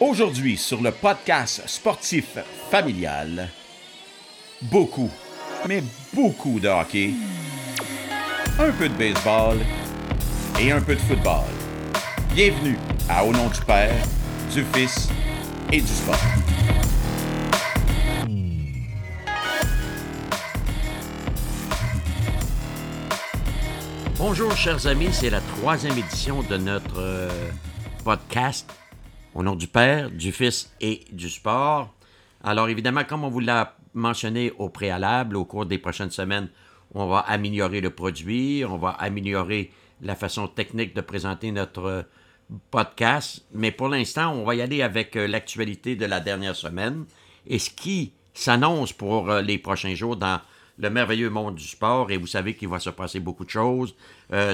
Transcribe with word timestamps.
Aujourd'hui, 0.00 0.56
sur 0.56 0.80
le 0.80 0.92
podcast 0.92 1.64
sportif 1.66 2.38
familial, 2.70 3.48
beaucoup, 4.62 5.10
mais 5.66 5.82
beaucoup 6.14 6.60
de 6.60 6.68
hockey, 6.68 7.14
un 8.60 8.70
peu 8.70 8.88
de 8.88 8.94
baseball 8.94 9.58
et 10.60 10.70
un 10.70 10.80
peu 10.80 10.94
de 10.94 11.00
football. 11.00 11.48
Bienvenue 12.32 12.78
à 13.08 13.24
Au 13.24 13.32
nom 13.32 13.48
du 13.48 13.60
Père, 13.62 13.92
du 14.54 14.62
Fils 14.72 15.08
et 15.72 15.80
du 15.80 15.88
Sport. 15.88 16.14
Bonjour 24.16 24.56
chers 24.56 24.86
amis, 24.86 25.08
c'est 25.10 25.30
la 25.30 25.40
troisième 25.40 25.98
édition 25.98 26.44
de 26.44 26.56
notre 26.56 27.00
euh, 27.00 27.50
podcast 28.04 28.70
au 29.38 29.44
nom 29.44 29.54
du 29.54 29.68
Père, 29.68 30.10
du 30.10 30.32
Fils 30.32 30.74
et 30.80 31.02
du 31.12 31.30
Sport. 31.30 31.94
Alors 32.42 32.68
évidemment, 32.68 33.04
comme 33.04 33.22
on 33.22 33.28
vous 33.28 33.38
l'a 33.38 33.76
mentionné 33.94 34.52
au 34.58 34.68
préalable, 34.68 35.36
au 35.36 35.44
cours 35.44 35.64
des 35.64 35.78
prochaines 35.78 36.10
semaines, 36.10 36.48
on 36.92 37.06
va 37.06 37.20
améliorer 37.20 37.80
le 37.80 37.90
produit, 37.90 38.64
on 38.68 38.78
va 38.78 38.90
améliorer 38.90 39.70
la 40.02 40.16
façon 40.16 40.48
technique 40.48 40.92
de 40.92 41.00
présenter 41.02 41.52
notre 41.52 41.84
euh, 41.84 42.02
podcast, 42.72 43.46
mais 43.54 43.70
pour 43.70 43.88
l'instant, 43.88 44.34
on 44.34 44.44
va 44.44 44.56
y 44.56 44.60
aller 44.60 44.82
avec 44.82 45.14
euh, 45.14 45.28
l'actualité 45.28 45.94
de 45.94 46.06
la 46.06 46.18
dernière 46.18 46.56
semaine 46.56 47.04
et 47.46 47.60
ce 47.60 47.70
qui 47.70 48.14
s'annonce 48.34 48.92
pour 48.92 49.30
euh, 49.30 49.40
les 49.40 49.58
prochains 49.58 49.94
jours 49.94 50.16
dans 50.16 50.40
le 50.78 50.90
merveilleux 50.90 51.30
monde 51.30 51.54
du 51.54 51.68
sport. 51.68 52.10
Et 52.10 52.16
vous 52.16 52.26
savez 52.26 52.54
qu'il 52.54 52.68
va 52.68 52.80
se 52.80 52.90
passer 52.90 53.20
beaucoup 53.20 53.44
de 53.44 53.50
choses. 53.50 53.96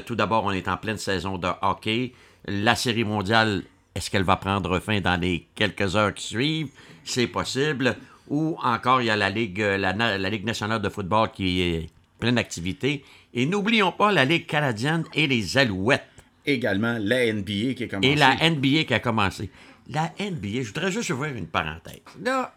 Tout 0.06 0.14
d'abord, 0.14 0.44
on 0.44 0.52
est 0.52 0.68
en 0.68 0.78
pleine 0.78 0.96
saison 0.96 1.36
de 1.36 1.48
hockey. 1.60 2.14
La 2.46 2.76
série 2.76 3.04
mondiale, 3.04 3.62
est-ce 3.94 4.10
qu'elle 4.10 4.22
va 4.24 4.36
prendre 4.36 4.78
fin 4.80 5.00
dans 5.00 5.20
les 5.20 5.46
quelques 5.54 5.94
heures 5.96 6.12
qui 6.14 6.26
suivent? 6.26 6.68
C'est 7.04 7.26
possible. 7.26 7.96
Ou 8.28 8.56
encore, 8.62 9.02
il 9.02 9.06
y 9.06 9.10
a 9.10 9.16
la 9.16 9.28
Ligue, 9.30 9.60
euh, 9.60 9.76
la, 9.76 9.92
na- 9.92 10.16
la 10.18 10.30
Ligue 10.30 10.44
nationale 10.46 10.80
de 10.80 10.88
football 10.88 11.30
qui 11.30 11.60
est 11.60 11.90
pleine 12.18 12.36
d'activité. 12.36 13.04
Et 13.34 13.46
n'oublions 13.46 13.92
pas 13.92 14.10
la 14.12 14.24
Ligue 14.24 14.46
canadienne 14.46 15.04
et 15.12 15.26
les 15.26 15.58
Alouettes. 15.58 16.02
Également, 16.46 16.96
la 17.00 17.32
NBA 17.32 17.74
qui 17.74 17.84
est 17.84 17.88
commencée. 17.88 18.08
Et 18.12 18.16
la 18.16 18.36
NBA 18.50 18.84
qui 18.84 18.94
a 18.94 19.00
commencé. 19.00 19.50
La 19.88 20.12
NBA, 20.18 20.62
je 20.62 20.68
voudrais 20.68 20.90
juste 20.92 21.10
ouvrir 21.10 21.34
une 21.36 21.46
parenthèse. 21.46 22.00
Là, 22.22 22.54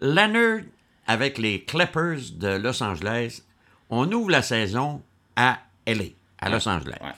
Leonard 0.00 0.62
avec 1.06 1.38
les 1.38 1.62
Clippers 1.64 2.20
de 2.34 2.56
Los 2.58 2.82
Angeles, 2.82 3.42
on 3.90 4.10
ouvre 4.12 4.30
la 4.30 4.42
saison 4.42 5.02
à 5.36 5.58
LA, 5.86 6.04
à 6.38 6.48
Los 6.50 6.68
Angeles. 6.68 6.98
Ouais. 7.00 7.10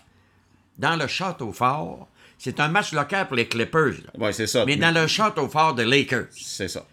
Dans 0.79 0.97
le 0.97 1.07
Château 1.07 1.53
Fort, 1.53 2.09
c'est 2.45 2.61
un 2.61 2.69
match 2.69 2.93
local 2.93 3.27
pour 3.27 3.37
les 3.37 3.49
Clippers. 3.49 3.95
Ouais, 4.19 4.33
c'est 4.35 4.47
ça. 4.47 4.67
Mais 4.67 4.77
dans 4.77 4.93
le 4.95 5.07
Château 5.07 5.49
Fort 5.49 5.75
de 5.75 5.83
Lakers. 5.83 6.27
C'est 6.31 6.69
ça. 6.69 6.87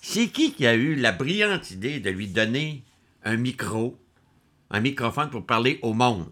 C'est 0.00 0.28
qui 0.28 0.52
qui 0.52 0.64
a 0.66 0.74
eu 0.74 0.94
la 0.94 1.10
brillante 1.10 1.70
idée 1.72 1.98
de 1.98 2.08
lui 2.10 2.28
donner 2.28 2.84
un 3.24 3.36
micro, 3.36 3.98
un 4.70 4.78
microphone 4.80 5.28
pour 5.30 5.44
parler 5.44 5.80
au 5.82 5.92
monde, 5.92 6.26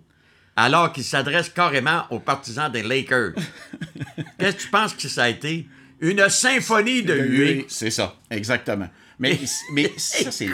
alors 0.54 0.92
qu'il 0.92 1.02
s'adresse 1.04 1.48
carrément 1.48 2.04
aux 2.10 2.20
partisans 2.20 2.70
des 2.70 2.82
Lakers? 2.84 3.32
Qu'est-ce 4.38 4.56
que 4.56 4.62
tu 4.62 4.68
penses 4.68 4.94
que 4.94 5.08
ça 5.08 5.24
a 5.24 5.28
été? 5.28 5.66
Une 6.00 6.28
symphonie 6.28 7.02
de 7.02 7.14
huées. 7.14 7.66
C'est 7.68 7.90
ça, 7.90 8.16
exactement. 8.30 8.88
Mais, 9.18 9.38
mais 9.74 9.92
ça, 9.96 10.30
c'est. 10.30 10.48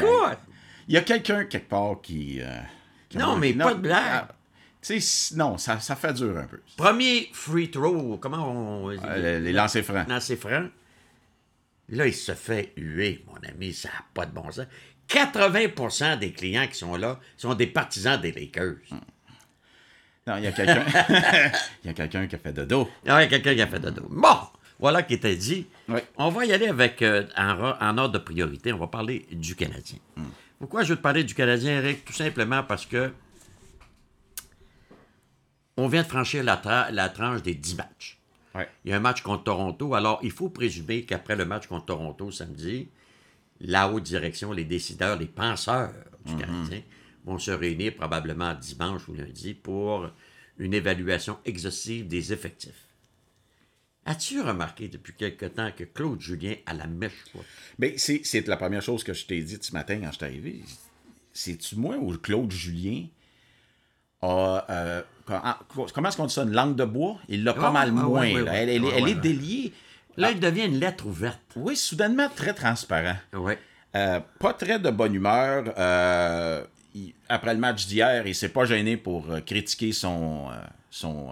Il 0.88 0.94
y 0.94 0.96
a 0.96 1.02
quelqu'un 1.02 1.44
quelque 1.44 1.68
part 1.68 2.00
qui. 2.02 2.38
euh, 2.40 2.58
qui- 3.08 3.18
Non, 3.18 3.36
mais 3.36 3.52
pas 3.52 3.74
de 3.74 3.80
blague. 3.80 4.24
Non, 5.34 5.58
ça, 5.58 5.80
ça 5.80 5.96
fait 5.96 6.14
dur 6.14 6.36
un 6.36 6.46
peu. 6.46 6.60
Premier 6.76 7.28
free 7.32 7.70
throw, 7.70 8.18
comment 8.18 8.50
on... 8.50 8.90
Euh, 8.90 9.40
les 9.40 9.52
lancers 9.52 9.84
francs. 9.84 10.08
Lancer 10.08 10.36
franc. 10.36 10.68
Là, 11.88 12.06
il 12.06 12.14
se 12.14 12.34
fait 12.34 12.72
huer, 12.76 13.24
mon 13.26 13.36
ami, 13.48 13.72
ça 13.72 13.88
n'a 13.88 14.04
pas 14.12 14.26
de 14.26 14.32
bon 14.32 14.50
sens. 14.50 14.66
80% 15.08 16.18
des 16.18 16.32
clients 16.32 16.66
qui 16.66 16.78
sont 16.78 16.96
là 16.96 17.20
sont 17.36 17.54
des 17.54 17.68
partisans 17.68 18.20
des 18.20 18.32
Lakers. 18.32 18.76
Non, 20.26 20.36
il 20.38 20.44
y 20.44 20.46
a 20.48 20.52
quelqu'un. 20.52 20.84
Il 21.84 21.86
y 21.86 21.90
a 21.90 21.92
quelqu'un 21.94 22.26
qui 22.26 22.34
a 22.34 22.38
fait 22.38 22.52
dodo. 22.52 22.90
Ah 23.06 23.16
ouais, 23.16 23.28
quelqu'un 23.28 23.54
qui 23.54 23.62
a 23.62 23.68
fait 23.68 23.78
de 23.78 23.90
dos. 23.90 24.08
Bon, 24.10 24.36
voilà 24.80 25.04
qui 25.04 25.14
était 25.14 25.36
dit. 25.36 25.68
Oui. 25.88 26.00
On 26.16 26.30
va 26.30 26.44
y 26.46 26.52
aller 26.52 26.66
avec, 26.66 27.00
euh, 27.02 27.24
en, 27.36 27.98
ordre 27.98 28.08
de 28.08 28.18
priorité, 28.18 28.72
on 28.72 28.78
va 28.78 28.88
parler 28.88 29.26
du 29.30 29.54
Canadien. 29.54 29.98
Pourquoi 30.58 30.82
je 30.82 30.90
veux 30.90 30.96
te 30.96 31.02
parler 31.02 31.22
du 31.22 31.34
Canadien, 31.34 31.78
Eric? 31.78 32.04
Tout 32.04 32.12
simplement 32.12 32.64
parce 32.64 32.86
que 32.86 33.12
on 35.76 35.88
vient 35.88 36.02
de 36.02 36.06
franchir 36.08 36.42
la, 36.44 36.56
tra- 36.56 36.90
la 36.92 37.08
tranche 37.08 37.42
des 37.42 37.54
10 37.54 37.76
matchs. 37.76 38.18
Ouais. 38.54 38.68
Il 38.84 38.90
y 38.90 38.94
a 38.94 38.96
un 38.96 39.00
match 39.00 39.20
contre 39.22 39.44
Toronto. 39.44 39.94
Alors, 39.94 40.18
il 40.22 40.30
faut 40.30 40.48
présumer 40.48 41.04
qu'après 41.04 41.36
le 41.36 41.44
match 41.44 41.66
contre 41.66 41.86
Toronto 41.86 42.30
samedi, 42.30 42.88
la 43.60 43.90
haute 43.90 44.02
direction, 44.04 44.52
les 44.52 44.64
décideurs, 44.64 45.18
les 45.18 45.26
penseurs 45.26 45.92
du 46.24 46.34
Canadien 46.36 46.82
vont 47.24 47.38
se 47.38 47.50
réunir 47.50 47.94
probablement 47.96 48.54
dimanche 48.54 49.06
ou 49.08 49.14
lundi 49.14 49.52
pour 49.54 50.08
une 50.58 50.72
évaluation 50.74 51.38
exhaustive 51.44 52.06
des 52.08 52.32
effectifs. 52.32 52.84
As-tu 54.06 54.40
remarqué 54.40 54.88
depuis 54.88 55.12
quelque 55.14 55.46
temps 55.46 55.72
que 55.76 55.82
Claude 55.84 56.20
Julien 56.20 56.54
a 56.64 56.74
la 56.74 56.86
mèche 56.86 57.12
c'est 57.96 58.20
c'est 58.24 58.46
la 58.46 58.56
première 58.56 58.80
chose 58.82 59.02
que 59.02 59.12
je 59.12 59.26
t'ai 59.26 59.42
dit 59.42 59.58
ce 59.60 59.72
matin 59.72 59.98
quand 60.00 60.12
je 60.12 60.16
suis 60.16 60.24
arrivé. 60.24 60.62
C'est-tu 61.32 61.74
moi 61.76 61.96
ou 61.96 62.16
Claude 62.16 62.52
Julien 62.52 63.06
a. 64.22 64.64
euh, 64.70 65.02
comment 65.26 65.54
comment 65.94 66.08
est-ce 66.08 66.16
qu'on 66.16 66.26
dit 66.26 66.34
ça? 66.34 66.42
Une 66.44 66.52
langue 66.52 66.76
de 66.76 66.84
bois? 66.84 67.16
Il 67.28 67.44
l'a 67.44 67.54
pas 67.54 67.70
mal 67.70 67.92
moins. 67.92 68.22
elle 68.22 68.48
elle 68.48 68.84
est- 68.84 68.98
elle 68.98 69.20
déliée. 69.20 69.72
Là, 70.16 70.30
il 70.30 70.40
devient 70.40 70.64
une 70.64 70.80
lettre 70.80 71.06
ouverte. 71.06 71.40
Oui, 71.56 71.76
soudainement 71.76 72.28
très 72.34 72.54
transparent. 72.54 73.16
Ouais. 73.34 73.58
Euh, 73.94 74.20
pas 74.38 74.54
très 74.54 74.78
de 74.78 74.90
bonne 74.90 75.14
humeur. 75.14 75.74
euh, 75.76 76.64
il- 76.94 77.12
après 77.28 77.52
le 77.52 77.60
match 77.60 77.86
d'hier, 77.86 78.26
il 78.26 78.34
s'est 78.34 78.48
pas 78.48 78.64
gêné 78.64 78.96
pour 78.96 79.26
critiquer 79.44 79.92
son, 79.92 80.48
son, 80.90 81.30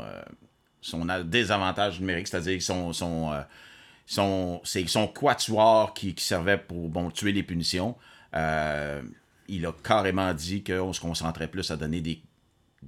désavantage 1.24 1.98
numérique, 2.00 2.28
c'est-à-dire 2.28 2.60
son, 2.62 2.92
son, 2.92 3.30
son, 4.06 4.60
c'est 4.64 4.86
son 4.86 5.06
quatuor 5.06 5.94
qui, 5.94 6.14
qui 6.14 6.24
servait 6.24 6.58
pour 6.58 6.88
bon, 6.90 7.10
tuer 7.10 7.32
les 7.32 7.42
punitions. 7.42 7.96
Euh, 8.34 9.00
il 9.48 9.64
a 9.66 9.72
carrément 9.82 10.32
dit 10.34 10.62
qu'on 10.62 10.92
se 10.92 11.00
concentrait 11.00 11.48
plus 11.48 11.70
à 11.70 11.76
donner 11.76 12.00
des, 12.02 12.20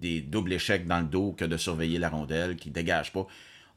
des 0.00 0.20
doubles 0.20 0.52
échecs 0.52 0.86
dans 0.86 1.00
le 1.00 1.06
dos 1.06 1.32
que 1.32 1.44
de 1.44 1.56
surveiller 1.56 1.98
la 1.98 2.08
rondelle, 2.08 2.56
qui 2.56 2.70
dégage 2.70 3.12
pas. 3.12 3.26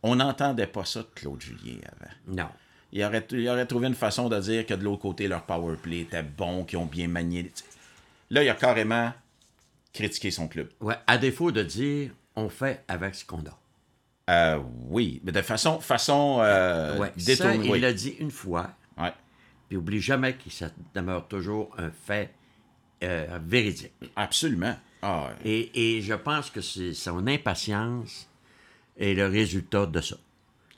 On 0.03 0.16
n'entendait 0.16 0.68
pas 0.68 0.85
ça 0.85 1.02
de 1.02 1.07
Claude 1.16 1.41
Julien 1.41 1.78
avant. 1.84 2.12
Non. 2.41 2.50
Il 2.91 3.03
aurait, 3.03 3.25
il 3.31 3.47
aurait 3.50 3.66
trouvé 3.66 3.88
une 3.88 3.96
façon 3.96 4.29
de 4.29 4.40
dire 4.40 4.66
que 4.66 4.74
de 4.74 4.84
l'autre 4.84 5.02
côté, 5.02 5.28
leur 5.28 5.44
power 5.44 5.75
play 5.75 6.00
était 6.00 6.24
bon, 6.24 6.63
qu'ils 6.63 6.79
ont 6.79 6.85
bien 6.85 7.08
manié. 7.08 7.52
Là, 8.29 8.44
il 8.44 8.50
a 8.50 8.56
carrément 8.56 9.12
critiqué 9.94 10.31
son 10.31 10.47
club. 10.47 10.69
Ouais. 10.79 10.96
À 11.08 11.18
défaut 11.18 11.52
de 11.52 11.63
dire, 11.63 12.12
on 12.35 12.50
fait 12.50 12.84
avec 12.88 13.16
ce 13.16 13.25
qu'on 13.25 13.40
a. 13.40 13.59
Euh, 14.29 14.59
oui, 14.90 15.22
mais 15.24 15.31
de 15.31 15.41
façon, 15.41 15.79
façon 15.79 16.40
euh, 16.41 16.97
Ouais. 16.97 17.12
Ça, 17.18 17.25
détournée. 17.25 17.66
il 17.66 17.72
oui. 17.72 17.79
l'a 17.79 17.94
dit 17.94 18.16
une 18.19 18.31
fois. 18.31 18.72
Ouais. 18.97 19.13
Puis 19.68 19.78
oublie 19.78 20.00
jamais 20.02 20.34
que 20.34 20.50
ça 20.50 20.69
demeure 20.94 21.28
toujours 21.28 21.69
un 21.78 21.90
fait 21.90 22.34
euh, 23.03 23.40
véridique. 23.44 23.94
Absolument. 24.16 24.75
Ah, 25.02 25.30
ouais. 25.44 25.50
Et, 25.50 25.98
et 25.98 26.02
je 26.02 26.14
pense 26.14 26.50
que 26.50 26.62
c'est 26.62 26.94
son 26.94 27.26
impatience 27.28 28.30
est 28.98 29.14
le 29.14 29.28
résultat 29.28 29.86
de 29.86 30.02
ça. 30.02 30.18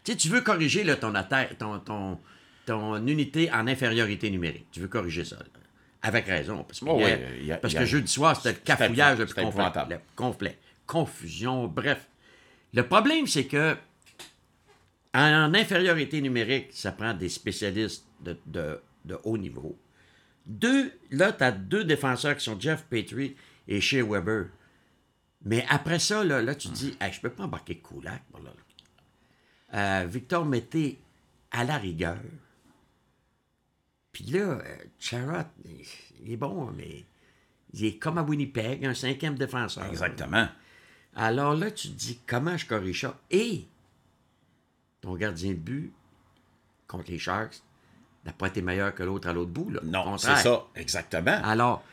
Tu 0.04 0.12
sais, 0.12 0.18
tu 0.18 0.30
veux 0.30 0.42
corriger 0.42 0.84
là, 0.84 0.96
ton, 0.96 1.14
ton, 1.60 1.80
ton, 1.80 2.20
ton 2.66 3.08
unité 3.08 3.52
en 3.52 3.68
infériorité 3.68 4.30
numérique. 4.30 4.68
Tu 4.72 4.80
veux 4.80 4.88
corriger 4.88 5.26
ça. 5.26 5.38
là. 5.38 5.46
Avec 6.04 6.26
raison. 6.26 6.64
Parce 6.64 6.80
que, 6.80 6.86
Oh, 6.88 6.98
hier- 7.00 7.20
oui, 7.20 7.38
il 7.42 7.46
y 7.46 7.52
a- 7.52 7.58
parce 7.58 7.74
il 7.74 7.76
y 7.76 7.80
que 7.80 7.84
a- 7.84 7.86
jeudi 7.88 8.12
soir, 8.12 8.36
c'était 8.36 8.54
le 8.54 8.60
cafouillage 8.64 9.20
le 9.20 9.26
plus 9.26 9.34
complet, 9.36 9.48
épouvantable. 9.50 9.94
le 9.94 10.00
complet. 10.16 10.58
Confusion, 10.88 11.68
bref. 11.68 12.08
Le 12.74 12.88
problème, 12.88 13.28
c'est 13.28 13.46
que 13.46 13.76
en 15.14 15.54
infériorité 15.54 16.22
numérique, 16.22 16.68
ça 16.72 16.92
prend 16.92 17.14
des 17.14 17.30
spécialistes 17.30 18.06
de, 18.22 18.38
de- 18.46 18.80
de 19.06 19.18
haut 19.24 19.38
niveau. 19.38 19.78
Deux, 20.46 20.92
là, 21.12 21.32
tu 21.34 21.44
as 21.44 21.52
deux 21.52 21.84
défenseurs 21.84 22.36
qui 22.38 22.44
sont 22.44 22.60
Jeff 22.60 22.84
Petrie 22.90 23.36
et 23.68 23.82
Shea 23.82 24.04
Weber. 24.04 24.48
Mais 25.44 25.66
après 25.70 26.00
ça, 26.00 26.24
là, 26.24 26.42
là 26.42 26.56
tu 26.56 26.70
te 26.70 26.74
dis, 26.74 26.98
Hey, 27.00 27.12
je 27.12 27.22
peux 27.22 27.30
pas 27.30 27.44
embarquer 27.46 27.82
là. 28.04 28.20
Euh, 29.74 30.06
Victor 30.06 30.46
Mété, 30.46 31.00
à 31.52 31.64
la 31.64 31.78
rigueur. 31.78 32.18
Puis 34.12 34.26
là, 34.26 34.40
euh, 34.40 34.78
Charrot, 35.00 35.48
il- 35.66 36.32
est 36.34 36.38
bon, 36.38 36.72
mais 36.76 37.06
il 37.74 37.86
est 37.86 37.98
comme 37.98 38.18
à 38.18 38.24
Winnipeg, 38.24 38.86
un 38.86 38.94
cinquième 38.94 39.36
défenseur. 39.36 39.86
Exactement. 39.86 40.48
Alors 41.16 41.56
là, 41.56 41.72
tu 41.72 41.90
te 41.90 41.94
dis, 41.94 42.20
comment 42.28 42.58
je 42.58 42.66
corrige 42.66 43.02
ça? 43.02 43.18
Et 43.32 43.66
ton 45.02 45.16
gardien 45.16 45.52
de 45.52 45.56
but 45.58 45.94
contre 46.88 47.10
les 47.10 47.18
Sharks 47.20 47.62
n'a 48.26 48.34
pas 48.34 48.48
été 48.48 48.62
meilleur 48.62 48.94
que 48.94 49.04
l'autre 49.04 49.28
à 49.30 49.34
l'autre 49.34 49.52
bout. 49.52 49.70
Là. 49.72 49.80
Non, 49.84 50.18
c'est 50.18 50.36
ça. 50.36 50.66
Exactement. 50.76 51.40
Alors, 51.44 51.84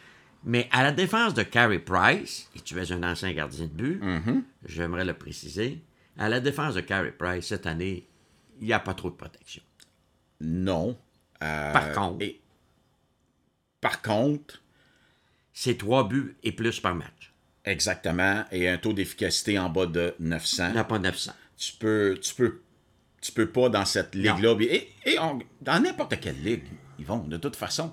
mais 0.44 0.69
à 0.73 0.82
la 0.82 0.93
défense 0.93 1.35
de 1.35 1.43
Carey 1.43 1.79
Price, 1.79 2.49
et 2.56 2.61
tu 2.61 2.79
es 2.79 2.93
un 2.93 3.02
ancien 3.02 3.32
gardien 3.32 3.67
de 3.67 3.70
but, 3.73 4.02
Mm-hmm. 4.02 4.43
j'aimerais 4.67 5.05
le 5.05 5.14
préciser, 5.14 5.82
à 6.17 6.29
la 6.29 6.40
défense 6.40 6.75
de 6.75 6.81
Carey 6.81 7.12
Price, 7.12 7.46
cette 7.46 7.67
année, 7.67 8.06
il 8.61 8.67
n'y 8.67 8.73
a 8.73 8.81
pas 8.81 8.94
trop 8.94 9.11
de 9.11 9.14
protection. 9.17 9.62
Non. 10.40 10.99
Euh, 11.43 11.73
Par 11.73 11.93
contre. 11.93 12.23
et- 12.25 12.40
par 13.81 14.02
contre, 14.02 14.62
C'est 15.52 15.76
trois 15.79 16.06
buts 16.06 16.37
et 16.44 16.52
plus 16.52 16.79
par 16.81 16.94
match. 16.94 17.32
exactement, 17.64 18.44
et 18.52 18.69
un 18.69 18.79
taux 18.79 18.93
d'efficacité 18.93 19.58
en 19.58 19.69
bas 19.69 19.87
de 19.87 20.14
Il 20.20 20.26
900. 20.29 20.73
n'y 20.73 20.79
a 20.79 20.85
pas 20.85 20.99
900. 21.00 21.32
Tu 21.56 21.73
peux, 21.75 22.19
tu 22.23 22.35
peux, 22.35 22.61
tu 23.20 23.32
peux 23.32 23.49
pas 23.49 23.69
dans 23.69 23.85
cette 23.85 24.14
ligue-là. 24.14 24.56
Et, 24.61 24.88
et 25.05 25.19
on- 25.19 25.40
dans 25.61 25.81
n'importe 25.82 26.19
quelle 26.20 26.40
ligue, 26.43 26.64
ils 26.99 27.05
vont, 27.05 27.19
de 27.19 27.37
toute 27.37 27.56
façon. 27.56 27.93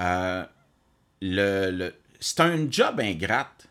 Euh, 0.00 0.44
c'est 2.20 2.40
un 2.40 2.70
job 2.70 3.00
ingrate 3.00 3.68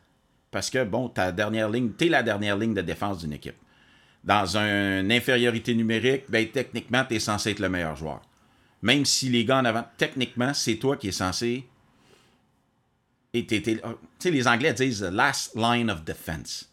parce 0.51 0.69
que, 0.69 0.83
bon, 0.83 1.09
ta 1.09 1.31
dernière 1.31 1.69
ligne, 1.69 1.92
t'es 1.92 2.07
la 2.09 2.24
dernière 2.24 2.57
ligne 2.57 2.74
de 2.74 2.81
défense 2.81 3.19
d'une 3.19 3.33
équipe. 3.33 3.56
Dans 4.24 4.57
une 4.57 5.12
infériorité 5.12 5.74
numérique, 5.74 6.25
ben, 6.30 6.48
techniquement, 6.48 7.03
tu 7.06 7.15
es 7.15 7.19
censé 7.19 7.51
être 7.51 7.59
le 7.59 7.69
meilleur 7.69 7.95
joueur. 7.95 8.21
Même 8.81 9.06
si 9.06 9.30
les 9.30 9.45
gars 9.45 9.57
en 9.59 9.65
avant, 9.65 9.86
techniquement, 9.98 10.53
c'est 10.53 10.75
toi 10.75 10.98
qui 10.98 11.07
es 11.07 11.12
censé. 11.12 11.68
Et 13.33 13.45
t'es- 13.45 13.62
tu 13.62 13.80
sais, 14.19 14.31
les 14.31 14.48
Anglais 14.48 14.74
disent 14.74 15.00
the 15.00 15.12
last 15.12 15.56
line 15.56 15.89
of 15.89 16.03
defense. 16.03 16.69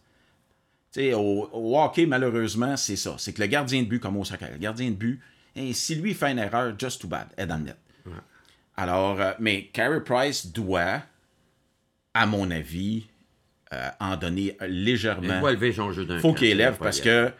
Tu 0.92 1.00
sais, 1.00 1.14
au, 1.14 1.48
au 1.52 1.78
hockey, 1.78 2.06
malheureusement, 2.06 2.76
c'est 2.76 2.96
ça. 2.96 3.14
C'est 3.18 3.32
que 3.32 3.40
le 3.40 3.46
gardien 3.46 3.82
de 3.82 3.88
but, 3.88 4.00
comme 4.00 4.16
au 4.16 4.24
soccer, 4.24 4.50
le 4.50 4.58
gardien 4.58 4.90
de 4.90 4.96
but, 4.96 5.20
et 5.54 5.72
si 5.72 5.94
lui 5.94 6.14
fait 6.14 6.32
une 6.32 6.38
erreur, 6.38 6.74
just 6.78 7.00
too 7.00 7.08
bad, 7.08 7.28
est 7.36 7.46
dans 7.46 7.56
le 7.58 7.64
net. 7.64 7.76
Alors, 8.80 9.20
euh, 9.20 9.32
mais 9.40 9.64
Carey 9.72 10.02
Price 10.04 10.52
doit, 10.52 11.02
à 12.14 12.26
mon 12.26 12.48
avis, 12.52 13.06
euh, 13.72 13.88
en 13.98 14.16
donner 14.16 14.56
Il 14.62 14.84
légèrement. 14.84 15.40
doit 15.40 15.50
élever 15.50 15.72
son 15.72 15.90
jeu 15.90 16.04
d'un 16.06 16.20
faut 16.20 16.32
qu'il 16.32 16.46
élève 16.46 16.78
parce 16.78 17.00
que, 17.00 17.32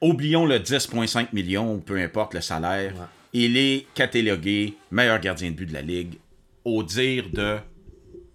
oublions 0.00 0.46
le 0.46 0.60
10,5 0.60 1.32
millions, 1.32 1.74
ou 1.74 1.78
peu 1.80 1.98
importe 2.00 2.34
le 2.34 2.40
salaire, 2.40 2.94
il 3.32 3.56
est 3.56 3.86
catalogué 3.94 4.76
meilleur 4.92 5.18
gardien 5.18 5.50
de 5.50 5.56
but 5.56 5.66
de 5.66 5.72
la 5.74 5.82
Ligue, 5.82 6.18
au 6.64 6.84
dire 6.84 7.24
de 7.32 7.58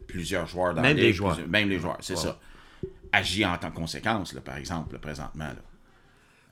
plusieurs 0.07 0.45
joueurs 0.45 0.73
dans 0.73 0.81
Même 0.81 0.97
la 0.97 1.01
les 1.03 1.07
Ligue. 1.07 1.15
joueurs. 1.15 1.33
plusieurs- 1.35 1.49
même 1.49 1.69
les 1.69 1.79
joueurs, 1.79 1.97
c'est 2.01 2.17
ça. 2.17 2.37
Agit 3.13 3.45
en 3.45 3.57
tant 3.57 3.71
que 3.71 3.75
conséquence, 3.77 4.33
là, 4.33 4.41
par 4.41 4.57
exemple, 4.57 4.91
là, 4.93 4.99
présentement. 4.99 5.45
Là. 5.45 5.55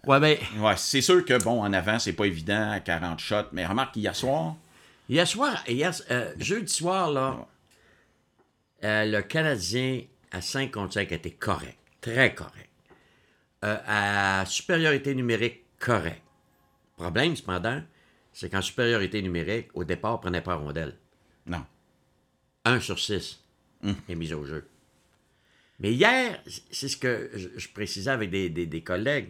Ouais, 0.07 0.19
ben, 0.21 0.37
Ouais, 0.61 0.75
c'est 0.77 1.01
sûr 1.01 1.25
que, 1.25 1.41
bon, 1.43 1.61
en 1.61 1.73
avant, 1.73 1.99
c'est 1.99 2.13
pas 2.13 2.25
évident 2.25 2.71
à 2.71 2.79
40 2.79 3.19
shots, 3.19 3.49
mais 3.51 3.65
remarque 3.65 3.93
qu'hier 3.95 4.15
soir, 4.15 4.55
hier 5.09 5.27
soir, 5.27 5.63
hier, 5.67 5.91
euh, 6.11 6.33
jeudi 6.37 6.71
soir, 6.71 7.11
là, 7.11 7.47
euh, 8.83 9.05
le 9.05 9.21
Canadien 9.21 10.03
à 10.31 10.41
5 10.41 10.71
contre 10.71 10.93
5 10.93 11.11
était 11.11 11.31
correct. 11.31 11.77
Très 12.01 12.33
correct. 12.33 12.69
Euh, 13.65 13.77
à 13.85 14.45
supériorité 14.45 15.13
numérique, 15.15 15.63
correct. 15.79 16.21
Problème, 16.95 17.35
cependant, 17.35 17.81
c'est 18.31 18.49
qu'en 18.49 18.61
supériorité 18.61 19.21
numérique, 19.21 19.67
au 19.73 19.83
départ, 19.83 20.15
on 20.15 20.17
prenait 20.19 20.41
pas 20.41 20.55
rondelle. 20.55 20.95
non. 21.45 21.65
1 22.65 22.81
sur 22.81 22.99
6 22.99 23.41
est 24.09 24.15
mis 24.15 24.33
au 24.33 24.45
jeu. 24.45 24.67
Mais 25.79 25.93
hier, 25.93 26.43
c'est 26.69 26.89
ce 26.89 26.97
que 26.97 27.31
je, 27.33 27.47
je 27.55 27.69
précisais 27.69 28.11
avec 28.11 28.29
des, 28.29 28.49
des- 28.49 28.65
des 28.65 28.81
collègues. 28.83 29.29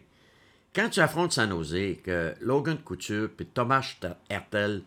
Quand 0.74 0.90
tu 0.90 1.00
affrontes 1.00 1.32
San 1.32 1.50
Jose, 1.52 1.98
que 2.04 2.34
Logan 2.42 2.80
Couture 2.80 3.30
et 3.40 3.46
Thomas 3.46 3.96
Hertel 4.30 4.82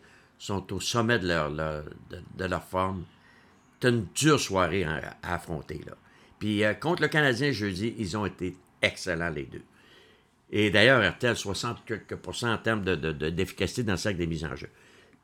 sont 0.45 0.73
au 0.73 0.81
sommet 0.81 1.19
de 1.21 1.29
leur, 1.29 1.51
leur- 1.51 1.85
de, 2.11 2.21
de 2.37 2.45
leur 2.45 2.65
forme, 2.65 3.05
tu 3.81 3.89
une 3.89 4.07
dure 4.15 4.41
soirée 4.41 4.83
à, 4.85 5.17
à 5.23 5.35
affronter. 5.35 5.81
Là. 5.87 5.93
Puis 6.41 6.65
euh, 6.65 6.75
contre 6.75 7.03
le 7.03 7.09
Canadien 7.09 7.53
jeudi, 7.53 7.95
ils 7.99 8.17
ont 8.17 8.27
été 8.27 8.57
excellents 8.81 9.31
les 9.31 9.45
deux. 9.45 9.63
Et 10.51 10.71
d'ailleurs, 10.71 11.03
Hertel, 11.03 11.37
60 11.37 11.85
quelques 11.87 12.17
pourcents 12.17 12.53
en 12.53 12.59
termes 12.59 12.83
de- 12.83 12.97
de- 12.97 13.13
de- 13.13 13.31
d'efficacité 13.31 13.85
dans 13.85 13.93
le 13.93 13.99
sac 13.99 14.17
des 14.17 14.27
mises 14.27 14.45
en 14.45 14.57
jeu. 14.57 14.69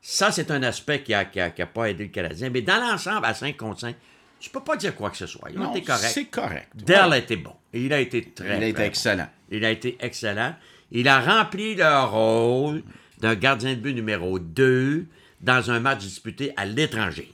Ça, 0.01 0.31
c'est 0.31 0.49
un 0.51 0.63
aspect 0.63 1.03
qui 1.03 1.11
n'a 1.11 1.25
qui 1.25 1.39
a- 1.41 1.49
qui 1.49 1.61
a 1.61 1.67
pas 1.67 1.89
aidé 1.89 2.05
le 2.05 2.09
Canadien. 2.11 2.49
Mais 2.49 2.61
dans 2.61 2.77
l'ensemble, 2.79 3.25
à 3.25 3.33
5 3.33 3.57
contre 3.57 3.81
5, 3.81 3.95
tu 4.39 4.49
peux 4.49 4.63
pas 4.63 4.77
dire 4.77 4.95
quoi 4.95 5.09
que 5.09 5.17
ce 5.17 5.27
soit. 5.27 5.49
Ils 5.51 5.59
ont 5.59 5.63
Non, 5.65 5.71
été 5.71 5.83
corrects. 5.83 6.11
c'est 6.11 6.25
correct. 6.27 6.69
Dell 6.75 7.07
Ouais. 7.09 7.15
a 7.15 7.17
été 7.17 7.35
bon. 7.35 7.53
Il 7.73 7.91
a 7.91 7.99
été 7.99 8.23
très, 8.31 8.57
Il 8.57 8.63
a 8.63 8.67
été 8.67 8.79
bon. 8.81 8.87
excellent. 8.87 9.27
Il 9.51 9.65
a 9.65 9.69
été 9.71 9.97
excellent. 9.99 10.55
Il 10.91 11.07
a 11.09 11.19
rempli 11.19 11.75
le 11.75 12.05
rôle 12.05 12.83
d'un 13.19 13.35
gardien 13.35 13.71
de 13.75 13.79
but 13.79 13.93
numéro 13.93 14.39
2 14.39 15.05
dans 15.41 15.71
un 15.71 15.79
match 15.79 15.99
disputé 15.99 16.53
à 16.57 16.65
l'étranger. 16.65 17.33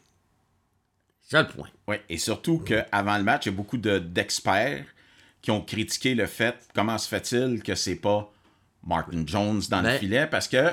C'est 1.21 1.41
le 1.41 1.47
point. 1.47 1.69
Oui, 1.87 1.95
et 2.09 2.17
surtout 2.17 2.59
qu'avant 2.59 3.17
le 3.17 3.23
match, 3.23 3.45
il 3.45 3.49
y 3.49 3.53
a 3.53 3.55
beaucoup 3.55 3.77
de- 3.77 3.97
d'experts 3.99 4.85
qui 5.41 5.51
ont 5.51 5.61
critiqué 5.61 6.13
le 6.15 6.25
fait 6.27 6.55
comment 6.73 6.97
se 6.97 7.07
fait-il 7.07 7.63
que 7.63 7.75
c'est 7.75 7.95
pas 7.95 8.31
Martin 8.85 9.23
Jones 9.25 9.61
dans 9.69 9.81
le 9.81 9.87
Ben- 9.89 9.99
filet? 9.99 10.27
Parce 10.27 10.47
que 10.47 10.71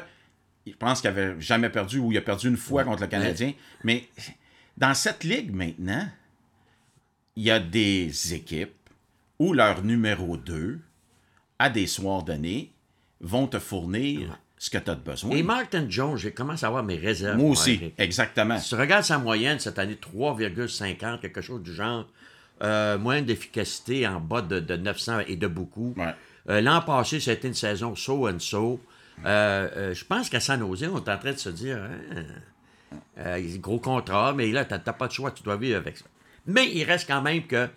je 0.67 0.73
pense 0.75 1.01
qu'il 1.01 1.09
avait 1.09 1.41
jamais 1.41 1.71
perdu 1.71 1.99
ou 1.99 2.13
il 2.13 2.19
a 2.19 2.23
perdu 2.23 2.49
une 2.49 2.57
fois 2.57 2.85
contre 2.85 3.03
le 3.03 3.09
Canadien. 3.09 3.53
Mais 3.85 4.07
dans 4.77 4.95
cette 4.95 5.25
ligue 5.25 5.53
maintenant, 5.55 6.07
il 7.37 7.45
y 7.45 7.51
a 7.51 7.59
des 7.59 8.35
équipes 8.35 8.75
où 9.39 9.55
leur 9.55 9.83
numéro 9.83 10.37
2, 10.37 10.79
à 11.59 11.71
des 11.71 11.87
soirs 11.87 12.23
donnés, 12.23 12.73
vont 13.21 13.47
te 13.47 13.59
fournir 13.59 14.39
ce 14.63 14.71
que 14.71 14.79
tu 14.79 14.91
as 14.93 14.95
de 14.95 15.01
besoin. 15.01 15.33
Et 15.33 15.43
Martin 15.43 15.87
Jones, 15.89 16.17
j'ai 16.17 16.31
commencé 16.31 16.65
à 16.65 16.69
avoir 16.69 16.85
mes 16.85 16.95
réserves. 16.95 17.37
Moi 17.37 17.51
aussi, 17.51 17.93
exactement. 17.99 18.61
Si 18.61 18.69
tu 18.69 18.77
regardes 18.77 19.03
sa 19.03 19.19
moyenne 19.19 19.59
cette 19.59 19.77
année, 19.81 19.99
3,50, 20.01 21.19
quelque 21.19 21.41
chose 21.41 21.65
du 21.65 21.75
genre, 21.75 22.07
euh, 22.63 22.97
moyenne 22.97 23.25
d'efficacité 23.25 24.07
en 24.07 24.21
bas 24.21 24.41
de, 24.41 24.61
de 24.61 24.77
900 24.77 25.23
et 25.27 25.35
de 25.35 25.49
beaucoup. 25.49 25.95
Ouais. 25.97 26.15
Euh, 26.49 26.61
L'an 26.61 26.81
passé, 26.81 27.19
c'était 27.19 27.49
une 27.49 27.55
saison 27.55 27.97
so 27.97 28.29
and 28.29 28.39
so. 28.39 28.81
Euh, 29.27 29.93
je 29.95 30.05
pense 30.05 30.31
qu'à 30.31 30.39
San 30.39 30.61
Jose, 30.61 30.85
on 30.85 30.99
est 30.99 31.11
en 31.11 31.19
train 31.19 31.33
de 31.33 31.39
se 31.39 31.49
dire, 31.49 31.83
hein, 33.19 33.41
gros 33.57 33.81
contrat, 33.81 34.33
mais 34.33 34.53
là, 34.53 34.65
tu 34.65 34.75
n'as 34.75 34.79
pas 34.79 35.09
de 35.09 35.13
choix, 35.13 35.33
tu 35.33 35.43
dois 35.43 35.57
vivre 35.57 35.77
avec 35.77 35.99
ça. 35.99 36.05
Mais 36.47 36.71
il 36.73 36.85
reste 36.85 37.09
quand 37.09 37.21
même 37.21 37.49
que, 37.49 37.69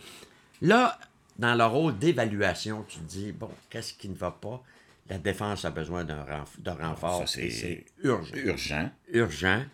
là, 0.61 0.99
dans 1.39 1.55
le 1.55 1.65
rôle 1.65 1.97
d'évaluation, 1.97 2.85
tu 2.87 2.99
te 2.99 3.05
dis, 3.05 3.31
bon, 3.31 3.49
qu'est-ce 3.71 3.95
qui 3.95 4.07
ne 4.07 4.15
va 4.15 4.29
pas? 4.29 4.61
La 5.07 5.17
défense 5.19 5.65
a 5.65 5.71
besoin 5.71 6.03
d'un 6.03 6.23
renf- 6.23 6.59
de 6.59 6.69
renfort. 6.71 7.21
C'est 7.27 7.85
urgent 8.03 8.35
urgent. 8.35 8.91
urgent. 9.09 9.65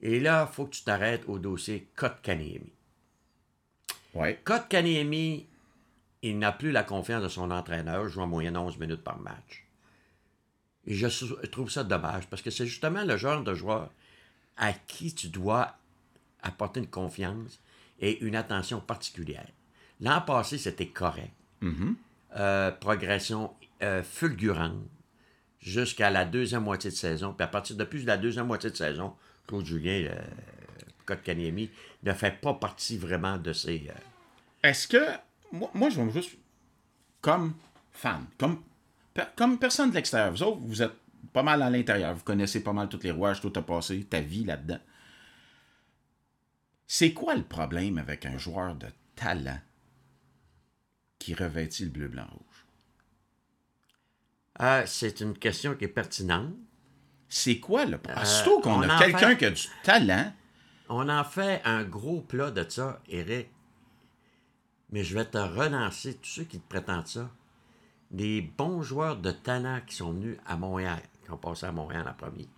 Et 0.00 0.18
là, 0.20 0.48
il 0.50 0.54
faut 0.54 0.66
que 0.66 0.76
tu 0.76 0.82
t'arrêtes 0.84 1.24
au 1.26 1.38
dossier 1.38 1.88
Kotkaniemi. 1.94 2.72
Ouais. 4.14 4.40
Kotkaniemi, 4.44 5.46
il 6.22 6.38
n'a 6.38 6.52
plus 6.52 6.70
la 6.72 6.82
confiance 6.84 7.22
de 7.22 7.28
son 7.28 7.50
entraîneur, 7.50 8.08
joue 8.08 8.22
en 8.22 8.26
moyenne 8.26 8.56
11 8.56 8.78
minutes 8.78 9.02
par 9.04 9.18
match. 9.18 9.64
Et 10.86 10.94
je 10.94 11.06
trouve 11.46 11.70
ça 11.70 11.84
dommage, 11.84 12.26
parce 12.28 12.42
que 12.42 12.50
c'est 12.50 12.66
justement 12.66 13.04
le 13.04 13.16
genre 13.16 13.42
de 13.42 13.54
joueur 13.54 13.90
à 14.56 14.72
qui 14.72 15.14
tu 15.14 15.28
dois 15.28 15.76
apporter 16.42 16.80
une 16.80 16.86
confiance 16.86 17.60
et 18.00 18.20
une 18.24 18.36
attention 18.36 18.80
particulière. 18.80 19.48
L'an 20.00 20.20
passé, 20.22 20.56
c'était 20.58 20.86
correct. 20.88 21.32
Euh, 22.36 22.70
progression 22.70 23.54
euh, 23.82 24.02
fulgurante 24.02 24.84
jusqu'à 25.58 26.10
la 26.10 26.26
deuxième 26.26 26.64
moitié 26.64 26.90
de 26.90 26.94
saison. 26.94 27.32
Puis 27.32 27.44
à 27.44 27.48
partir 27.48 27.76
depuis 27.76 28.02
la 28.04 28.18
deuxième 28.18 28.46
moitié 28.46 28.70
de 28.70 28.76
saison, 28.76 29.14
Claude 29.46 29.64
Julien, 29.64 30.10
euh, 30.10 30.20
Kotkaniemi, 31.06 31.70
ne 32.02 32.12
fait 32.12 32.38
pas 32.38 32.52
partie 32.52 32.98
vraiment 32.98 33.38
de 33.38 33.54
ces... 33.54 33.90
Est-ce 34.62 34.86
que. 34.86 34.98
Moi, 35.50 35.88
je 35.88 35.98
vais 35.98 36.10
juste. 36.10 36.36
Comme 37.22 37.54
fan, 37.92 38.26
comme 38.36 39.58
personne 39.58 39.90
de 39.90 39.94
l'extérieur, 39.94 40.30
vous 40.30 40.42
autres, 40.42 40.60
vous 40.60 40.82
êtes 40.82 40.92
pas 41.32 41.42
mal 41.42 41.62
à 41.62 41.70
l'intérieur, 41.70 42.14
vous 42.14 42.22
connaissez 42.22 42.62
pas 42.62 42.74
mal 42.74 42.88
tous 42.88 43.02
les 43.02 43.10
rouages, 43.10 43.40
tout 43.40 43.52
a 43.56 43.62
passé, 43.62 44.04
ta 44.04 44.20
vie 44.20 44.44
là-dedans. 44.44 44.78
C'est 46.86 47.12
quoi 47.12 47.34
le 47.34 47.42
problème 47.42 47.96
avec 47.98 48.26
un 48.26 48.36
joueur 48.36 48.74
de 48.74 48.88
talent? 49.14 49.58
Qui 51.18 51.34
revêtit 51.34 51.84
le 51.84 51.90
bleu, 51.90 52.08
blanc, 52.08 52.26
rouge? 52.30 52.66
Ah, 54.58 54.86
c'est 54.86 55.20
une 55.20 55.36
question 55.36 55.74
qui 55.74 55.84
est 55.84 55.88
pertinente. 55.88 56.54
C'est 57.28 57.58
quoi 57.58 57.84
le 57.84 57.98
problème? 57.98 58.24
Surtout 58.24 58.60
qu'on 58.60 58.82
Euh, 58.82 58.86
on 58.86 58.88
a 58.90 58.98
quelqu'un 58.98 59.28
fait- 59.30 59.36
qui 59.38 59.44
a 59.44 59.50
du 59.50 59.62
talent. 59.82 60.32
On 60.88 61.08
en 61.08 61.24
fait 61.24 61.60
un 61.64 61.82
gros 61.84 62.20
plat 62.20 62.50
de 62.50 62.68
ça, 62.68 63.00
Eric. 63.08 63.48
Mais 64.90 65.02
je 65.02 65.14
vais 65.18 65.24
te 65.24 65.36
relancer, 65.38 66.14
tous 66.16 66.28
ceux 66.30 66.44
qui 66.44 66.60
te 66.60 66.68
prétendent 66.68 67.08
ça. 67.08 67.28
Des 68.12 68.40
bons 68.40 68.82
joueurs 68.82 69.16
de 69.16 69.32
talent 69.32 69.80
qui 69.84 69.96
sont 69.96 70.12
venus 70.12 70.38
à 70.46 70.56
Montréal, 70.56 71.02
qui 71.24 71.30
ont 71.32 71.36
passé 71.36 71.66
à 71.66 71.72
Montréal 71.72 72.06
en 72.08 72.14
premier. 72.14 72.48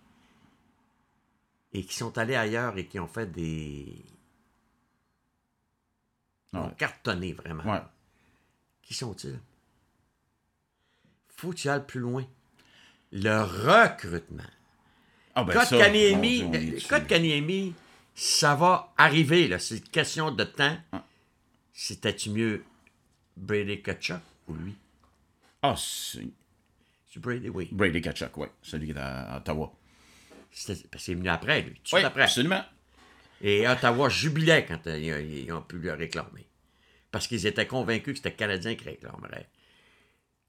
Et 1.73 1.83
qui 1.83 1.95
sont 1.95 2.15
allés 2.19 2.35
ailleurs 2.35 2.77
et 2.77 2.85
qui 2.87 2.99
ont 2.99 3.07
fait 3.07 3.25
des. 3.31 4.05
ont 6.53 6.65
Ouais. 6.67 6.75
cartonné 6.77 7.33
vraiment. 7.33 7.63
Ouais. 7.63 7.81
Qui 8.83 8.93
sont-ils? 8.93 9.39
Faut 11.37 11.51
que 11.51 11.55
tu 11.55 11.69
ailles 11.69 11.85
plus 11.85 11.99
loin. 11.99 12.25
Le 13.11 13.41
recrutement. 13.41 14.43
Ah, 15.35 15.43
ben 15.43 15.53
Code 15.53 15.63
ça, 15.65 15.77
Kaniemi, 17.07 17.73
ça 18.15 18.55
va 18.55 18.93
arriver, 18.97 19.47
là. 19.47 19.57
C'est 19.59 19.77
une 19.77 19.81
question 19.83 20.31
de 20.31 20.43
temps. 20.43 20.77
Ah. 20.91 21.05
C'était-tu 21.73 22.31
mieux 22.31 22.63
Brady 23.37 23.81
Kutchuk 23.81 24.19
ou 24.47 24.53
lui? 24.55 24.75
Ah, 25.61 25.75
c'est- 25.77 26.27
C'est 27.11 27.19
Brady, 27.19 27.49
oui. 27.49 27.67
Brady 27.71 28.01
Kachuk, 28.01 28.37
oui. 28.37 28.47
Celui 28.61 28.87
qui 28.87 28.91
est 28.93 28.97
à 28.99 29.37
Ottawa. 29.37 29.73
C'était- 30.51 30.87
Parce 30.89 31.03
qu'il 31.05 31.13
est 31.13 31.17
venu 31.17 31.29
après, 31.29 31.61
lui. 31.63 31.73
Tout 31.83 31.95
Oui, 31.95 32.03
après. 32.03 32.21
absolument. 32.23 32.63
Et 33.41 33.67
Ottawa 33.67 34.09
jubilait 34.09 34.63
quand 34.65 34.85
euh, 34.85 34.99
ils 34.99 35.51
ont 35.51 35.61
pu 35.63 35.79
le 35.79 35.93
réclamer. 35.93 36.45
Parce 37.11 37.27
qu'ils 37.27 37.45
étaient 37.45 37.67
convaincus 37.67 38.13
que 38.13 38.17
c'était 38.17 38.35
Canadien 38.35 38.75
qui 38.75 38.85
réclamerait. 38.85 39.49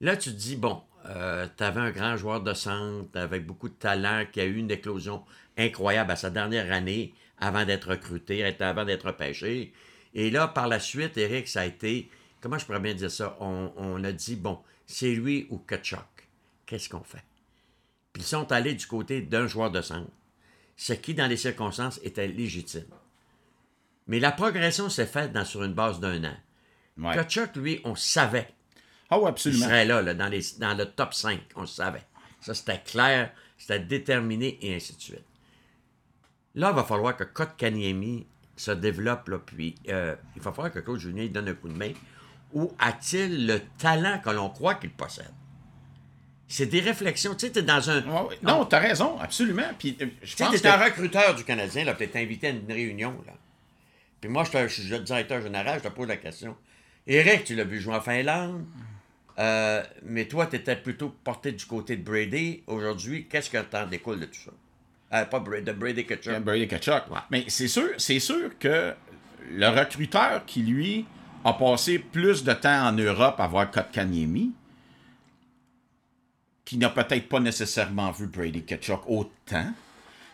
Là, 0.00 0.16
tu 0.16 0.30
te 0.30 0.36
dis, 0.36 0.56
bon, 0.56 0.82
tu 1.04 1.64
avais 1.64 1.80
un 1.80 1.90
grand 1.90 2.16
joueur 2.16 2.42
de 2.42 2.54
centre 2.54 3.18
avec 3.18 3.46
beaucoup 3.46 3.68
de 3.68 3.74
talent 3.74 4.24
qui 4.30 4.40
a 4.40 4.44
eu 4.44 4.56
une 4.56 4.70
éclosion 4.70 5.24
incroyable 5.56 6.10
à 6.10 6.16
sa 6.16 6.30
dernière 6.30 6.72
année 6.72 7.14
avant 7.38 7.64
d'être 7.64 7.90
recruté, 7.90 8.44
avant 8.60 8.84
d'être 8.84 9.12
pêché. 9.12 9.72
Et 10.14 10.30
là, 10.30 10.48
par 10.48 10.68
la 10.68 10.80
suite, 10.80 11.16
Eric, 11.16 11.48
ça 11.48 11.62
a 11.62 11.66
été, 11.66 12.10
comment 12.40 12.58
je 12.58 12.66
pourrais 12.66 12.80
bien 12.80 12.94
dire 12.94 13.10
ça? 13.10 13.36
On, 13.40 14.02
a 14.04 14.12
dit, 14.12 14.36
bon, 14.36 14.58
c'est 14.86 15.12
lui 15.12 15.46
ou 15.50 15.58
Kachuk. 15.58 16.00
Qu'est-ce 16.66 16.88
qu'on 16.88 17.02
fait? 17.02 17.24
Puis 18.12 18.22
ils 18.22 18.26
sont 18.26 18.50
allés 18.52 18.74
du 18.74 18.86
côté 18.86 19.22
d'un 19.22 19.46
joueur 19.46 19.70
de 19.70 19.80
centre, 19.80 20.10
ce 20.76 20.92
qui, 20.92 21.14
dans 21.14 21.26
les 21.26 21.36
circonstances, 21.36 22.00
était 22.02 22.26
légitime. 22.26 22.92
Mais 24.06 24.18
la 24.18 24.32
progression 24.32 24.88
s'est 24.88 25.06
faite 25.06 25.36
sur 25.44 25.62
une 25.62 25.74
base 25.74 26.00
d'un 26.00 26.24
an. 26.24 26.36
Ouais. 27.00 27.14
Kachuk, 27.14 27.56
lui, 27.56 27.80
on 27.84 27.94
savait 27.94 28.48
Ah 29.08 29.18
oui, 29.18 29.24
il 29.24 29.28
absolument. 29.28 29.64
serait 29.64 29.84
là, 29.84 30.02
là, 30.02 30.14
dans, 30.14 30.28
les, 30.28 30.42
dans 30.58 30.74
le 30.76 30.84
top 30.86 31.14
5, 31.14 31.40
on 31.56 31.62
le 31.62 31.66
savait. 31.66 32.04
Ça, 32.40 32.54
c'était 32.54 32.80
clair, 32.84 33.32
c'était 33.58 33.80
déterminé 33.80 34.58
et 34.62 34.74
ainsi 34.74 34.94
de 34.94 35.00
suite. 35.00 35.24
Là, 36.54 36.70
il 36.70 36.76
va 36.76 36.84
falloir 36.84 37.16
que 37.16 37.24
Kotkaniemi 37.24 38.26
se 38.56 38.72
développe, 38.72 39.28
là, 39.28 39.38
puis 39.38 39.74
euh, 39.88 40.14
il 40.36 40.42
va 40.42 40.52
falloir 40.52 40.72
que 40.72 40.80
Claude 40.80 40.98
Julien 40.98 41.26
donne 41.26 41.48
un 41.48 41.54
coup 41.54 41.68
de 41.68 41.76
main. 41.76 41.92
Ou 42.52 42.72
a-t-il 42.78 43.46
le 43.46 43.60
talent 43.78 44.18
que 44.18 44.30
l'on 44.30 44.50
croit 44.50 44.74
qu'il 44.74 44.90
possède? 44.90 45.30
C'est 46.48 46.66
des 46.66 46.80
réflexions. 46.80 47.34
Tu 47.36 47.46
sais, 47.46 47.52
t'es 47.52 47.62
dans 47.62 47.88
un... 47.90 48.02
Ouais. 48.02 48.36
Non, 48.42 48.64
t'as 48.64 48.80
raison, 48.80 49.18
absolument. 49.20 49.70
Puis 49.78 49.96
euh, 50.00 50.06
je 50.22 50.36
pense 50.36 50.60
t'es 50.60 50.68
un 50.68 50.76
recruteur 50.84 51.34
du 51.36 51.44
Canadien, 51.44 51.84
là, 51.84 51.94
t'es 51.94 52.10
invité 52.20 52.48
à 52.48 52.50
une 52.50 52.70
réunion, 52.70 53.22
là. 53.26 53.32
Puis 54.20 54.28
moi, 54.28 54.44
je 54.44 54.66
suis 54.66 54.82
le 54.88 54.98
directeur 54.98 55.40
général, 55.40 55.80
je 55.82 55.88
te 55.88 55.94
pose 55.94 56.08
la 56.08 56.16
question. 56.16 56.56
Eric, 57.12 57.42
tu 57.42 57.56
l'as 57.56 57.64
vu 57.64 57.80
jouer 57.80 57.96
en 57.96 58.00
Finlande, 58.00 58.64
euh, 59.36 59.82
mais 60.04 60.26
toi, 60.26 60.46
tu 60.46 60.54
étais 60.54 60.76
plutôt 60.76 61.08
porté 61.24 61.50
du 61.50 61.66
côté 61.66 61.96
de 61.96 62.04
Brady. 62.04 62.62
Aujourd'hui, 62.68 63.26
qu'est-ce 63.28 63.50
que 63.50 63.58
t'en 63.58 63.84
découle 63.88 64.20
de 64.20 64.26
tout 64.26 64.38
ça? 64.44 64.52
Euh, 65.18 65.24
pas 65.24 65.40
Brady, 65.40 65.64
de 65.64 65.72
Brady 65.72 66.06
Kachuk. 66.06 66.38
Brady. 66.44 66.68
Mais 67.32 67.46
c'est 67.48 67.66
sûr, 67.66 67.88
c'est 67.98 68.20
sûr 68.20 68.56
que 68.60 68.94
le 69.50 69.68
recruteur 69.68 70.46
qui, 70.46 70.62
lui, 70.62 71.04
a 71.44 71.52
passé 71.54 71.98
plus 71.98 72.44
de 72.44 72.52
temps 72.52 72.86
en 72.86 72.92
Europe 72.92 73.40
à 73.40 73.48
voir 73.48 73.72
Kotkaniemi, 73.72 74.52
qui 76.64 76.78
n'a 76.78 76.90
peut-être 76.90 77.28
pas 77.28 77.40
nécessairement 77.40 78.12
vu 78.12 78.28
Brady 78.28 78.62
Kachuk 78.62 79.00
autant. 79.08 79.72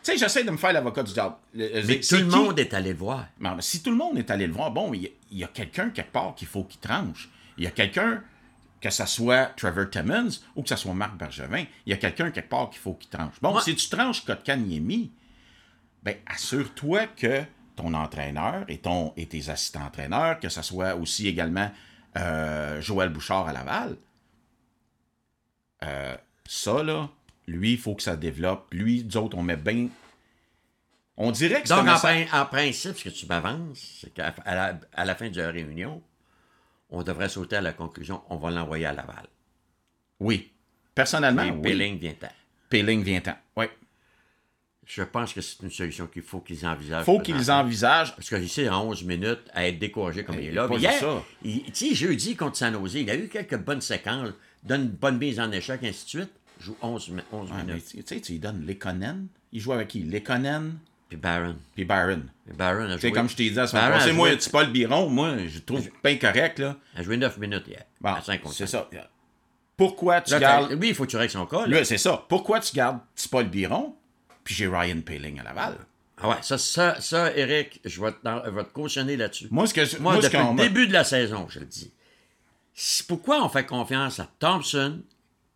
Tu 0.07 0.13
sais, 0.13 0.19
j'essaie 0.19 0.45
de 0.45 0.51
me 0.53 0.57
faire 0.57 0.73
l'avocat 0.73 1.03
du 1.03 1.13
diable. 1.13 1.35
Le- 1.53 1.85
Mais 1.85 1.99
tout 1.99 2.15
le 2.15 2.21
qui- 2.21 2.37
monde 2.37 2.59
est 2.61 2.73
allé 2.75 2.93
le 2.93 2.99
voir. 2.99 3.27
Non, 3.41 3.57
mais 3.57 3.63
si 3.63 3.83
tout 3.83 3.91
le 3.91 3.97
monde 3.97 4.17
est 4.19 4.31
allé 4.31 4.47
le 4.47 4.53
voir, 4.53 4.71
bon, 4.71 4.95
il 4.95 5.11
y 5.33 5.43
a, 5.43 5.49
quelqu'un 5.49 5.91
quelque 5.91 6.13
part 6.13 6.37
qu'il 6.37 6.47
faut 6.47 6.63
qu'il 6.63 6.79
tranche. 6.79 7.29
Il 7.59 7.65
y 7.65 7.67
a 7.67 7.73
quelqu'un, 7.73 8.23
que 8.81 8.89
ce 8.89 9.05
soit 9.05 9.47
Trevor 9.57 9.91
Timmons 9.91 10.29
ou 10.55 10.63
que 10.63 10.69
ce 10.69 10.77
soit 10.77 10.95
Marc 10.95 11.17
Bergevin, 11.17 11.65
il 11.87 11.91
y 11.91 11.93
a 11.93 11.97
quelqu'un 11.97 12.31
quelque 12.31 12.49
part 12.49 12.71
qu'il 12.71 12.79
faut 12.79 12.95
qu'il 12.95 13.11
tranche. 13.11 13.35
Bon, 13.43 13.59
si 13.59 13.75
tu 13.75 13.89
tranches 13.89 14.25
Kotkaniemi, 14.25 15.11
ben 16.05 16.15
assure-toi 16.27 17.09
que 17.09 17.43
ton 17.75 17.93
entraîneur 17.93 18.65
et, 18.69 18.79
ton, 18.79 19.13
et 19.17 19.27
tes 19.27 19.49
assistants-entraîneurs, 19.49 20.39
que 20.39 20.49
ce 20.49 20.63
soit 20.63 20.95
aussi 20.95 21.27
également 21.27 21.69
euh, 22.17 22.81
Joël 22.81 23.09
Bouchard 23.09 23.49
à 23.49 23.53
Laval, 23.53 23.97
euh, 25.83 26.17
ça, 26.47 26.83
là, 26.85 27.11
lui, 27.47 27.73
il 27.73 27.79
faut 27.79 27.95
que 27.95 28.03
ça 28.03 28.17
développe. 28.17 28.67
Lui, 28.73 29.05
nous 29.05 29.17
autres, 29.17 29.37
on 29.37 29.43
met 29.43 29.57
bien... 29.57 29.89
On 31.19 31.31
dirait 31.31 31.63
que 31.63 31.69
c'est 31.69 31.75
Donc, 31.75 31.89
en, 31.89 31.93
message- 31.95 32.27
prin- 32.29 32.43
en 32.43 32.47
principe, 32.47 32.99
ce 32.99 33.05
que 33.05 33.09
tu 33.09 33.27
m'avances, 33.27 33.99
c'est 34.03 34.13
qu'à 34.13 34.35
à 34.45 34.55
la, 34.55 34.81
à 34.93 35.05
la 35.07 35.15
fin 35.15 35.31
de 35.31 35.41
la 35.41 35.51
réunion, 35.51 36.03
on 36.91 37.03
devrait 37.03 37.31
sauter 37.31 37.57
à 37.57 37.63
la 37.63 37.73
conclusion, 37.73 38.21
on 38.29 38.37
va 38.37 38.51
l'envoyer 38.51 38.85
à 38.85 38.93
Laval. 38.93 39.27
Oui. 40.21 40.53
Personnellement, 40.95 41.43
Et 41.45 41.51
oui. 41.51 41.63
Pilling 41.63 41.99
vient-en. 41.99 42.29
Péling 42.69 43.03
vient-en. 43.03 43.35
Oui. 43.57 43.67
Je 44.85 45.03
pense 45.03 45.33
que 45.33 45.41
c'est 45.41 45.63
une 45.63 45.71
solution 45.71 46.07
qu'il 46.07 46.23
faut 46.23 46.41
qu'ils 46.41 46.65
envisagent. 46.67 47.05
faut 47.07 47.19
qu'ils 47.19 47.51
envisagent. 47.51 48.15
Parce 48.15 48.29
que 48.29 48.37
ici, 48.37 48.69
en 48.69 48.85
11 48.87 49.03
minutes, 49.05 49.41
à 49.55 49.67
être 49.67 49.79
découragé 49.79 50.23
comme 50.23 50.37
Mais 50.37 50.45
il 50.45 50.49
est 50.49 50.53
là. 50.53 50.69
hier, 50.77 50.93
ça. 51.01 51.23
il- 51.43 51.65
tu 51.73 51.89
sais, 51.89 51.95
jeudi 51.95 52.37
contre 52.37 52.57
San 52.57 52.75
Jose, 52.75 52.95
il 52.95 53.11
a 53.11 53.17
eu 53.17 53.29
quelques 53.29 53.57
bonnes 53.59 53.81
séquences, 53.81 54.31
donne 54.63 54.83
une 54.83 54.89
bonne 54.89 55.17
mise 55.19 55.41
en 55.41 55.51
échec, 55.51 55.83
ainsi 55.83 56.05
de 56.05 56.09
suite. 56.11 56.33
Joue 56.61 56.77
11, 56.81 57.09
mi- 57.11 57.23
11 57.33 57.51
Ouais, 57.51 57.57
mais 57.59 57.65
minutes. 57.75 57.85
tu 57.89 58.03
sais, 58.07 58.21
tu 58.21 58.33
lui 58.33 58.39
donnes 58.39 58.65
Lekonen. 58.67 59.27
Il 59.53 59.61
joue 59.61 59.73
avec 59.73 59.89
qui? 59.89 60.03
Lekonen? 60.03 60.79
Puis 61.09 61.17
Barron. 61.19 61.55
puis. 61.75 61.85
Puis 61.85 62.57
Barron 62.57 62.85
a 62.91 62.95
Tu 62.95 63.01
sais, 63.01 63.09
joué, 63.09 63.13
comme 63.13 63.29
je 63.29 63.37
t'ai 63.37 63.51
dit 63.51 63.59
à 63.61 63.67
Barron 63.67 63.87
a 63.95 63.99
passé, 63.99 64.13
moi, 64.13 64.35
tu 64.37 64.51
pas 64.51 64.65
le 64.65 64.71
biron, 64.71 65.09
moi, 65.09 65.37
je 65.47 65.59
trouve 65.61 65.89
bien 66.03 66.17
correct, 66.19 66.59
là. 66.59 66.77
a 66.97 67.03
joué 67.03 67.17
9 67.17 67.39
minutes 67.39 67.65
hier. 67.69 67.85
Bon, 68.01 68.11
à 68.11 68.21
5 68.23 68.41
contre 68.43 68.55
c'est 68.57 68.67
5. 68.67 68.87
ça. 68.93 69.11
Pourquoi 69.77 70.21
tu 70.23 70.31
Là, 70.33 70.39
gardes... 70.41 70.73
Lui, 70.73 70.89
il 70.89 70.95
faut 70.95 71.05
que 71.05 71.11
tu 71.11 71.17
règles 71.17 71.31
son 71.33 71.47
cas. 71.47 71.67
là. 71.67 71.79
Là, 71.79 71.85
c'est 71.85 71.99
ça. 71.99 72.25
Pourquoi 72.29 72.61
tu 72.61 72.75
gardes 72.75 72.99
Paul 73.31 73.45
Biron, 73.47 73.95
puis 74.43 74.55
j'ai 74.55 74.67
Ryan 74.67 75.01
Paling 75.03 75.39
à 75.39 75.43
Laval? 75.43 75.77
Ah 76.19 76.31
ouais, 76.31 76.37
ça, 76.41 76.57
ça, 76.57 76.99
ça, 77.01 77.37
Eric, 77.37 77.79
je 77.85 78.01
vais 78.01 78.11
te, 78.11 78.63
cautionner 78.73 79.19
là-dessus. 79.19 79.49
Moi, 79.51 79.67
ce 79.67 79.75
que 79.75 79.85
je- 79.85 79.99
Moi, 79.99 80.15
moi, 80.15 80.23
depuis 80.23 80.39
le 80.39 80.57
début 80.57 80.87
de 80.89 80.95
la 80.95 81.05
saison, 81.05 81.47
je 81.51 81.61
le 81.61 81.67
dis. 81.67 81.93
Pourquoi 83.07 83.45
on 83.45 83.49
fait 83.51 83.67
confiance 83.67 84.19
à 84.19 84.29
Thompson, 84.39 85.01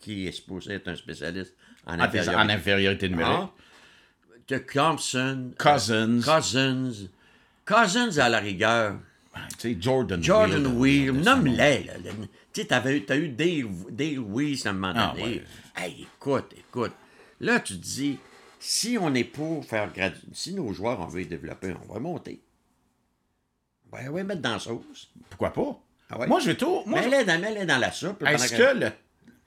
qui 0.01 0.27
est 0.27 0.33
supposé 0.33 0.75
être 0.75 0.89
un 0.89 0.97
spécialiste 0.97 1.55
en 1.87 1.99
infériorité? 2.01 2.37
en 2.37 2.49
infériorité 2.49 3.09
numérique. 3.09 3.37
Ah, 3.39 3.51
que 4.47 4.55
Thompson, 4.57 5.53
Cousins. 5.59 6.21
Cousins, 6.23 6.93
Cousins 7.67 8.19
à 8.19 8.29
la 8.29 8.39
rigueur, 8.41 8.99
Tu 9.59 9.75
sais, 9.75 9.77
Jordan 9.81 10.21
Jordan 10.23 10.67
Wheel, 10.67 11.11
Wheel, 11.13 11.21
de 11.21 11.25
nomme-les. 11.25 11.87
Tu 12.53 12.63
sais, 12.63 12.67
t'as 12.67 12.85
eu 12.91 13.01
Dale, 13.31 13.69
Dale 13.91 14.19
Weiss 14.19 14.67
à 14.67 14.71
un 14.71 14.73
moment 14.73 14.93
Ah, 14.97 15.13
donné. 15.17 15.23
ouais. 15.37 15.45
Hey, 15.77 16.03
écoute, 16.17 16.53
écoute. 16.59 16.93
Là, 17.39 17.61
tu 17.61 17.75
te 17.79 17.85
dis, 17.85 18.19
si 18.59 18.99
on 19.01 19.15
est 19.15 19.23
pour 19.25 19.65
faire 19.65 19.93
gradu... 19.93 20.17
si 20.33 20.53
nos 20.53 20.73
joueurs, 20.73 20.99
on 21.01 21.07
veut 21.07 21.21
les 21.21 21.27
développer, 21.27 21.73
on 21.89 21.93
va 21.95 22.01
monter. 22.01 22.41
Va 23.93 24.03
les 24.03 24.25
mettre 24.25 24.41
dans 24.43 24.53
la 24.55 24.59
sauce. 24.59 25.11
Pourquoi 25.29 25.53
pas? 25.53 25.81
Ah 26.11 26.19
ouais? 26.19 26.27
Moi, 26.27 26.41
je 26.41 26.47
vais 26.47 26.57
tout... 26.57 26.83
Moi, 26.87 27.01
je- 27.03 27.09
Mets-les 27.09 27.25
dans, 27.25 27.41
mets-les 27.41 27.67
dans 27.67 27.79
la 27.79 27.93
soupe. 27.93 28.23
Est-ce 28.27 28.53
que 28.55 28.79
le. 28.79 28.91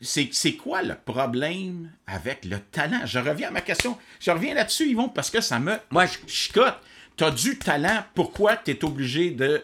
C'est, 0.04 0.30
c'est 0.32 0.54
quoi 0.56 0.82
le 0.82 0.96
problème 0.96 1.92
avec 2.08 2.46
le 2.46 2.60
talent? 2.60 3.02
Je 3.06 3.20
reviens 3.20 3.48
à 3.48 3.52
ma 3.52 3.62
question. 3.62 3.98
Je 4.20 4.32
reviens 4.32 4.54
là-dessus, 4.54 4.88
Yvon, 4.90 5.10
parce 5.10 5.30
que 5.32 5.42
ça 5.42 5.60
me 5.60 5.74
Moi, 5.92 6.06
je- 6.06 6.18
chicote. 6.28 6.76
T'as 7.16 7.32
du 7.32 7.58
talent, 7.60 8.04
pourquoi 8.16 8.56
t'es 8.58 8.84
obligé 8.84 9.32
de. 9.32 9.64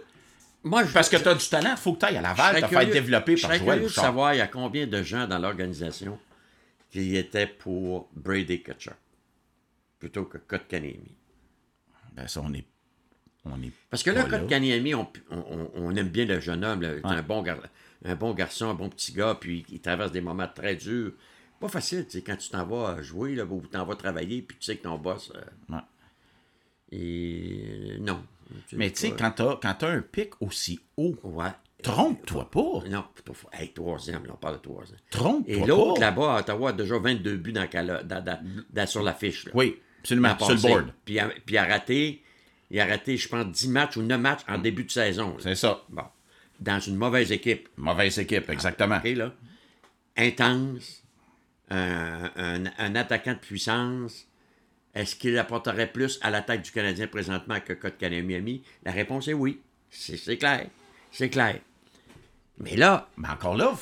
Moi, 0.64 0.84
je- 0.86 0.92
Parce 0.94 1.10
que 1.10 1.18
t'as 1.18 1.34
du 1.36 1.48
talent, 1.48 1.76
faut 1.78 1.94
que 1.94 2.00
t'ailles 2.00 2.18
à 2.18 2.22
Laval, 2.22 2.62
te 2.62 2.68
faire 2.68 2.88
développer 2.90 3.38
je 3.38 3.42
par 3.48 3.52
Joël 3.56 3.64
curieux 3.64 3.82
de 3.84 3.88
savoir 3.88 4.34
il 4.34 4.38
y 4.38 4.42
a 4.42 4.48
combien 4.48 4.86
de 4.88 5.02
gens 5.04 5.26
dans 5.28 5.40
l'organisation 5.40 6.20
qui 6.92 7.16
étaient 7.18 7.48
pour 7.48 8.08
Brady 8.14 8.62
Kutcher 8.62 8.92
plutôt 10.00 10.26
que 10.26 10.38
Kotkaniemi. 10.38 11.16
Ben, 12.14 12.28
ça, 12.28 12.42
on 12.44 12.54
est. 12.54 12.66
On 13.46 13.62
est 13.64 13.72
Parce 13.90 14.04
que 14.04 14.12
là, 14.12 14.24
Kotkaniemi, 14.26 14.94
on, 14.96 15.08
on, 15.32 15.96
aime 15.96 16.10
bien 16.10 16.26
le 16.26 16.40
jeune 16.40 16.64
homme. 16.64 16.82
là. 16.82 16.90
Un, 17.04 17.22
bon 17.22 17.42
gar- 17.42 17.58
un 18.06 18.16
bon 18.16 18.34
garçon, 18.34 18.70
un 18.70 18.74
bon 18.74 18.90
petit 18.90 19.12
gars, 19.14 19.36
puis 19.40 19.66
il 19.70 19.80
traverse 19.82 20.12
des 20.12 20.22
moments 20.22 20.48
très 20.54 20.76
durs. 20.76 21.12
Pas 21.60 21.68
facile, 21.68 22.06
tu 22.06 22.12
sais, 22.12 22.22
quand 22.22 22.38
tu 22.38 22.50
t'en 22.50 22.66
vas 22.66 23.02
jouer, 23.02 23.36
là, 23.36 23.44
ou 23.46 23.62
t'en 23.70 23.86
vas 23.86 23.96
travailler, 23.96 24.42
puis 24.42 24.58
tu 24.60 24.66
sais 24.66 24.78
que 24.78 24.84
ton 24.84 24.98
boss. 24.98 25.32
euh, 25.36 25.74
Ouais. 25.76 25.82
et 26.92 27.98
non. 28.00 28.24
Mais 28.74 28.90
tu 28.92 29.00
sais, 29.02 29.10
pas- 29.12 29.16
quand 29.18 29.32
t'as, 29.32 29.56
quand 29.62 29.74
t'as 29.80 29.90
un 29.92 30.02
pic 30.02 30.32
aussi 30.42 30.80
haut, 30.98 31.16
Ouais. 31.24 31.50
trompe-toi 31.84 32.50
pas. 32.50 32.84
Non. 32.90 33.04
Hey, 33.54 33.72
troisième, 33.74 34.26
là, 34.26 34.32
on 34.34 34.38
parle 34.38 34.56
de 34.56 34.62
troisième. 34.62 35.00
Trompe-toi 35.12 35.54
Et 35.56 35.66
l'autre, 35.68 35.96
pas. 35.96 36.00
là-bas, 36.00 36.36
à 36.36 36.40
Ottawa, 36.40 36.70
a 36.70 36.74
déjà 36.74 36.98
22 36.98 37.38
buts 37.38 37.54
dans, 37.54 37.68
dans- 38.74 38.88
sur 38.88 39.04
la 39.04 39.14
fiche. 39.14 39.46
Là. 39.46 39.52
Oui, 39.54 39.80
absolument, 40.00 40.38
sur 40.40 40.50
le 40.50 40.62
board. 40.62 40.94
Puis, 41.06 41.16
il 41.16 41.20
a- 41.20 41.28
puis 41.30 41.56
il 41.56 41.58
a 41.58 41.66
raté, 41.66 42.24
il 42.72 42.80
a 42.80 42.86
raté, 42.86 43.18
je 43.18 43.28
pense, 43.30 43.46
10 43.48 43.70
matchs 43.70 43.98
ou 43.98 44.02
9 44.02 44.20
matchs 44.20 44.42
en 44.48 44.58
début 44.58 44.86
de 44.86 44.92
saison. 44.92 45.36
C'est 45.40 45.56
ça. 45.56 45.84
Bon. 45.90 46.04
Dans 46.60 46.80
une 46.80 46.96
mauvaise 46.96 47.32
équipe. 47.32 47.70
Mauvaise 47.78 48.20
équipe, 48.20 48.50
exactement. 48.50 48.98
OK, 48.98 49.06
là? 49.16 49.34
Intense. 50.18 51.04
Un, 51.70 52.32
un- 52.36 52.72
un 52.78 52.96
attaquant 52.96 53.34
de 53.34 53.40
puissance. 53.40 54.26
Est-ce 54.96 55.16
qu'il 55.16 55.38
apporterait 55.38 55.92
plus 55.92 56.18
à 56.22 56.30
l'attaque 56.32 56.64
du 56.64 56.72
Canadien 56.72 57.08
présentement 57.08 57.60
que 57.60 57.74
Kotkaniemi? 57.74 58.64
La 58.84 58.92
réponse 58.92 59.28
est 59.28 59.34
oui. 59.34 59.60
C'est 59.90 60.18
c'est 60.18 60.38
clair. 60.38 60.68
C'est 61.12 61.30
clair. 61.30 61.60
Mais 62.58 62.76
là, 62.76 63.08
Mais 63.18 63.30
encore 63.30 63.56
là, 63.56 63.74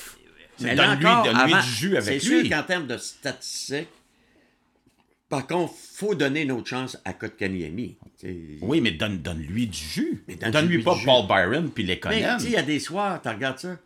là 0.60 0.96
donne-lui, 0.96 1.54
du 1.54 1.62
jus 1.70 1.98
avec 1.98 2.22
C'est 2.22 2.30
lui. 2.30 2.42
sûr 2.48 2.50
qu'en 2.58 2.64
termes 2.64 2.88
de 2.88 2.98
statistiques, 2.98 3.88
par 5.30 5.46
contre, 5.46 5.74
faut 5.74 6.16
donner 6.16 6.44
une 6.44 6.52
autre 6.52 6.68
chance 6.68 6.98
à 7.04 7.14
Kotkaniemi. 7.14 7.98
Oui, 8.62 8.82
mais 8.82 8.92
donne, 8.92 9.20
donne-lui 9.20 9.68
du 9.68 9.78
jus. 9.78 10.24
Mais 10.28 10.36
donne-lui 10.36 10.84
pas. 10.84 10.96
Paul 11.04 11.28
Byron 11.28 11.70
puis 11.70 11.86
sais, 11.86 12.46
il 12.46 12.52
y 12.52 12.58
a 12.58 12.64
des 12.64 12.80
soirs, 12.80 13.22
tu 13.22 13.28
regardes 13.30 13.60
ça. 13.60 13.78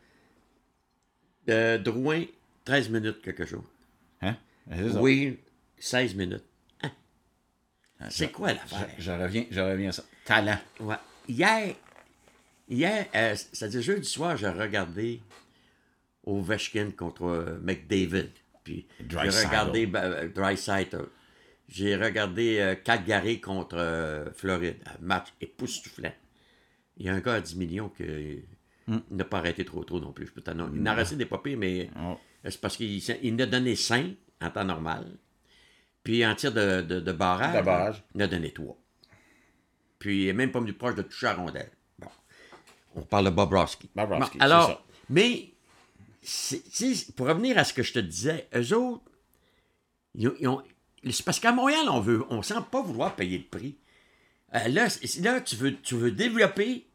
Euh, 1.50 1.78
Drouin, 1.80 2.26
13 2.66 2.90
minutes 2.90 3.22
quelque 3.24 3.46
chose. 3.46 3.64
Hein? 4.22 4.38
Oui, 4.70 5.40
16 5.80 6.16
minutes. 6.16 6.44
Hein? 6.84 6.92
Ah, 8.00 8.06
C'est 8.10 8.32
quoi 8.32 8.54
l'affaire? 8.54 8.88
Je, 8.98 9.04
je 9.04 9.12
reviens, 9.12 9.46
je 9.50 9.60
reviens 9.60 9.90
à 9.90 9.94
ça. 9.94 10.04
Talent. 10.26 10.60
Ouais. 10.80 10.96
Hier, 11.28 11.76
hier 12.70 13.08
euh, 13.16 13.36
c'est-à-dire 13.36 13.82
jeudi 13.82 14.08
soir, 14.08 14.38
j'ai 14.38 14.48
regardé 14.50 15.22
Ovechkin 16.24 16.92
contre 16.96 17.24
euh, 17.24 17.60
McDavid. 17.64 18.30
Puis 18.64 18.88
j'ai 19.10 19.18
regardé 19.18 19.90
euh, 19.96 20.30
Dreisaitl. 20.30 21.08
J'ai 21.72 21.96
regardé 21.96 22.60
euh, 22.60 22.76
Calgary 22.76 23.40
contre 23.40 23.78
euh, 23.78 24.30
Floride. 24.34 24.78
Un 24.86 25.02
match 25.06 25.28
époustouflant. 25.40 26.12
Il 26.98 27.06
y 27.06 27.10
a 27.10 27.14
un 27.14 27.20
gars 27.22 27.36
à 27.36 27.42
10 27.42 27.56
millions 27.56 27.90
qui 27.90 28.44
n'a 29.10 29.24
pas 29.24 29.38
arrêté 29.38 29.64
trop 29.64 29.84
trop 29.86 30.00
non 30.00 30.12
plus. 30.12 30.28
Je 30.28 30.32
peux 30.34 30.42
t'en- 30.42 30.72
il 30.74 30.82
en 30.82 30.86
a 30.86 30.94
resté 30.94 31.16
des 31.16 31.26
papiers, 31.26 31.56
mais 31.56 31.90
Oh. 31.98 32.18
c'est 32.44 32.60
parce 32.60 32.76
qu'il 32.76 32.92
il 33.24 33.42
a 33.42 33.46
donné 33.46 33.76
5 33.76 34.16
en 34.42 34.50
temps 34.50 34.66
normal. 34.66 35.08
Puis 36.04 36.26
en 36.26 36.36
tir 36.36 36.52
de, 36.52 36.82
de, 36.82 37.00
de 37.00 37.12
barrage, 37.14 37.56
De 37.58 37.62
barrage. 37.66 38.04
il 38.16 38.22
a 38.22 38.28
donné 38.28 38.52
3. 38.52 38.78
Puis 39.98 40.24
il 40.24 40.26
n'est 40.26 40.34
même 40.34 40.52
pas 40.52 40.60
venu 40.60 40.74
proche 40.74 40.96
de 40.96 41.04
toucher 41.04 41.28
à 41.28 41.36
rondelle. 41.36 41.72
Bon. 42.00 42.08
On 42.96 43.02
parle 43.04 43.26
de 43.26 43.30
Bobrovski. 43.30 43.90
Bobrovski, 43.96 44.38
Bon, 44.40 44.44
alors, 44.44 44.68
c'est 44.68 44.74
ça. 44.74 44.82
mais 45.10 45.54
pour 47.16 47.28
revenir 47.28 47.58
à 47.58 47.64
ce 47.64 47.74
que 47.74 47.82
je 47.84 47.94
te 47.94 48.00
disais, 48.00 48.50
eux 48.56 48.74
autres, 48.76 49.04
ils 50.16 50.28
ont- 50.28 50.36
ils 50.40 50.48
ont- 50.50 50.64
c'est 51.10 51.26
parce 51.26 51.40
qu'à 51.40 51.52
Montréal, 51.52 51.88
on 51.90 52.00
veut, 52.00 52.24
on 52.30 52.42
sent 52.42 52.54
pas 52.72 52.82
vouloir 52.82 53.16
payer 53.16 53.38
le 53.40 53.44
prix. 53.60 53.76
Euh, 54.54 54.68
là, 54.68 54.88
là 55.22 55.42
tu, 55.42 55.56
veux, 55.56 55.76
tu 55.82 55.96
veux 55.96 56.12
développer. 56.12 56.86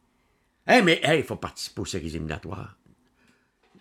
Hey, 0.67 0.83
mais 0.83 1.01
il 1.17 1.23
faut 1.25 1.37
participer 1.37 1.81
aux 1.81 1.87
séries 1.87 2.09
éliminatoires. 2.09 2.77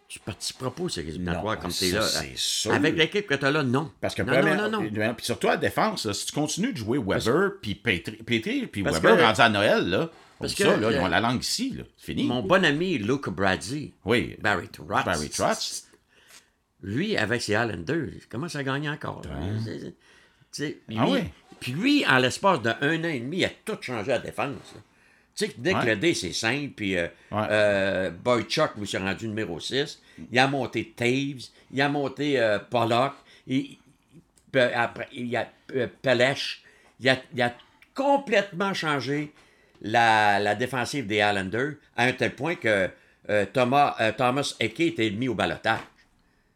Tu 0.07 0.19
participeras 0.19 0.69
pas 0.69 0.83
aux 0.83 0.89
séries 0.89 1.09
éliminatoires 1.09 1.55
Non, 1.55 1.61
comme 1.61 1.71
tu 1.71 1.85
es 1.85 1.91
ça, 1.91 1.99
là. 1.99 2.29
sûr. 2.35 2.71
Avec 2.73 2.95
l'équipe 2.95 3.25
que 3.27 3.33
tu 3.33 3.45
as 3.45 3.51
là, 3.51 3.63
non. 3.63 3.91
Parce 3.99 4.13
que 4.15 4.21
non, 4.21 4.33
première- 4.33 4.69
non, 4.69 4.81
non, 4.81 4.89
non. 4.89 5.13
Puis 5.15 5.25
surtout 5.25 5.47
à 5.47 5.51
la 5.51 5.57
défense, 5.57 6.05
là, 6.05 6.13
si 6.13 6.27
tu 6.27 6.31
continues 6.31 6.73
de 6.73 6.77
jouer 6.77 6.99
Weber, 6.99 7.53
puis 7.61 7.75
Petri, 7.75 8.67
puis 8.67 8.81
Weber 8.83 9.01
que- 9.17 9.21
rendu 9.21 9.41
à 9.41 9.49
Noël, 9.49 9.89
là, 9.89 10.09
Parce 10.39 10.53
que, 10.53 10.63
ça, 10.63 10.77
là, 10.77 10.91
ils 10.91 10.99
ont 10.99 11.07
la 11.07 11.19
langue 11.19 11.41
ici, 11.41 11.71
là. 11.71 11.83
C'est 11.97 12.05
fini. 12.13 12.23
Mon 12.25 12.43
bon 12.43 12.63
ami 12.63 12.97
Luke 12.99 13.29
Bradley, 13.29 13.93
Oui. 14.05 14.35
Barry 14.39 14.69
Trotz. 14.69 15.03
Barry 15.05 15.29
Trotz. 15.29 15.87
Lui, 16.83 17.17
avec 17.17 17.41
ses 17.41 17.53
Islanders, 17.53 18.09
il 18.13 18.27
commence 18.27 18.55
à 18.55 18.63
gagner 18.63 18.89
encore. 18.89 19.23
Sais, 20.55 20.77
Ah 20.97 21.03
lui- 21.05 21.11
oui? 21.11 21.19
Puis 21.59 21.71
lui, 21.73 22.05
en 22.05 22.17
l'espace 22.17 22.61
d'un 22.61 22.77
an 22.79 23.09
et 23.09 23.19
demi, 23.19 23.37
il 23.39 23.45
a 23.45 23.49
tout 23.65 23.77
changé 23.81 24.13
à 24.13 24.15
la 24.15 24.21
défense. 24.21 24.47
là. 24.73 24.81
Tu 25.35 25.45
sais 25.47 25.53
dès 25.57 25.73
que 25.73 25.77
Ouais. 25.79 25.85
le 25.87 25.95
dé, 25.97 26.13
c'est 26.13 26.31
simple, 26.31 26.69
puis 26.77 26.95
euh, 26.97 27.07
Ouais. 27.29 27.45
euh, 27.49 28.09
Boychuk 28.09 28.71
lui 28.77 28.87
s'est 28.87 28.97
rendu 28.99 29.27
numéro 29.27 29.59
6. 29.59 30.01
Il 30.31 30.39
a 30.39 30.47
monté 30.47 30.93
Taves, 30.95 31.43
il 31.73 31.81
a 31.81 31.89
monté 31.89 32.39
euh, 32.39 32.57
Pollock, 32.59 33.15
il, 33.47 33.77
puis 34.49 34.61
après, 34.61 35.09
il 35.11 35.35
a 35.35 35.45
euh, 35.75 35.87
Pelech. 36.01 36.61
Il 37.01 37.09
a, 37.09 37.17
il 37.33 37.41
a 37.41 37.53
complètement 37.93 38.73
changé 38.73 39.33
la, 39.81 40.39
la 40.39 40.55
défensive 40.55 41.05
des 41.05 41.17
Islanders 41.17 41.73
à 41.97 42.05
un 42.05 42.13
tel 42.13 42.33
point 42.33 42.55
que 42.55 42.89
Thomas, 43.51 44.13
Thomas 44.13 44.55
Eke 44.61 44.79
était 44.81 45.09
mis 45.09 45.27
au 45.27 45.33
balotage. 45.35 45.79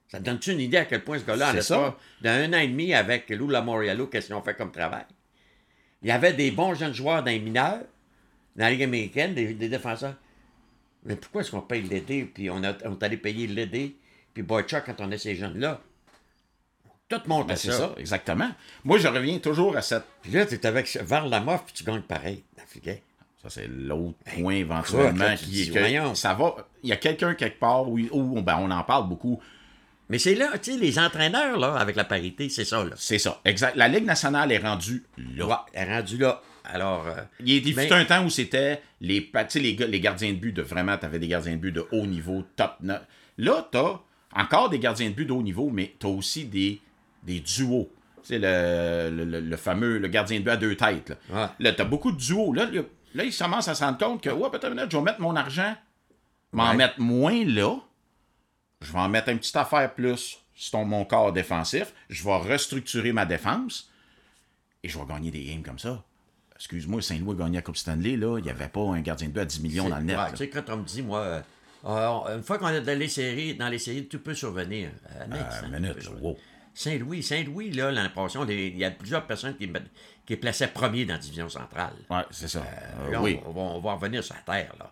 Ça 0.10 0.18
te 0.20 0.24
donne-tu 0.24 0.52
une 0.52 0.60
idée 0.60 0.78
à 0.78 0.86
quel 0.86 1.04
point 1.04 1.20
ce 1.20 1.24
gars-là, 1.24 1.52
en 1.52 1.54
l'espace 1.54 1.94
d'un 2.22 2.52
an 2.52 2.58
et 2.58 2.68
demi 2.68 2.94
avec 2.94 3.30
Lou 3.30 3.48
Lamoriello, 3.48 4.08
qu'est-ce 4.08 4.28
qu'ils 4.28 4.36
ont 4.36 4.42
fait 4.42 4.56
comme 4.56 4.72
travail? 4.72 5.06
Il 6.02 6.10
y 6.10 6.12
avait 6.12 6.34
des 6.34 6.52
bons 6.52 6.74
jeunes 6.74 6.94
joueurs 6.94 7.24
dans 7.24 7.30
les 7.32 7.40
mineurs, 7.40 7.82
dans 8.56 8.66
la 8.66 8.72
Ligue 8.72 8.84
américaine, 8.84 9.34
des, 9.36 9.54
des 9.54 9.70
défenseurs. 9.70 10.16
Mais 11.06 11.16
pourquoi 11.16 11.42
est-ce 11.42 11.52
qu'on 11.52 11.62
paye 11.62 11.84
l'aider, 11.84 12.26
puis 12.26 12.50
on, 12.50 12.64
a, 12.64 12.74
on 12.86 12.98
est 12.98 13.04
allé 13.04 13.18
payer 13.18 13.48
l'aider, 13.48 13.96
puis 14.34 14.44
Boychuk 14.44 14.84
quand 14.86 15.00
on 15.00 15.12
a 15.12 15.18
ces 15.18 15.36
jeunes-là? 15.36 15.80
Tout 17.08 17.22
monte 17.28 17.48
Ben, 17.48 17.54
à 17.54 17.58
c'est 17.58 17.72
ça. 17.72 17.78
ça, 17.78 17.94
exactement. 17.98 18.50
Moi, 18.84 18.98
je 19.00 19.08
reviens 19.08 19.40
toujours 19.40 19.76
à 19.78 19.82
cette. 19.82 20.04
Puis 20.22 20.32
là, 20.32 20.46
tu 20.46 20.56
es 20.56 20.66
avec 20.66 20.96
Varlamov, 21.02 21.64
puis 21.66 21.74
tu 21.74 21.84
gagnes 21.84 22.02
pareil. 22.02 22.44
le 22.58 22.64
filet. 22.68 23.04
Ça, 23.42 23.50
c'est 23.50 23.68
l'autre 23.68 24.18
point 24.36 24.56
éventuellement 24.56 25.24
là, 25.24 25.36
qui 25.38 25.64
est 25.64 25.72
que 25.72 26.16
ça 26.16 26.34
va. 26.34 26.56
Il 26.84 26.90
y 26.90 26.94
a 26.94 26.98
quelqu'un 26.98 27.34
quelque 27.36 27.60
part 27.60 27.88
où, 27.90 27.98
où, 28.12 28.42
ben, 28.42 28.58
on 28.60 28.70
en 28.70 28.84
parle 28.84 29.08
beaucoup. 29.08 29.40
Mais 30.10 30.18
c'est 30.18 30.34
là, 30.36 30.58
tu 30.58 30.72
sais, 30.74 30.78
les 30.78 30.98
entraîneurs, 30.98 31.58
là, 31.60 31.76
avec 31.76 31.96
la 31.96 32.04
parité, 32.04 32.50
c'est 32.50 32.66
ça, 32.66 32.84
là. 32.84 32.92
C'est 32.98 33.20
ça, 33.20 33.40
exact. 33.46 33.76
La 33.76 33.88
Ligue 33.88 34.06
nationale 34.06 34.52
est 34.52 34.58
rendue 34.58 35.06
là. 35.36 35.46
Ouais, 35.48 35.54
elle 35.74 35.90
est 35.90 35.96
rendue 35.98 36.18
là. 36.18 36.42
Alors, 36.64 37.08
euh, 37.08 37.16
Il, 37.40 37.56
il 37.68 37.74
fut 37.74 37.76
Mais- 37.76 37.92
un 37.94 38.06
temps 38.06 38.24
où 38.26 38.30
c'était 38.30 38.82
les, 39.02 39.32
les, 39.56 39.74
les 39.74 40.00
gardiens 40.00 40.32
de 40.34 40.38
but 40.38 40.52
de 40.52 40.62
vraiment, 40.62 40.98
tu 40.98 41.06
avais 41.06 41.20
des 41.20 41.28
gardiens 41.28 41.54
de 41.54 41.58
but 41.58 41.72
de 41.72 41.86
haut 41.92 42.06
niveau, 42.06 42.44
top. 42.56 42.74
no- 42.82 42.94
Là, 43.38 43.68
tu 43.72 43.78
as 43.78 44.00
encore 44.36 44.70
des 44.70 44.80
gardiens 44.80 45.10
de 45.10 45.16
but 45.16 45.26
de 45.26 45.32
haut 45.32 45.42
niveau, 45.42 45.70
mais 45.72 45.96
tu 46.00 46.06
as 46.06 46.10
aussi 46.10 46.46
des, 46.46 46.80
des 47.24 47.40
duos. 47.40 47.90
Tu 48.24 48.30
sais, 48.34 48.40
le, 48.40 49.10
le, 49.26 49.40
le- 49.40 49.58
fameux 49.58 49.98
le 49.98 50.08
gardien 50.10 50.40
de 50.40 50.44
but 50.44 50.52
à 50.52 50.58
deux 50.58 50.76
têtes. 50.76 51.10
Là, 51.10 51.16
Ouais. 51.44 51.48
là 51.60 51.72
tu 51.74 51.82
as 51.82 51.86
beaucoup 51.86 52.12
de 52.12 52.18
duos. 52.18 52.54
Là, 52.54 52.68
là, 53.16 53.24
ils 53.24 53.36
commencent 53.36 53.68
à 53.68 53.76
se 53.76 53.84
rendre 53.84 53.98
compte 53.98 54.22
que, 54.22 54.30
ouais, 54.30 54.50
peut-être 54.52 54.74
je 54.92 54.98
vais 54.98 55.04
mettre 55.04 55.22
mon 55.22 55.36
argent, 55.36 55.76
m'en 56.52 56.72
Ouais. 56.72 56.76
mettre 56.76 57.00
moins 57.00 57.46
là. 57.46 57.76
Je 58.82 58.92
vais 58.92 59.00
en 59.00 59.10
mettre 59.10 59.30
une 59.30 59.40
petite 59.40 59.56
affaire 59.56 59.94
plus 59.94 60.40
sur 60.56 60.86
mon 60.86 61.06
corps 61.06 61.34
défensif. 61.34 61.94
Je 62.10 62.24
vais 62.24 62.38
restructurer 62.38 63.12
ma 63.12 63.26
défense 63.26 63.90
et 64.84 64.90
je 64.90 64.98
vais 64.98 65.06
gagner 65.06 65.32
des 65.32 65.44
games 65.44 65.64
comme 65.64 65.80
ça. 65.80 66.04
Excuse-moi, 66.56 67.02
Saint-Louis 67.02 67.36
a 67.36 67.44
gagné 67.44 67.56
la 67.58 67.62
Coupe 67.62 67.78
Stanley, 67.78 68.18
là. 68.18 68.38
Il 68.38 68.44
n'y 68.44 68.50
avait 68.50 68.68
pas 68.68 68.82
un 68.82 69.00
gardien 69.02 69.28
de 69.30 69.34
but 69.34 69.40
à 69.42 69.46
10 69.46 69.62
millions 69.62 69.90
dans 69.90 69.98
le 69.98 70.04
net. 70.04 70.18
ouais, 70.18 70.32
tu 70.32 70.38
sais, 70.38 70.50
quand 70.50 70.70
on 70.70 70.78
me 70.78 70.84
dit, 70.84 71.02
moi, 71.02 71.20
euh, 71.86 72.36
une 72.36 72.44
fois 72.44 72.58
qu'on 72.58 72.68
est 72.70 72.82
dans 72.82 72.98
les 72.98 73.08
séries, 73.08 73.56
dans 73.56 73.70
les 73.70 73.80
séries, 73.80 74.08
tout 74.08 74.20
peut 74.20 74.34
survenir. 74.34 74.90
Euh, 75.16 75.26
Euh, 75.32 75.74
hein, 75.74 75.94
wow. 76.22 76.38
Saint-Louis, 76.74 77.24
Saint-Louis, 77.24 77.72
là, 77.72 77.92
l'année 77.92 78.10
passée, 78.10 78.40
il 78.50 78.78
y 78.78 78.84
a 78.86 78.92
plusieurs 78.92 79.26
personnes 79.26 79.56
qui, 79.58 79.70
qui 80.26 80.36
plaçaient 80.36 80.68
premier 80.68 81.06
dans 81.06 81.14
la 81.14 81.20
division 81.20 81.48
centrale. 81.50 81.94
Ouais, 82.10 82.24
c'est 82.32 82.48
ça. 82.48 82.64
Là, 83.10 83.22
oui. 83.22 83.40
on, 83.46 83.50
on 83.50 83.54
va, 83.54 83.62
on 83.62 83.80
va 83.80 83.94
revenir 83.94 84.24
sur 84.24 84.36
la 84.36 84.42
terre, 84.54 84.74
là. 84.80 84.92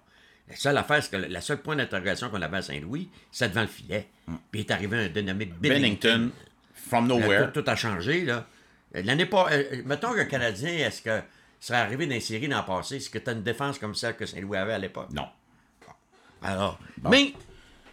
La 0.50 0.56
seule 0.56 0.78
affaire, 0.78 1.04
c'est 1.04 1.12
que 1.12 1.18
le 1.18 1.28
la 1.28 1.42
seule 1.42 1.58
point 1.62 1.76
d'interrogation 1.76 2.30
qu'on 2.30 2.42
avait 2.42 2.58
à 2.58 2.62
Saint-Louis, 2.62 3.10
c'est 3.32 3.50
devant 3.50 3.62
le 3.62 3.68
filet. 3.68 4.08
Puis 4.26 4.38
il 4.54 4.60
est 4.62 4.72
arrivé 4.72 5.06
un 5.06 5.10
dénommé 5.10 5.46
Bennington. 5.46 5.70
Bennington, 6.10 6.32
from 6.74 7.08
Là, 7.10 7.16
nowhere. 7.16 7.52
tout, 7.52 7.62
tout 7.62 7.70
a 7.70 7.76
changé, 7.76 8.24
là. 8.24 8.46
L'année 8.94 9.26
pas. 9.26 9.48
euh, 9.52 9.82
mettons 9.86 10.14
qu'un 10.14 10.26
Canadien, 10.26 10.70
est-ce 10.70 11.02
que 11.02 11.22
serait 11.60 11.80
arrivé 11.80 12.06
dans 12.08 12.14
les 12.14 12.22
séries 12.22 12.48
dans 12.48 12.60
le 12.60 12.66
passé, 12.66 12.96
est-ce 12.96 13.10
que 13.10 13.18
tu 13.20 13.30
as 13.30 13.34
une 13.34 13.44
défense 13.44 13.78
comme 13.78 13.94
celle 13.96 14.16
que 14.16 14.26
Saint-Louis 14.26 14.58
avait 14.58 14.74
à 14.74 14.78
l'époque? 14.80 15.10
Non. 15.12 15.28
Alors. 16.42 16.80
Mais 17.04 17.34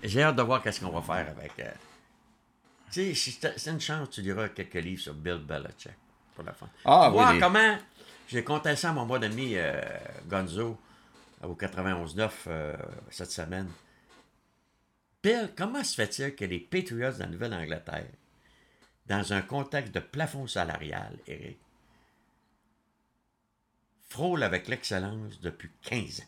j'ai 0.03 0.23
hâte 0.23 0.37
de 0.37 0.43
voir 0.43 0.63
qu'est-ce 0.63 0.81
qu'on 0.81 0.91
va 0.91 1.03
faire 1.03 1.29
avec. 1.37 1.53
euh, 1.59 1.71
Tu 2.93 3.15
sais, 3.15 3.51
c'est 3.57 3.71
une 3.71 3.81
chance, 3.81 4.11
tu 4.11 4.21
liras 4.23 4.49
quelques 4.51 4.75
livres 4.75 5.03
sur 5.03 5.15
Bill 5.15 5.39
Belichick 5.39 5.93
pour 6.35 6.45
la 6.45 6.53
fin. 6.53 6.69
Ah, 6.85 7.09
Voir 7.11 7.33
oui, 7.33 7.41
comment. 7.41 7.79
J'ai 8.29 8.45
compté 8.45 8.75
ça 8.77 8.91
à 8.91 8.93
mon 8.93 9.07
bon 9.07 9.23
ami 9.23 9.53
euh, 9.57 9.81
Gonzo 10.29 10.79
au 11.47 11.55
91-9 11.55 12.31
euh, 12.49 12.77
cette 13.11 13.31
semaine. 13.31 13.69
Bill, 15.23 15.51
comment 15.57 15.83
se 15.83 15.95
fait-il 15.95 16.35
que 16.35 16.45
les 16.45 16.59
Patriots 16.61 17.13
de 17.13 17.19
la 17.21 17.27
Nouvelle-Angleterre, 17.27 18.09
dans 19.07 19.33
un 19.33 19.43
contexte 19.43 19.95
de 19.95 20.01
plafond 20.01 20.47
salarial, 20.47 21.19
Eric, 21.27 21.59
frôlent 24.09 24.43
avec 24.43 24.69
l'excellence 24.69 25.41
depuis 25.41 25.71
15 25.83 26.21
ans? 26.21 26.25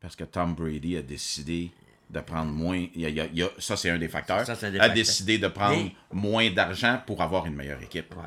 Parce 0.00 0.16
que 0.16 0.24
Tom 0.24 0.54
Brady 0.54 0.96
a 0.96 1.02
décidé 1.02 1.70
de 2.10 2.20
prendre 2.20 2.50
moins. 2.52 2.86
il 2.94 3.04
a- 3.04 3.26
il 3.26 3.42
a- 3.42 3.50
ça, 3.58 3.76
c'est 3.76 3.90
un 3.90 3.98
des 3.98 4.08
facteurs. 4.08 4.46
Ça, 4.46 4.52
un 4.52 4.70
des 4.70 4.78
a 4.78 4.82
facteurs. 4.82 4.94
décidé 4.94 5.38
de 5.38 5.48
prendre 5.48 5.90
moins 6.12 6.50
d'argent 6.50 7.02
pour 7.06 7.20
avoir 7.20 7.46
une 7.46 7.54
meilleure 7.54 7.82
équipe. 7.82 8.14
Ouais. 8.16 8.22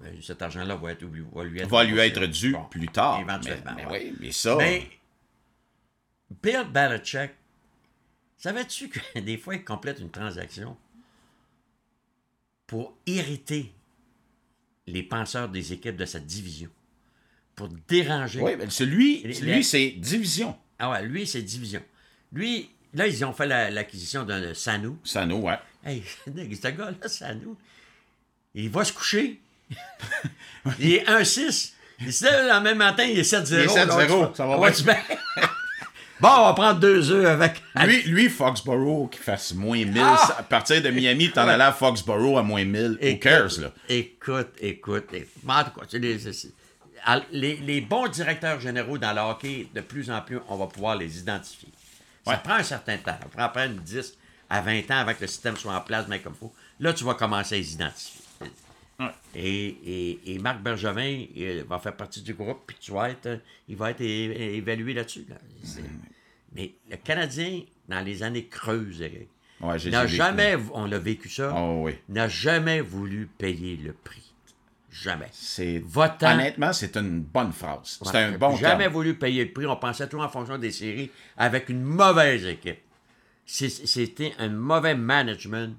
Mais 0.00 0.20
Cet 0.22 0.42
argent-là 0.42 0.76
va, 0.76 0.92
être, 0.92 1.04
va 1.04 1.44
lui 1.44 1.60
être 1.60 1.68
Va 1.68 1.84
lui 1.84 1.98
être 1.98 2.26
dû 2.26 2.52
Bon, 2.52 2.64
plus 2.64 2.88
tard. 2.88 3.20
Éventuellement. 3.20 3.72
Mais, 3.76 3.84
mais 3.84 3.90
ouais. 3.90 4.04
oui, 4.10 4.16
mais 4.20 4.32
ça. 4.32 4.56
Mais 4.56 4.88
Bill 6.42 6.64
Belichick, 6.72 7.30
savais-tu 8.36 8.88
que 8.88 9.18
des 9.20 9.38
fois, 9.38 9.54
il 9.54 9.64
complète 9.64 9.98
une 10.00 10.10
transaction 10.10 10.76
pour 12.66 12.96
irriter 13.06 13.72
les 14.86 15.02
penseurs 15.02 15.48
des 15.48 15.72
équipes 15.72 15.96
de 15.96 16.04
sa 16.04 16.20
division, 16.20 16.70
pour 17.54 17.68
déranger. 17.88 18.40
oui, 18.40 18.52
mais 18.58 18.70
celui, 18.70 19.22
Les- 19.22 19.40
lui, 19.40 19.54
les- 19.56 19.62
c'est 19.62 19.90
division. 19.90 20.56
Ah 20.78 20.90
ouais, 20.90 21.02
lui, 21.06 21.26
c'est 21.26 21.42
division. 21.42 21.82
Lui, 22.32 22.70
là, 22.94 23.06
ils 23.06 23.24
ont 23.24 23.32
fait 23.32 23.46
la- 23.46 23.70
l'acquisition 23.70 24.24
d'un 24.24 24.52
Sanou. 24.54 24.98
Sano, 25.04 25.38
ouais. 25.40 25.58
Hey, 25.84 26.02
ce 26.26 26.68
gars-là, 26.68 27.08
Sanou, 27.08 27.56
il 28.54 28.68
va 28.68 28.84
se 28.84 28.92
coucher. 28.92 29.40
il 30.78 30.94
est 30.94 31.04
1-6. 31.08 31.72
Il 32.00 32.12
se 32.12 32.24
lève 32.24 32.52
le 32.54 32.60
même 32.60 32.78
matin, 32.78 33.04
il 33.04 33.18
est 33.18 33.22
7-0. 33.22 33.46
Il 33.50 33.54
est 33.60 33.66
7-0, 33.66 34.20
Là, 34.20 34.26
tu- 34.28 34.36
ça 34.36 34.46
va 34.46 34.56
bien. 34.58 34.96
bon, 36.20 36.28
on 36.28 36.44
va 36.44 36.52
prendre 36.54 36.80
deux 36.80 37.10
œufs 37.10 37.26
avec. 37.26 37.62
Lui, 37.84 38.02
lui, 38.02 38.28
Foxborough, 38.28 39.08
qui 39.10 39.18
fasse 39.18 39.54
moins 39.54 39.78
1000, 39.84 39.98
Ah! 40.02 40.36
à 40.38 40.42
partir 40.42 40.82
de 40.82 40.90
Miami, 40.90 41.30
t'en 41.30 41.48
allais 41.48 41.64
à 41.64 41.72
Foxborough 41.72 42.38
à 42.38 42.42
moins 42.42 42.64
1000. 42.64 42.98
Who 43.02 43.16
cares, 43.18 43.60
là? 43.60 43.70
Écoute, 43.88 44.48
écoute, 44.60 45.06
écoute. 45.14 45.28
En 45.48 45.64
tout 45.64 45.70
cas, 45.80 47.20
les, 47.32 47.80
bons 47.80 48.08
directeurs 48.08 48.60
généraux 48.60 48.98
dans 48.98 49.12
le 49.12 49.20
hockey, 49.20 49.68
de 49.74 49.80
plus 49.80 50.10
en 50.10 50.20
plus, 50.20 50.38
on 50.48 50.56
va 50.56 50.66
pouvoir 50.66 50.96
les 50.96 51.18
identifier. 51.18 51.68
Ça 52.24 52.32
Ouais. 52.32 52.38
prend 52.42 52.54
un 52.54 52.62
certain 52.62 52.96
temps. 52.98 53.16
Ça 53.22 53.28
prend 53.32 53.44
à 53.44 53.48
peine 53.48 53.76
10, 53.76 54.14
à 54.50 54.60
20 54.60 54.90
ans 54.90 54.98
avant 54.98 55.14
que 55.14 55.20
le 55.20 55.26
système 55.28 55.56
soit 55.56 55.72
en 55.74 55.80
place, 55.80 56.06
mais 56.08 56.18
comme 56.18 56.34
il 56.34 56.38
faut. 56.40 56.52
Là, 56.80 56.92
tu 56.92 57.04
vas 57.04 57.14
commencer 57.14 57.54
à 57.54 57.58
les 57.58 57.72
identifier. 57.72 58.20
Ouais. 58.98 59.10
Et, 59.34 59.66
et, 59.84 60.34
et 60.34 60.38
Marc 60.38 60.62
Bergevin 60.62 61.26
il 61.34 61.64
va 61.68 61.78
faire 61.78 61.96
partie 61.96 62.22
du 62.22 62.32
groupe, 62.34 62.60
puis 62.66 62.76
tu 62.80 62.92
vas 62.92 63.10
être, 63.10 63.40
il 63.68 63.76
va 63.76 63.90
être 63.90 64.00
é- 64.00 64.56
évalué 64.56 64.94
là-dessus. 64.94 65.26
là. 65.28 65.36
C'est- 65.62 65.82
Mais 66.54 66.72
le 66.90 66.96
Canadien, 66.96 67.60
dans 67.88 68.00
les 68.00 68.22
années 68.22 68.46
creuses, 68.46 69.02
Ouais, 69.60 69.78
n'a 69.90 70.04
vécu. 70.04 70.16
jamais, 70.16 70.56
on 70.72 70.86
l'a 70.86 70.98
vécu 70.98 71.28
ça, 71.28 71.52
Oh 71.56 71.82
oui. 71.84 71.92
n'a 72.08 72.28
jamais 72.28 72.80
voulu 72.80 73.26
payer 73.38 73.76
le 73.76 73.92
prix. 73.92 74.22
Jamais. 74.90 75.28
C'est 75.32 75.78
Votant. 75.84 76.32
honnêtement, 76.32 76.72
c'est 76.72 76.96
une 76.96 77.20
bonne 77.20 77.52
phrase. 77.52 77.98
C'est 78.02 78.10
Ouais. 78.12 78.22
un 78.22 78.38
bon 78.38 78.56
Jamais 78.56 78.84
terme. 78.84 78.92
voulu 78.94 79.12
payer 79.14 79.44
le 79.44 79.52
prix. 79.52 79.66
On 79.66 79.76
pensait 79.76 80.08
tout 80.08 80.18
en 80.20 80.28
fonction 80.30 80.56
des 80.56 80.70
séries 80.70 81.10
avec 81.36 81.68
une 81.68 81.82
mauvaise 81.82 82.46
équipe. 82.46 82.78
C'est- 83.44 83.86
C'était 83.86 84.32
un 84.38 84.48
mauvais 84.48 84.94
management, 84.94 85.76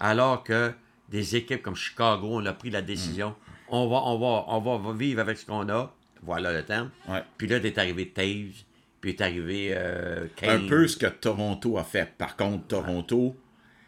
alors 0.00 0.42
que 0.42 0.72
des 1.08 1.36
équipes 1.36 1.62
comme 1.62 1.76
Chicago, 1.76 2.28
on 2.32 2.46
a 2.46 2.52
pris 2.52 2.70
la 2.70 2.82
décision. 2.82 3.30
Mm. 3.30 3.34
On, 3.68 3.88
va, 3.88 3.96
on, 4.04 4.18
va, 4.18 4.44
on 4.48 4.78
va 4.78 4.92
vivre 4.92 5.20
avec 5.20 5.38
ce 5.38 5.46
qu'on 5.46 5.68
a. 5.68 5.92
Voilà 6.22 6.52
le 6.52 6.64
terme. 6.64 6.90
Ouais. 7.08 7.22
Puis 7.36 7.46
là, 7.46 7.56
est 7.56 7.78
arrivé 7.78 8.08
Taves, 8.08 8.64
puis 9.00 9.10
est 9.10 9.20
arrivé 9.20 9.70
euh, 9.72 10.26
Un 10.42 10.66
peu 10.66 10.86
ce 10.88 10.96
que 10.96 11.06
Toronto 11.06 11.78
a 11.78 11.84
fait. 11.84 12.08
Par 12.16 12.36
contre, 12.36 12.66
Toronto, 12.66 13.36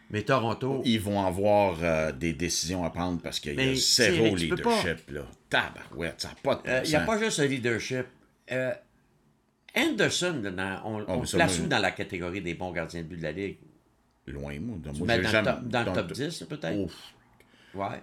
Mais 0.09 0.21
Toronto, 0.21 0.81
ils 0.85 0.99
vont 0.99 1.25
avoir 1.25 1.77
euh, 1.81 2.11
des 2.11 2.33
décisions 2.33 2.83
à 2.85 2.89
prendre 2.89 3.21
parce 3.21 3.39
qu'il 3.39 3.59
y 3.59 3.69
a 3.69 3.75
zéro 3.75 4.35
leadership. 4.35 5.09
Là. 5.11 5.21
Tabarouette, 5.49 6.21
ça 6.21 6.29
n'a 6.29 6.35
pas 6.41 6.55
de 6.55 6.69
Euh, 6.69 6.81
il 6.85 6.89
n'y 6.89 6.95
a 6.95 6.99
sens. 6.99 7.07
pas 7.07 7.17
juste 7.19 7.39
un 7.39 7.45
leadership. 7.45 8.05
Euh, 8.51 8.73
Anderson, 9.75 10.41
on, 10.85 11.03
on 11.07 11.19
le 11.21 11.25
ça, 11.25 11.37
place 11.37 11.59
où 11.59 11.67
dans 11.67 11.79
la 11.79 11.91
catégorie 11.91 12.41
des 12.41 12.55
bons 12.55 12.71
gardiens 12.71 13.01
de 13.01 13.07
but 13.07 13.17
de 13.17 13.23
la 13.23 13.31
Ligue? 13.31 13.57
Loin, 14.31 14.59
moi. 14.59 14.77
Tu 14.83 14.99
moi, 14.99 15.07
mets 15.07 15.15
j'ai 15.17 15.21
dans, 15.23 15.29
jamais- 15.29 15.45
top, 15.51 15.67
dans 15.67 15.83
le 15.85 15.93
top 15.93 16.07
le- 16.09 16.13
10, 16.15 16.43
peut-être? 16.49 16.77
Ouf. 16.79 17.13
Ouais. 17.73 18.01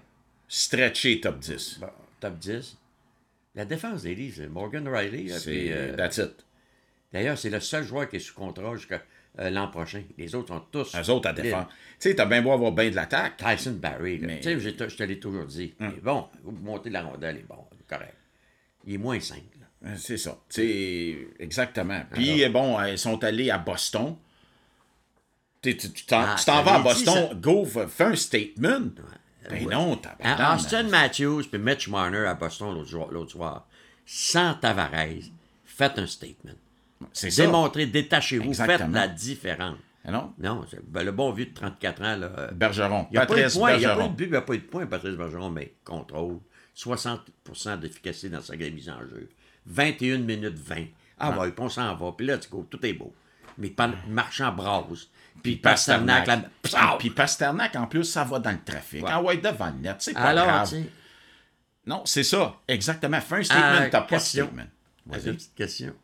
Stretché 0.48 1.20
top 1.20 1.38
10. 1.38 1.78
Bon, 1.80 1.88
top 2.20 2.38
10. 2.38 2.76
La 3.54 3.64
défense 3.64 4.02
des 4.02 4.14
Leafs, 4.14 4.36
c'est 4.36 4.48
Morgan 4.48 4.86
Riley. 4.88 5.28
C'est 5.38 5.66
euh, 5.72 5.96
that's 5.96 6.18
it. 6.18 6.44
D'ailleurs, 7.12 7.38
c'est 7.38 7.50
le 7.50 7.60
seul 7.60 7.84
joueur 7.84 8.08
qui 8.08 8.16
est 8.16 8.20
sous 8.20 8.34
contrat 8.34 8.76
jusqu'à 8.76 9.02
euh, 9.38 9.48
l'an 9.50 9.68
prochain. 9.68 10.02
Les 10.18 10.34
autres 10.34 10.48
sont 10.48 10.62
tous. 10.70 10.94
Eux 10.94 11.10
autres 11.10 11.28
à 11.28 11.32
défendre. 11.32 11.68
Tu 11.98 12.10
sais, 12.10 12.14
t'as 12.14 12.26
bien 12.26 12.42
beau 12.42 12.52
avoir 12.52 12.72
bien 12.72 12.90
de 12.90 12.94
l'attaque. 12.94 13.36
Tyson 13.38 13.72
Barry. 13.80 14.18
Mais- 14.20 14.34
Hum. 14.34 14.40
Tu 14.40 14.60
sais, 14.60 14.88
je 14.88 14.96
te 14.96 15.02
l'ai 15.04 15.18
toujours 15.18 15.46
dit. 15.46 15.74
Il 15.80 15.86
est 15.86 16.00
bon. 16.02 16.26
Vous 16.44 16.52
montez 16.52 16.90
la 16.90 17.02
rondelle, 17.02 17.36
il 17.36 17.40
est 17.40 17.48
bon. 17.48 17.64
Correct. 17.88 18.14
Il 18.84 18.94
est 18.94 18.98
moins 18.98 19.18
5. 19.18 19.42
Euh, 19.84 19.94
C'est 19.96 20.16
ça. 20.16 20.38
C'est 20.48 21.16
exactement. 21.38 22.02
Puis, 22.12 22.44
euh, 22.44 22.48
bon, 22.50 22.78
euh, 22.78 22.90
ils 22.90 22.98
sont 22.98 23.22
allés 23.24 23.50
à 23.50 23.58
Boston. 23.58 24.16
Tu 25.74 25.90
t'en 26.06 26.22
Ah, 26.22 26.62
vas 26.62 26.74
à 26.74 26.78
dit 26.78 26.84
Boston, 26.84 27.40
go, 27.40 27.64
fais 27.64 28.04
un 28.04 28.14
statement. 28.16 28.80
Ben 29.48 29.64
Ouais. 29.64 29.72
non, 29.74 29.96
t'as 29.96 30.54
Austin 30.56 30.82
Matthews 30.84 31.44
puis 31.50 31.58
Mitch 31.60 31.86
Marner 31.88 32.26
à 32.26 32.34
Boston 32.34 32.74
l'autre 32.74 32.88
jour- 32.88 33.10
l'autre 33.12 33.30
soir, 33.32 33.66
sans 34.04 34.54
Tavares, 34.54 34.90
faites 35.64 35.98
un 36.00 36.06
statement. 36.06 36.54
C'est 37.12 37.30
ça. 37.30 37.44
Démontrez, 37.46 37.86
détachez-vous, 37.86 38.52
faites 38.54 38.80
la 38.90 39.06
différence. 39.08 39.76
Ah 40.04 40.10
Non? 40.12 40.32
Non, 40.38 40.64
ben, 40.88 41.02
le 41.04 41.12
bon 41.12 41.30
vieux 41.32 41.46
de 41.46 41.54
34 41.54 42.02
ans, 42.02 42.16
là, 42.16 42.30
euh, 42.38 42.50
Bergeron. 42.52 43.06
Il 43.10 43.14
n'y 43.14 43.18
a, 43.18 43.26
pas 43.26 43.34
de 43.34 43.40
Patrice 43.40 43.56
point, 43.58 43.72
il 43.74 43.82
y 43.82 43.84
a 43.84 43.88
pas 43.88 43.94
eu 43.94 43.96
Bergeron. 43.98 44.12
de 44.12 44.16
but, 44.16 44.24
il 44.24 44.30
n'y 44.30 44.36
a 44.36 44.42
pas 44.42 44.54
eu 44.54 44.58
de 44.58 44.62
point, 44.64 44.86
Patrice 44.86 45.14
Bergeron, 45.16 45.50
mais 45.50 45.74
contrôle. 45.84 46.38
60% 46.76 47.76
d'efficacité 47.80 48.28
dans 48.28 48.40
sa 48.42 48.56
mise 48.56 48.88
en 48.88 49.00
jeu. 49.00 49.28
21 49.66 50.18
minutes 50.18 50.58
20. 50.58 50.86
Ah 51.18 51.38
ouais, 51.38 51.50
puis 51.50 51.64
on 51.64 51.68
s'en 51.68 51.94
va. 51.96 52.12
Puis 52.16 52.26
là, 52.26 52.38
tu 52.38 52.48
go, 52.48 52.66
tout 52.70 52.84
est 52.84 52.92
beau. 52.92 53.12
Mais 53.58 53.70
pas 53.70 53.90
marchand 54.08 54.52
brase. 54.52 55.08
Puis 55.42 55.56
Pasternak, 55.56 56.24
puis 57.72 57.78
en 57.78 57.86
plus, 57.86 58.04
ça 58.04 58.24
va 58.24 58.38
dans 58.38 58.50
le 58.50 58.62
trafic. 58.64 59.02
Ouais. 59.04 59.10
Ah 59.12 59.22
ouais, 59.22 59.36
devant 59.36 59.66
le 59.70 59.78
net, 59.80 59.96
c'est 60.00 60.12
pas 60.14 60.20
Alors, 60.22 60.46
grave. 60.46 60.74
Non, 61.86 62.02
c'est 62.04 62.24
ça. 62.24 62.56
Exactement. 62.66 63.20
Fais 63.20 63.36
un 63.36 63.42
statement, 63.44 63.64
Ah, 63.64 63.88
t'as 63.90 64.00
pas 64.00 64.04
de 64.06 64.10
question. 64.10 64.46
statement. 64.46 64.66
j'ai 65.22 65.30
une 65.30 65.36
petite 65.36 65.54
question. 65.54 65.94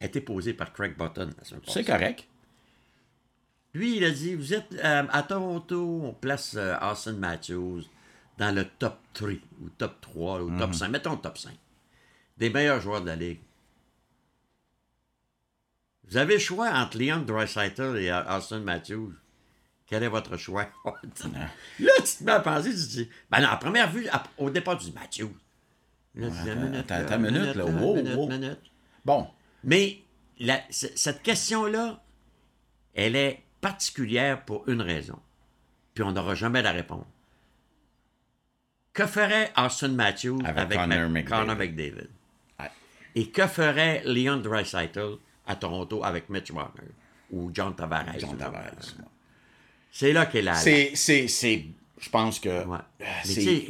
A 0.00 0.06
été 0.06 0.20
posée 0.20 0.54
par 0.54 0.72
Craig 0.72 0.96
Button 0.96 1.30
C'est 1.68 1.84
correct. 1.84 2.26
Lui, 3.74 3.96
il 3.98 4.04
a 4.04 4.10
dit 4.10 4.34
Vous 4.34 4.54
êtes 4.54 4.72
euh, 4.82 5.06
à 5.10 5.22
Toronto, 5.22 6.00
on 6.04 6.12
place 6.12 6.54
euh, 6.56 6.74
Austin 6.80 7.12
Matthews 7.14 7.82
dans 8.38 8.54
le 8.54 8.64
top 8.64 8.98
3 9.14 9.30
ou 9.60 9.68
top 9.76 10.00
3 10.00 10.42
ou 10.42 10.50
Mhm. 10.50 10.58
top 10.60 10.74
5. 10.74 10.88
Mettons 10.88 11.12
le 11.12 11.18
top 11.18 11.36
5. 11.38 11.52
Des 12.36 12.50
meilleurs 12.50 12.80
joueurs 12.80 13.00
de 13.02 13.06
la 13.06 13.16
Ligue. 13.16 13.40
Vous 16.10 16.16
avez 16.16 16.34
le 16.34 16.40
choix 16.40 16.70
entre 16.70 16.98
Leon 16.98 17.20
Draisaitl 17.20 17.96
et 17.98 18.10
Austin 18.12 18.60
Matthews. 18.60 19.12
Quel 19.86 20.02
est 20.02 20.08
votre 20.08 20.36
choix? 20.36 20.66
là, 20.84 21.00
tu 21.98 22.02
te 22.18 22.24
mets 22.24 22.32
à 22.32 22.40
penser, 22.40 22.70
tu 22.70 22.76
te 22.76 22.90
dis 22.90 23.10
Ben 23.30 23.40
non, 23.40 23.48
à 23.48 23.56
première 23.56 23.90
vue, 23.90 24.06
au 24.36 24.50
départ, 24.50 24.78
tu 24.78 24.86
dis 24.86 24.92
Matthews. 24.92 25.34
Là, 26.14 26.28
tu 26.28 26.42
dis, 26.42 26.56
minute, 26.56 26.90
là, 26.90 26.96
attends, 26.96 27.18
minute, 27.18 27.54
là. 27.54 27.64
Wow, 27.64 27.94
minute, 27.96 28.14
wow. 28.16 28.28
minute. 28.28 28.60
Bon. 29.04 29.28
Mais 29.64 30.02
la- 30.38 30.62
cette 30.70 31.22
question-là, 31.22 32.02
elle 32.94 33.16
est 33.16 33.42
particulière 33.60 34.44
pour 34.44 34.68
une 34.68 34.82
raison. 34.82 35.18
Puis 35.94 36.02
on 36.04 36.12
n'aura 36.12 36.34
jamais 36.34 36.62
la 36.62 36.72
réponse. 36.72 37.06
Que 38.92 39.06
ferait 39.06 39.52
Austin 39.56 39.88
Matthews 39.88 40.40
Avec 40.44 40.58
avec, 40.64 40.78
Connor 40.78 41.08
Mac- 41.08 41.10
McDavid. 41.24 41.28
Connor 41.28 41.56
McDavid? 41.56 42.08
Ouais. 42.58 42.70
Et 43.14 43.30
que 43.30 43.46
ferait 43.46 44.02
Leon 44.04 44.38
Draisaitl 44.38 45.18
à 45.48 45.56
Toronto 45.56 46.04
avec 46.04 46.28
Mitch 46.28 46.52
Marner 46.52 46.88
ou 47.30 47.50
John 47.52 47.74
Tavares? 47.74 48.18
John 48.18 48.36
Tavares. 48.36 48.94
C'est 49.90 50.12
là 50.12 50.26
qu'est 50.26 50.42
la... 50.42 50.54
C'est, 50.54 50.92
c'est, 50.94 51.26
c'est, 51.26 51.64
je 51.98 52.10
pense 52.10 52.38
que. 52.38 52.64
Ouais. 52.64 52.78
euh, 53.00 53.04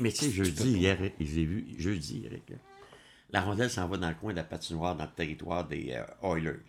Mais 0.01 0.11
tu 0.13 0.25
sais, 0.25 0.31
jeudi, 0.31 0.73
hier, 0.73 0.99
j'ai 1.21 1.45
vu, 1.45 1.67
jeudi, 1.79 2.25
Eric, 2.27 2.53
la 3.31 3.41
rondelle 3.41 3.71
s'en 3.71 3.87
va 3.89 3.97
dans 3.97 4.09
le 4.09 4.15
coin 4.17 4.33
de 4.33 4.37
la 4.37 4.45
patinoire, 4.45 4.97
dans 4.97 5.05
le 5.05 5.11
territoire 5.11 5.67
des 5.67 5.93
euh, 5.93 6.05
Oilers. 6.35 6.61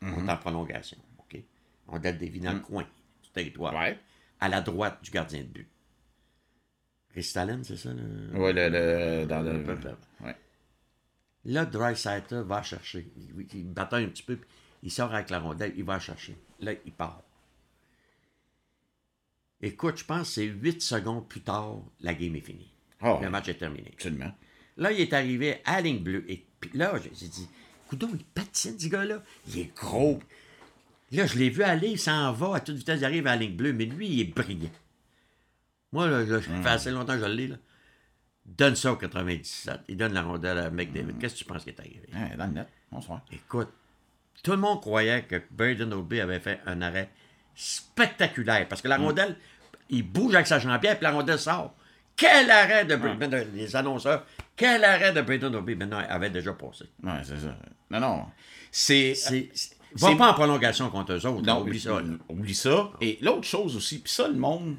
Mhm. 0.00 0.14
On 0.16 0.26
est 0.28 0.32
en 0.32 0.36
prolongation, 0.36 0.98
OK? 1.18 1.40
On 1.88 1.98
date 1.98 2.18
des 2.18 2.28
vies 2.28 2.40
dans 2.40 2.52
le 2.54 2.60
coin 2.60 2.82
du 3.22 3.28
territoire. 3.32 3.74
Ouais. 3.74 3.98
À 4.40 4.48
la 4.48 4.60
droite 4.60 4.98
du 5.02 5.10
gardien 5.10 5.40
de 5.40 5.46
but. 5.46 5.68
Ristalen, 7.14 7.62
c'est 7.62 7.76
ça? 7.76 7.90
Le... 7.92 8.36
Ouais, 8.38 8.52
le, 8.52 8.68
le- 8.68 9.26
dans 9.26 9.40
le. 9.42 9.64
Ouais. 10.22 10.34
Là, 11.46 11.64
Dreisaitl 11.66 12.36
va 12.42 12.62
chercher. 12.62 13.10
Il, 13.16 13.46
il 13.54 13.64
bataille 13.66 14.04
un 14.04 14.08
petit 14.08 14.22
peu, 14.22 14.36
puis 14.36 14.48
il 14.82 14.90
sort 14.90 15.12
avec 15.14 15.30
la 15.30 15.38
rondelle, 15.40 15.72
il 15.76 15.84
va 15.84 15.98
chercher. 16.00 16.36
Là, 16.60 16.72
il 16.84 16.92
part. 16.92 17.22
Écoute, 19.60 19.98
je 19.98 20.04
pense 20.04 20.28
que 20.28 20.34
c'est 20.34 20.44
8 20.46 20.82
secondes 20.82 21.28
plus 21.28 21.40
tard, 21.40 21.78
la 22.00 22.14
game 22.14 22.34
est 22.36 22.40
finie. 22.40 22.70
Ah, 23.00 23.18
Le 23.22 23.30
match 23.30 23.48
est 23.48 23.54
terminé. 23.54 23.90
Absolument. 23.94 24.32
Là, 24.76 24.92
il 24.92 25.00
est 25.00 25.12
arrivé 25.12 25.60
à 25.64 25.76
la 25.76 25.80
ligne 25.82 26.02
bleue. 26.02 26.24
Et 26.30 26.44
puis 26.60 26.70
là, 26.74 26.94
j'ai 27.12 27.28
dit, 27.28 27.48
coudon, 27.88 28.10
il 28.12 28.24
patine, 28.24 28.78
ce 28.78 28.88
gars-là. 28.88 29.22
Il 29.48 29.58
est 29.60 29.74
gros. 29.74 30.18
Là, 31.12 31.26
je 31.26 31.38
l'ai 31.38 31.50
vu 31.50 31.62
aller, 31.62 31.90
il 31.90 31.98
s'en 31.98 32.32
va 32.32 32.56
à 32.56 32.60
toute 32.60 32.76
vitesse, 32.76 33.00
il 33.00 33.04
arrive 33.04 33.26
à 33.26 33.36
la 33.36 33.42
ligne 33.42 33.56
bleue, 33.56 33.72
mais 33.72 33.84
lui, 33.84 34.08
il 34.08 34.20
est 34.20 34.24
brillant. 34.34 34.70
Moi, 35.92 36.08
là, 36.08 36.24
là, 36.24 36.42
ça 36.42 36.50
Hmm. 36.50 36.62
fait 36.62 36.68
assez 36.68 36.90
longtemps 36.90 37.14
que 37.14 37.20
je 37.20 37.26
l'ai, 37.26 37.46
là. 37.48 37.56
Donne 38.46 38.76
ça 38.76 38.92
au 38.92 38.96
97. 38.96 39.80
Il 39.88 39.96
donne 39.96 40.12
la 40.12 40.22
rondelle 40.22 40.58
à 40.58 40.70
McDavid. 40.70 41.14
Qu'est-ce 41.18 41.34
que 41.34 41.38
tu 41.38 41.44
penses 41.44 41.64
qui 41.64 41.70
est 41.70 41.80
arrivé? 41.80 42.02
Dans 42.36 42.46
le 42.46 42.52
net. 42.52 42.68
Bonsoir. 42.92 43.22
Écoute, 43.32 43.68
tout 44.42 44.50
le 44.50 44.58
monde 44.58 44.80
croyait 44.80 45.22
que 45.22 45.40
Braden 45.50 45.92
O'B 45.94 46.12
avait 46.20 46.40
fait 46.40 46.60
un 46.66 46.82
arrêt 46.82 47.08
spectaculaire. 47.54 48.68
Parce 48.68 48.82
que 48.82 48.88
la 48.88 48.96
rondelle, 48.96 49.36
il 49.90 50.02
bouge 50.02 50.34
avec 50.34 50.46
sa 50.46 50.58
jambière, 50.58 50.96
puis 50.98 51.04
la 51.04 51.12
rondelle 51.12 51.38
sort. 51.38 51.74
Quel 52.16 52.50
arrêt 52.50 52.84
de 52.84 52.94
Braden, 52.96 53.48
les 53.54 53.74
annonceurs, 53.74 54.24
quel 54.56 54.84
arrêt 54.84 55.12
de 55.12 55.20
Braden 55.22 55.54
O'B, 55.56 55.70
maintenant, 55.76 56.02
avait 56.08 56.30
déjà 56.30 56.52
passé? 56.52 56.84
C'est 57.24 57.38
ça. 57.38 57.56
Non, 57.90 58.00
non. 58.00 58.26
C'est. 58.70 59.14
C'est, 59.14 59.50
c'est- 59.52 59.74
va 59.96 60.14
pas 60.16 60.30
en 60.30 60.34
prolongation 60.34 60.90
contre 60.90 61.12
eux 61.14 61.26
autres. 61.26 61.46
Non, 61.46 61.62
oublie 61.62 61.80
ça. 61.80 62.00
Oublie 62.28 62.54
ça. 62.54 62.90
Et 63.00 63.18
l'autre 63.20 63.44
chose 63.44 63.74
aussi, 63.76 64.00
puis 64.00 64.12
ça, 64.12 64.28
le 64.28 64.34
monde, 64.34 64.76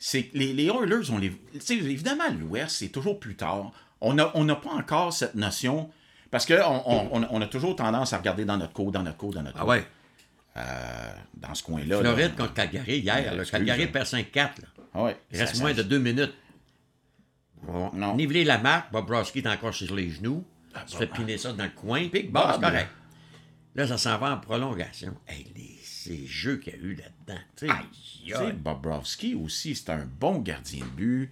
c'est 0.00 0.24
que 0.24 0.38
les, 0.38 0.52
les 0.54 0.64
Oilers, 0.66 1.10
on 1.12 1.18
les. 1.18 1.30
Tu 1.52 1.60
sais, 1.60 1.74
évidemment, 1.74 2.24
l'Ouest, 2.40 2.76
c'est 2.78 2.88
toujours 2.88 3.20
plus 3.20 3.36
tard. 3.36 3.70
On 4.00 4.14
n'a 4.14 4.32
on 4.34 4.46
pas 4.46 4.70
encore 4.70 5.12
cette 5.12 5.34
notion. 5.36 5.90
Parce 6.30 6.46
qu'on 6.46 6.54
on, 6.86 7.26
on, 7.30 7.40
a 7.42 7.46
toujours 7.46 7.76
tendance 7.76 8.12
à 8.12 8.18
regarder 8.18 8.44
dans 8.44 8.56
notre 8.56 8.72
cours, 8.72 8.90
dans 8.92 9.02
notre 9.02 9.16
cours, 9.18 9.34
dans 9.34 9.42
notre 9.42 9.56
Ah 9.58 9.60
cours. 9.60 9.68
ouais. 9.70 9.84
Euh, 10.56 11.12
dans 11.34 11.54
ce 11.54 11.62
coin-là. 11.62 11.98
Floride 12.00 12.36
contre 12.36 12.54
Calgary 12.54 12.98
hier. 13.00 13.34
là. 13.34 13.44
Calgary 13.44 13.86
perd 13.88 14.06
5-4. 14.06 14.34
là. 14.34 14.50
Ah 14.94 15.02
ouais. 15.02 15.16
Il 15.32 15.38
reste 15.38 15.60
moins 15.60 15.74
de 15.74 15.82
deux 15.82 15.98
minutes. 15.98 16.32
On 17.68 17.90
Non. 17.92 18.14
Niveler 18.16 18.44
la 18.44 18.58
marque. 18.58 18.90
Bobrovski 18.92 19.40
est 19.40 19.48
encore 19.48 19.74
sur 19.74 19.94
les 19.94 20.10
genoux. 20.10 20.44
Tu 20.88 20.96
fais 20.96 21.06
piner 21.08 21.36
ça 21.36 21.52
dans 21.52 21.64
le 21.64 21.70
coin. 21.70 22.06
Big 22.06 22.30
bon, 22.30 22.40
c'est 22.54 22.60
correct. 22.60 22.90
Là, 23.74 23.86
ça 23.86 23.98
s'en 23.98 24.18
va 24.18 24.32
en 24.34 24.38
prolongation. 24.38 25.14
Hey, 25.28 25.46
les, 25.56 25.78
ces 26.04 26.26
jeux 26.26 26.56
qu'il 26.56 26.72
y 26.72 26.76
a 26.76 26.78
eu 26.78 26.94
là-dedans. 26.94 27.40
Tu 27.56 27.68
sais, 28.32 28.52
Bobrovski 28.52 29.34
aussi, 29.34 29.74
c'est 29.74 29.90
un 29.90 30.06
bon 30.18 30.38
gardien 30.38 30.84
de 30.84 30.90
but. 30.90 31.30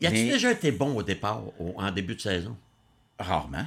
y 0.00 0.06
a-tu 0.06 0.14
mais- 0.16 0.30
déjà 0.30 0.50
été 0.52 0.70
bon 0.72 0.96
au 0.96 1.02
départ, 1.02 1.42
au- 1.60 1.74
en 1.76 1.90
début 1.90 2.14
de 2.16 2.20
saison? 2.20 2.56
Rarement. 3.18 3.66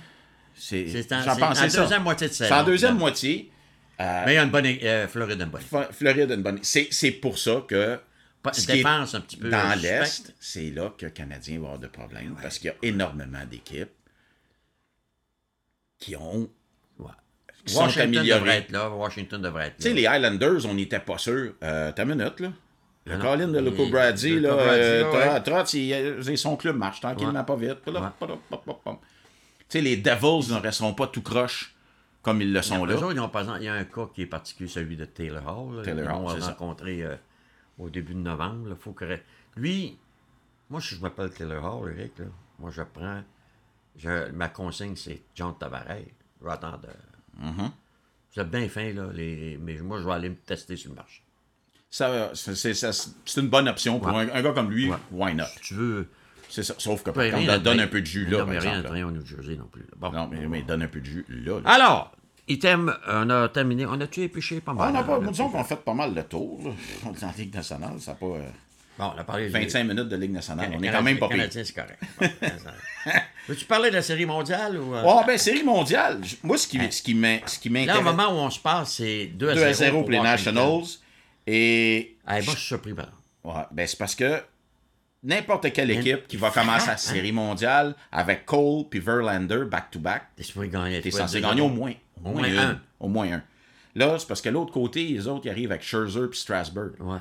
C'est 0.55 0.87
C'est 0.89 1.11
en- 1.13 1.21
c'est 1.23 1.39
pensais 1.39 1.65
en 1.65 1.69
ça. 1.69 1.81
deuxième 1.81 2.03
moitié 2.03 2.27
de 2.27 2.33
C'est 2.33 2.43
saison. 2.45 2.55
en 2.55 2.63
deuxième 2.63 2.97
moitié. 2.97 3.51
Euh, 3.99 4.23
Mais 4.25 4.33
il 4.33 4.35
y 4.35 4.37
a 4.39 4.43
une 4.43 4.49
bonne. 4.51 4.65
euh, 4.65 5.07
Floride 5.07 5.41
a 5.41 5.43
une 5.45 5.49
bonne. 5.51 5.61
équipe. 5.61 5.73
F- 5.73 5.91
Floride 5.91 6.31
a 6.31 6.35
une 6.35 6.41
bonne. 6.43 6.59
C'est, 6.63 6.87
c'est 6.91 7.11
pour 7.11 7.37
ça 7.37 7.63
que. 7.67 7.99
Qui 8.51 8.71
est 8.71 8.75
défense 8.77 9.15
un 9.15 9.21
petit 9.21 9.37
peu. 9.37 9.49
Dans 9.49 9.79
l'Est, 9.79 10.33
c'est 10.39 10.69
là 10.71 10.91
que 10.97 11.05
le 11.05 11.11
Canadien 11.11 11.59
va 11.59 11.65
avoir 11.67 11.79
de 11.79 11.87
problèmes 11.87 12.35
parce 12.41 12.59
qu'il 12.59 12.67
y 12.67 12.71
a 12.71 12.75
énormément 12.81 13.45
d'équipes 13.49 13.89
qui 15.99 16.15
ont. 16.15 16.49
Ouais. 17.63 17.67
qui 17.67 17.73
sont 17.73 17.81
Washington 17.83 18.11
devrait 18.11 18.19
améliorées. 18.35 18.57
être 18.57 18.71
là. 18.71 18.89
Washington 18.89 19.41
devrait 19.41 19.67
être 19.67 19.77
Tu 19.77 19.83
sais, 19.83 19.89
là. 19.89 19.95
les 19.95 20.07
Highlanders, 20.07 20.65
on 20.65 20.73
n'était 20.73 20.99
pas 20.99 21.17
sûr. 21.17 21.53
Euh, 21.63 21.91
T'as 21.95 22.03
une 22.03 22.15
minute, 22.15 22.39
là. 22.39 22.51
Le 23.05 23.17
Colin 23.17 23.47
de. 23.49 23.59
Loco 23.59 23.87
Brady, 23.89 24.39
là, 24.39 24.49
euh, 24.53 25.11
là, 25.11 25.39
Trot- 25.41 25.51
Trot, 25.51 25.65
il- 25.73 25.93
euh, 25.93 26.35
son 26.37 26.55
club 26.55 26.77
marche 26.77 27.01
tranquillement, 27.01 27.39
Ouais. 27.39 27.45
pas 27.45 27.55
vite. 27.57 27.79
Tu 27.85 27.91
Ouais. 27.91 28.95
sais, 29.69 29.81
les 29.81 29.97
Devils 29.97 30.51
ne 30.53 30.59
resteront 30.59 30.93
pas 30.93 31.07
tout 31.07 31.21
croche 31.21 31.75
comme 32.21 32.41
ils 32.41 32.53
le 32.53 32.61
sont 32.61 32.85
là. 32.85 32.95
ils 32.97 33.03
ont, 33.03 33.11
il 33.57 33.63
y 33.63 33.67
a 33.67 33.73
un 33.73 33.83
cas 33.83 34.07
qui 34.13 34.21
est 34.21 34.25
particulier, 34.27 34.69
celui 34.69 34.95
de 34.95 35.03
Taylor 35.05 35.43
Hall. 35.45 35.77
là. 35.77 35.83
Taylor 35.83 36.23
Hall, 36.23 36.35
c'est 36.39 36.45
rencontré 36.47 37.03
euh, 37.03 37.15
au 37.77 37.89
début 37.89 38.13
de 38.13 38.19
novembre. 38.19 38.69
là. 38.69 38.75
Faut 38.79 38.93
que... 38.93 39.19
Lui, 39.57 39.97
moi, 40.69 40.79
je 40.79 40.95
m'appelle 40.97 41.29
Taylor 41.31 41.81
Hall, 41.81 41.93
Eric, 41.97 42.19
là, 42.19 42.25
moi, 42.59 42.71
je 42.71 42.81
prends. 42.83 43.21
je- 43.97 44.31
ma 44.31 44.47
consigne, 44.49 44.95
c'est 44.95 45.21
John 45.35 45.53
Tavares. 45.59 45.83
Je 46.39 46.45
vais 46.45 46.51
attendre. 46.53 46.79
euh, 46.87 46.91
Mm-hmm. 47.41 47.71
Vous 48.35 48.41
êtes 48.41 48.49
bien 48.49 48.67
fin, 48.69 48.93
là, 48.93 49.07
les... 49.13 49.59
mais 49.61 49.75
moi, 49.77 49.99
je 50.01 50.05
vais 50.05 50.13
aller 50.13 50.29
me 50.29 50.35
tester 50.35 50.75
sur 50.75 50.89
le 50.89 50.95
marché. 50.95 51.21
Ça, 51.89 52.31
c'est, 52.33 52.73
une 53.37 53.49
bonne 53.49 53.67
option 53.67 53.99
pour 53.99 54.09
un, 54.09 54.27
un 54.27 54.41
gars 54.41 54.53
comme 54.53 54.71
lui. 54.71 54.89
Ouais. 54.89 54.97
Why 55.11 55.35
not? 55.35 55.45
Si 55.55 55.59
tu 55.61 55.73
veux. 55.75 56.07
C'est 56.49 56.63
ça. 56.63 56.73
Sauf 56.77 57.03
que 57.03 57.11
par 57.11 57.29
contre, 57.29 57.45
donne 57.59 57.77
train- 57.77 57.83
un 57.83 57.87
peu 57.87 58.01
de 58.01 58.05
jus 58.05 58.25
là, 58.25 58.31
Non, 58.31 58.37
par 58.39 58.47
mais 58.47 58.59
rien 58.59 58.81
train 58.81 59.03
au 59.03 59.11
New 59.11 59.25
Jersey 59.25 59.55
non 59.55 59.67
plus. 59.71 59.85
Bon. 59.95 60.11
Non, 60.11 60.27
mais, 60.27 60.47
mais 60.47 60.61
donne 60.63 60.81
un 60.81 60.87
peu 60.87 60.99
de 61.01 61.05
jus 61.05 61.25
là. 61.29 61.59
là. 61.59 61.69
Alors, 61.69 62.11
item, 62.47 62.95
on 63.07 63.29
a 63.29 63.49
terminé. 63.49 63.85
On 63.85 63.99
a-tu 64.01 64.21
épluché 64.21 64.61
pas 64.61 64.73
mal? 64.73 64.91
Ah, 64.95 64.97
on 64.97 65.01
a 65.01 65.03
pas, 65.03 65.27
a 65.27 65.31
disons 65.31 65.49
qu'on 65.49 65.59
a 65.59 65.63
fait 65.63 65.83
pas 65.83 65.93
mal 65.93 66.15
le 66.15 66.23
tour. 66.23 66.61
Là. 66.63 66.71
Dans 67.21 67.27
la 67.27 67.33
Ligue 67.33 67.53
nationale, 67.53 67.99
ça 67.99 68.11
n'a 68.11 68.17
pas. 68.17 68.37
Bon, 68.97 69.11
on 69.15 69.19
a 69.19 69.23
parlé 69.23 69.47
de 69.47 69.51
25 69.51 69.83
minutes 69.85 70.07
de 70.09 70.15
Ligue 70.15 70.31
nationale. 70.31 70.71
On 70.77 70.81
est 70.83 70.91
quand 70.91 71.01
même 71.01 71.17
pas 71.17 71.27
pire. 71.27 71.37
Canadien, 71.37 71.63
c'est 71.63 71.73
correct. 71.73 71.99
Veux-tu 73.47 73.65
parler 73.65 73.89
de 73.89 73.95
la 73.95 74.01
série 74.01 74.25
mondiale 74.25 74.77
ou. 74.77 74.93
Oh, 75.03 75.21
ben, 75.25 75.37
série 75.37 75.63
mondiale. 75.63 76.21
Moi, 76.43 76.57
ce 76.57 76.67
qui, 76.67 76.79
ce 76.91 77.01
qui 77.01 77.13
m'in- 77.15 77.39
ce 77.45 77.59
qui 77.59 77.69
Là, 77.69 77.81
au 77.81 77.85
m'intéresse. 77.85 78.03
moment 78.03 78.27
où 78.29 78.45
on 78.45 78.49
se 78.49 78.59
passe, 78.59 78.93
c'est 78.95 79.25
2 79.27 79.49
à 79.49 79.53
0, 79.55 79.63
2 79.65 79.69
à 79.69 79.73
0 79.73 80.01
pour 80.01 80.11
les. 80.11 80.19
Nationals. 80.21 80.83
Et. 81.47 82.17
Hey, 82.27 82.35
moi, 82.35 82.39
je 82.41 82.49
suis 82.51 82.67
surpris, 82.67 82.93
par. 82.93 83.07
Ouais, 83.43 83.63
ben, 83.71 83.85
c'est 83.85 83.97
parce 83.97 84.15
que 84.15 84.41
n'importe 85.23 85.73
quelle 85.73 85.91
équipe 85.91 86.27
qui 86.27 86.37
va 86.37 86.51
commencer 86.51 86.87
la 86.87 86.93
hein? 86.93 86.97
série 86.97 87.31
mondiale 87.33 87.95
avec 88.11 88.45
Cole 88.45 88.85
puis 88.89 88.99
Verlander 88.99 89.65
back-to-back, 89.69 90.23
T'es 90.37 90.43
supposé 90.43 90.69
gagner. 90.69 91.01
t'es 91.01 91.11
censé 91.11 91.41
gagner 91.41 91.61
au 91.61 91.69
moins. 91.69 91.93
Au, 92.23 92.29
moins, 92.29 92.43
un. 92.57 92.79
Au 92.99 93.07
moins 93.09 93.33
un. 93.33 93.43
Là, 93.95 94.17
c'est 94.17 94.27
parce 94.27 94.41
que 94.41 94.49
l'autre 94.49 94.71
côté, 94.71 95.03
les 95.05 95.27
autres, 95.27 95.45
ils 95.45 95.49
arrivent 95.49 95.71
avec 95.71 95.83
Scherzer 95.83 96.29
puis 96.29 96.39
Strasburg. 96.39 96.91
Ouais. 97.01 97.17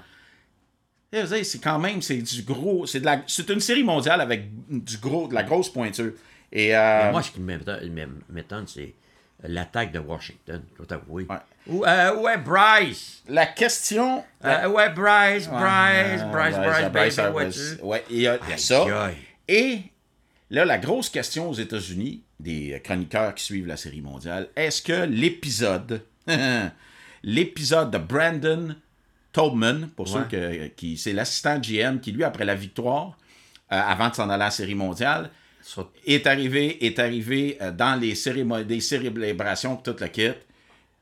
Eh, 1.13 1.45
C'est 1.45 1.59
quand 1.61 1.79
même, 1.79 2.01
c'est 2.03 2.17
du 2.19 2.43
gros. 2.43 2.87
C'est 2.87 3.01
de 3.01 3.05
la- 3.05 3.23
c'est 3.27 3.49
une 3.51 3.61
série 3.61 3.83
mondiale 3.85 4.21
avec 4.21 4.45
du 4.69 4.97
gros, 4.99 5.29
de 5.29 5.35
la 5.35 5.43
grosse 5.43 5.71
pointure. 5.71 6.13
Et 6.51 6.75
euh, 6.77 7.11
moi, 7.11 7.23
ce 7.23 7.31
qui 7.31 7.41
m'étonne, 7.41 8.67
c'est 8.67 8.95
l'attaque 9.45 9.93
de 9.93 9.99
Washington, 9.99 10.63
faut 10.77 10.85
t'avouer. 10.85 11.27
Ouais. 11.29 11.37
Où, 11.67 11.85
euh, 11.85 12.17
où 12.17 12.29
est 12.29 12.39
Bryce? 12.39 13.23
la 13.29 13.47
question. 13.47 14.25
Euh, 14.45 14.69
où 14.69 14.79
est 14.81 14.91
Bryce? 14.91 15.49
Bryce, 15.49 16.23
Euh, 16.23 16.25
Bryce, 16.31 16.57
Bryce, 16.57 16.89
Bryce 16.91 17.19
vois-tu? 17.31 17.83
Ouais, 17.83 18.05
il 18.11 18.21
y 18.21 18.27
a, 18.29 18.39
il 18.45 18.51
y 18.51 18.53
a 18.53 18.59
ça. 18.59 18.83
Aïe, 18.85 18.93
aïe. 18.93 19.17
Et 19.49 19.79
là, 20.51 20.65
la 20.65 20.79
grosse 20.79 21.09
question 21.11 21.51
aux 21.51 21.55
États-Unis, 21.55 22.23
des 22.41 22.81
chroniqueurs 22.85 23.35
qui 23.35 23.45
suivent 23.45 23.67
la 23.67 23.77
série 23.77 24.01
mondiale, 24.01 24.49
est-ce 24.57 24.81
que 24.83 25.05
l'épisode, 25.07 26.03
l'épisode 27.23 27.91
de 27.91 27.99
Brandon 27.99 28.75
Tobman, 29.33 29.89
pour 29.97 30.09
ceux 30.09 30.25
que, 30.25 30.67
qui, 30.69 30.97
c'est 30.99 31.13
l'assistant 31.13 31.59
GM 31.59 31.99
qui, 32.01 32.13
lui, 32.13 32.23
après 32.25 32.45
la 32.45 32.55
victoire, 32.55 33.17
euh, 33.73 33.81
avant 33.81 34.09
de 34.11 34.15
s'en 34.15 34.25
aller 34.25 34.35
à 34.43 34.47
la 34.47 34.51
série 34.51 34.75
mondiale, 34.75 35.31
Sur- 35.63 35.91
est 36.07 36.27
arrivé, 36.27 36.85
est 36.85 36.99
arrivé 36.99 37.57
euh, 37.63 37.71
dans 37.73 37.99
les 37.99 38.15
cérémonies, 38.15 38.65
des 38.67 38.81
célébrations, 38.81 39.77
toute 39.77 40.01
la 40.01 40.09
kit. 40.09 40.33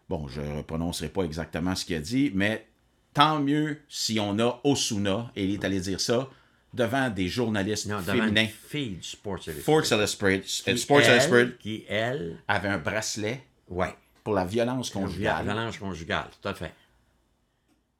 Bon, 0.09 0.29
je 0.29 0.41
ne 0.41 0.63
prononcerai 0.63 1.09
pas 1.09 1.23
exactement 1.25 1.75
ce 1.75 1.85
qu'il 1.85 1.97
a 1.97 2.01
dit, 2.01 2.31
mais 2.35 2.67
tant 3.15 3.41
mieux 3.41 3.79
si 3.89 4.21
on 4.21 4.39
a 4.39 4.61
Osuna, 4.65 5.31
et 5.35 5.45
il 5.45 5.55
est 5.55 5.65
allé 5.65 5.81
dire 5.81 6.01
ça, 6.01 6.29
devant 6.73 7.11
des 7.11 7.27
journalistes 7.27 7.87
Non, 7.87 7.99
devant 8.01 8.13
féminins. 8.13 8.47
fille 8.69 8.91
du 8.97 9.03
Sports 9.03 9.39
Illustrated. 9.49 9.63
Sports 9.63 9.99
Illustrated, 9.99 10.45
Qui, 10.45 10.79
Sports 10.79 11.01
elle, 11.01 11.11
Illustrated 11.15 11.59
Qui, 11.59 11.85
elle, 11.89 12.37
avait 12.47 12.69
un 12.69 12.79
bracelet 12.79 13.43
ouais. 13.69 13.93
pour 14.23 14.35
la 14.35 14.45
violence 14.45 14.95
La 14.95 15.01
conjugale. 15.01 15.45
violence 15.45 15.79
conjugale, 15.79 16.27
tout 16.41 16.49
à 16.49 16.55
fait. 16.55 16.73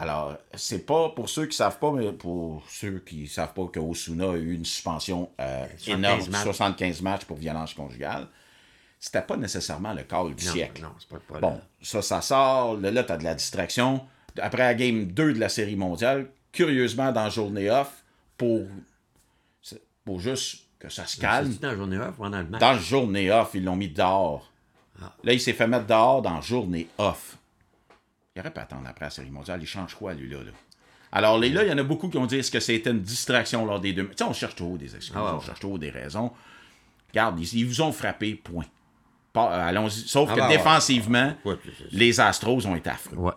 Alors, 0.01 0.39
c'est 0.55 0.87
pas 0.87 1.11
pour 1.11 1.29
ceux 1.29 1.45
qui 1.45 1.55
savent 1.55 1.79
pas, 1.79 1.93
mais 1.93 2.11
pour 2.11 2.65
ceux 2.71 3.01
qui 3.01 3.29
savent 3.29 3.53
pas 3.53 3.67
que 3.67 3.79
Osuna 3.79 4.31
a 4.31 4.37
eu 4.37 4.55
une 4.55 4.65
suspension 4.65 5.29
euh, 5.39 5.67
75 5.77 5.89
énorme, 5.89 6.31
matchs. 6.31 6.45
75 6.45 7.03
matchs 7.03 7.25
pour 7.27 7.37
violence 7.37 7.75
conjugale. 7.75 8.27
C'était 8.99 9.21
pas 9.21 9.37
nécessairement 9.37 9.93
le 9.93 10.05
call 10.05 10.35
du 10.35 10.47
Non, 10.47 10.53
siècle. 10.53 10.83
non, 10.83 10.93
pas 11.29 11.37
le 11.37 11.41
Bon, 11.41 11.61
ça, 11.83 12.01
ça 12.01 12.23
sort. 12.23 12.79
Là, 12.79 12.91
là 12.91 13.05
tu 13.05 13.13
as 13.13 13.19
de 13.19 13.25
la 13.25 13.35
distraction. 13.35 14.01
Après 14.41 14.63
la 14.63 14.75
game 14.75 15.05
2 15.05 15.35
de 15.35 15.39
la 15.39 15.51
série 15.51 15.77
mondiale, 15.77 16.31
curieusement, 16.51 17.13
dans 17.13 17.25
la 17.25 17.31
journée 17.31 17.71
off, 17.71 18.03
pour, 18.39 18.63
pour 20.07 20.19
juste 20.19 20.65
que 20.79 20.89
ça 20.89 21.05
se 21.05 21.21
calme, 21.21 21.53
dans 21.61 21.69
la 21.69 21.77
journée 21.77 21.99
off 21.99 22.15
le 22.19 22.29
match? 22.31 22.61
dans 22.61 22.73
la 22.73 22.79
journée 22.79 23.31
off, 23.31 23.51
ils 23.53 23.65
l'ont 23.65 23.77
mis 23.77 23.89
dehors. 23.91 24.51
Ah. 25.03 25.13
Là, 25.25 25.35
il 25.35 25.41
s'est 25.41 25.53
fait 25.53 25.67
mettre 25.67 25.87
dehors 25.87 26.23
dans 26.23 26.37
la 26.37 26.41
journée 26.41 26.89
off. 26.97 27.37
Il 28.41 28.47
aurait 28.47 28.55
pas 28.55 28.63
attendre 28.63 28.87
après 28.89 29.05
la 29.07 29.11
série 29.11 29.31
mondiale. 29.31 29.61
Il 29.63 29.67
change 29.67 29.95
quoi, 29.95 30.15
lui, 30.15 30.29
là? 30.29 30.39
là? 30.39 30.51
Alors, 31.13 31.39
les- 31.39 31.51
là, 31.51 31.65
il 31.65 31.69
y 31.69 31.73
en 31.73 31.79
a 31.79 31.83
beaucoup 31.83 32.09
qui 32.09 32.17
ont 32.19 32.27
dit 32.27 32.37
est-ce 32.37 32.51
que 32.51 32.61
c'était 32.61 32.91
une 32.91 33.01
distraction 33.01 33.67
lors 33.67 33.81
des 33.81 33.93
deux. 33.93 34.07
Tu 34.09 34.15
sais, 34.19 34.25
on 34.25 34.33
cherche 34.33 34.55
toujours 34.55 34.79
des 34.79 34.95
excuses, 34.95 35.13
Ah 35.17 35.35
on 35.37 35.41
cherche 35.41 35.61
toujours 35.61 35.79
des 35.79 35.91
raisons. 35.91 36.31
Regarde, 37.11 37.39
ils, 37.41 37.55
ils 37.59 37.67
vous 37.67 37.81
ont 37.83 37.93
frappé, 37.93 38.35
point. 38.35 38.65
Euh, 39.37 39.41
Allons-y. 39.41 39.91
Sauf 40.09 40.31
Ah 40.33 40.37
que 40.37 40.41
ouais. 40.43 40.49
défensivement, 40.49 41.35
Ouais, 41.45 41.57
c'est- 41.65 41.85
les 41.93 42.21
Astros 42.21 42.65
ont 42.67 42.77
été 42.77 42.91
affreux. 42.91 43.17
Ouais. 43.17 43.33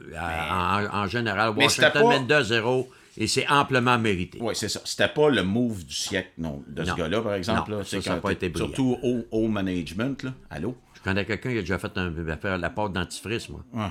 Euh, 0.00 0.16
En, 0.16 0.86
en 1.04 1.06
général, 1.08 1.50
Washington 1.56 1.90
pas- 1.92 2.08
mène 2.08 2.26
2-0 2.28 2.88
et 3.16 3.26
c'est 3.26 3.48
amplement 3.48 3.98
mérité. 3.98 4.38
Oui, 4.40 4.54
c'est 4.54 4.68
ça. 4.68 4.80
C'était 4.84 5.08
pas 5.08 5.28
le 5.28 5.42
move 5.42 5.84
du 5.84 5.92
siècle, 5.94 6.30
non, 6.38 6.62
de 6.68 6.84
ce 6.84 6.94
gars-là, 6.94 7.20
par 7.20 7.34
exemple. 7.34 7.70
Non, 7.72 7.78
là. 7.78 7.82
ça, 7.84 7.90
C'est 7.90 8.02
ça 8.02 8.12
a 8.12 8.14
quand 8.16 8.20
pas 8.20 8.32
été 8.32 8.48
brillant. 8.48 8.66
Surtout 8.68 8.96
au, 9.02 9.24
au 9.32 9.48
management, 9.48 10.22
là. 10.22 10.34
Allô? 10.50 10.76
Connais 11.08 11.24
quelqu'un 11.24 11.52
qui 11.52 11.58
a 11.58 11.60
déjà 11.62 11.78
fait 11.78 11.96
un, 11.96 12.10
va 12.10 12.36
faire 12.36 12.58
la 12.58 12.68
porte 12.68 12.92
dentifrice, 12.92 13.48
moi. 13.48 13.64
Ah, 13.74 13.90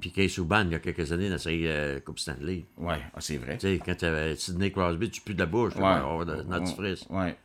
Puis 0.00 0.10
Case 0.10 0.32
Souban, 0.32 0.62
il 0.64 0.72
y 0.72 0.74
a 0.74 0.80
quelques 0.80 1.12
années, 1.12 1.30
dans 1.30 1.38
sa 1.38 1.50
euh, 1.50 2.00
Coupe 2.00 2.18
Stanley. 2.18 2.64
ouais, 2.76 3.00
ah, 3.14 3.20
c'est 3.20 3.36
vrai. 3.36 3.56
Tu 3.56 3.68
sais, 3.68 3.80
quand 3.84 3.94
tu 3.94 4.04
avais 4.04 4.34
Sidney 4.34 4.72
Crosby, 4.72 5.10
tu 5.10 5.20
pues 5.20 5.34
de 5.34 5.38
la 5.38 5.46
bouche, 5.46 5.76
Ouais. 5.76 5.82
va 5.82 6.24
de 6.24 6.42
dentifrice. 6.42 7.06
Ouais. 7.08 7.36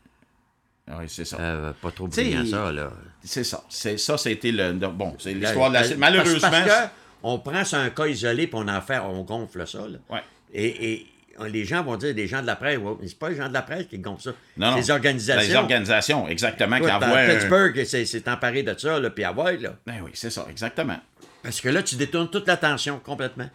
Ouais, 0.87 1.07
c'est 1.07 1.25
ça. 1.25 1.37
Euh, 1.39 1.73
pas 1.79 1.91
trop 1.91 2.07
brillant, 2.07 2.41
il- 2.41 2.49
ça, 2.49 2.71
là. 2.71 2.91
C'est 3.23 3.43
ça. 3.43 3.63
C'est 3.69 3.97
ça, 3.97 4.17
c'était 4.17 4.51
le. 4.51 4.73
Bon, 4.73 5.15
c'est 5.19 5.35
l'histoire 5.35 5.69
de 5.69 5.75
la. 5.75 5.97
Malheureusement. 5.97 6.49
Parce, 6.49 6.65
que 6.65 6.89
on 7.21 7.37
prend 7.37 7.63
sur 7.63 7.77
un 7.77 7.91
cas 7.91 8.07
isolé 8.07 8.47
puis 8.47 8.55
on 8.59 8.67
en 8.67 8.81
fait, 8.81 8.97
on 8.99 9.21
gonfle 9.23 9.67
ça. 9.67 9.87
Là. 9.87 9.99
Ouais. 10.09 10.23
Et, 10.51 10.93
et 10.93 11.07
les 11.47 11.65
gens 11.65 11.83
vont 11.83 11.97
dire, 11.97 12.13
les 12.15 12.27
gens 12.27 12.41
de 12.41 12.47
la 12.47 12.55
presse, 12.55 12.77
ouais, 12.77 12.93
mais 13.01 13.07
c'est 13.07 13.19
pas 13.19 13.29
les 13.29 13.35
gens 13.35 13.47
de 13.49 13.53
la 13.53 13.61
presse 13.61 13.87
qui 13.87 13.97
gonflent 13.99 14.21
ça. 14.23 14.31
Non, 14.57 14.67
non. 14.67 14.73
C'est 14.75 14.81
les 14.81 14.91
organisations. 14.91 15.49
Les 15.49 15.55
organisations, 15.55 16.27
exactement, 16.27 16.79
qui 16.79 16.89
envoient. 16.91 17.25
Pittsburgh 17.27 17.83
s'est 17.83 18.29
emparé 18.29 18.63
de 18.63 18.77
ça, 18.77 18.99
là, 18.99 19.09
puis 19.09 19.23
à 19.23 19.31
voir, 19.31 19.51
là. 19.53 19.75
Ben 19.85 20.01
oui, 20.03 20.11
c'est 20.13 20.29
ça, 20.29 20.45
exactement. 20.49 20.97
Parce 21.43 21.61
que 21.61 21.69
là, 21.69 21.83
tu 21.83 21.95
détournes 21.95 22.29
toute 22.29 22.47
l'attention 22.47 22.99
complètement. 22.99 23.49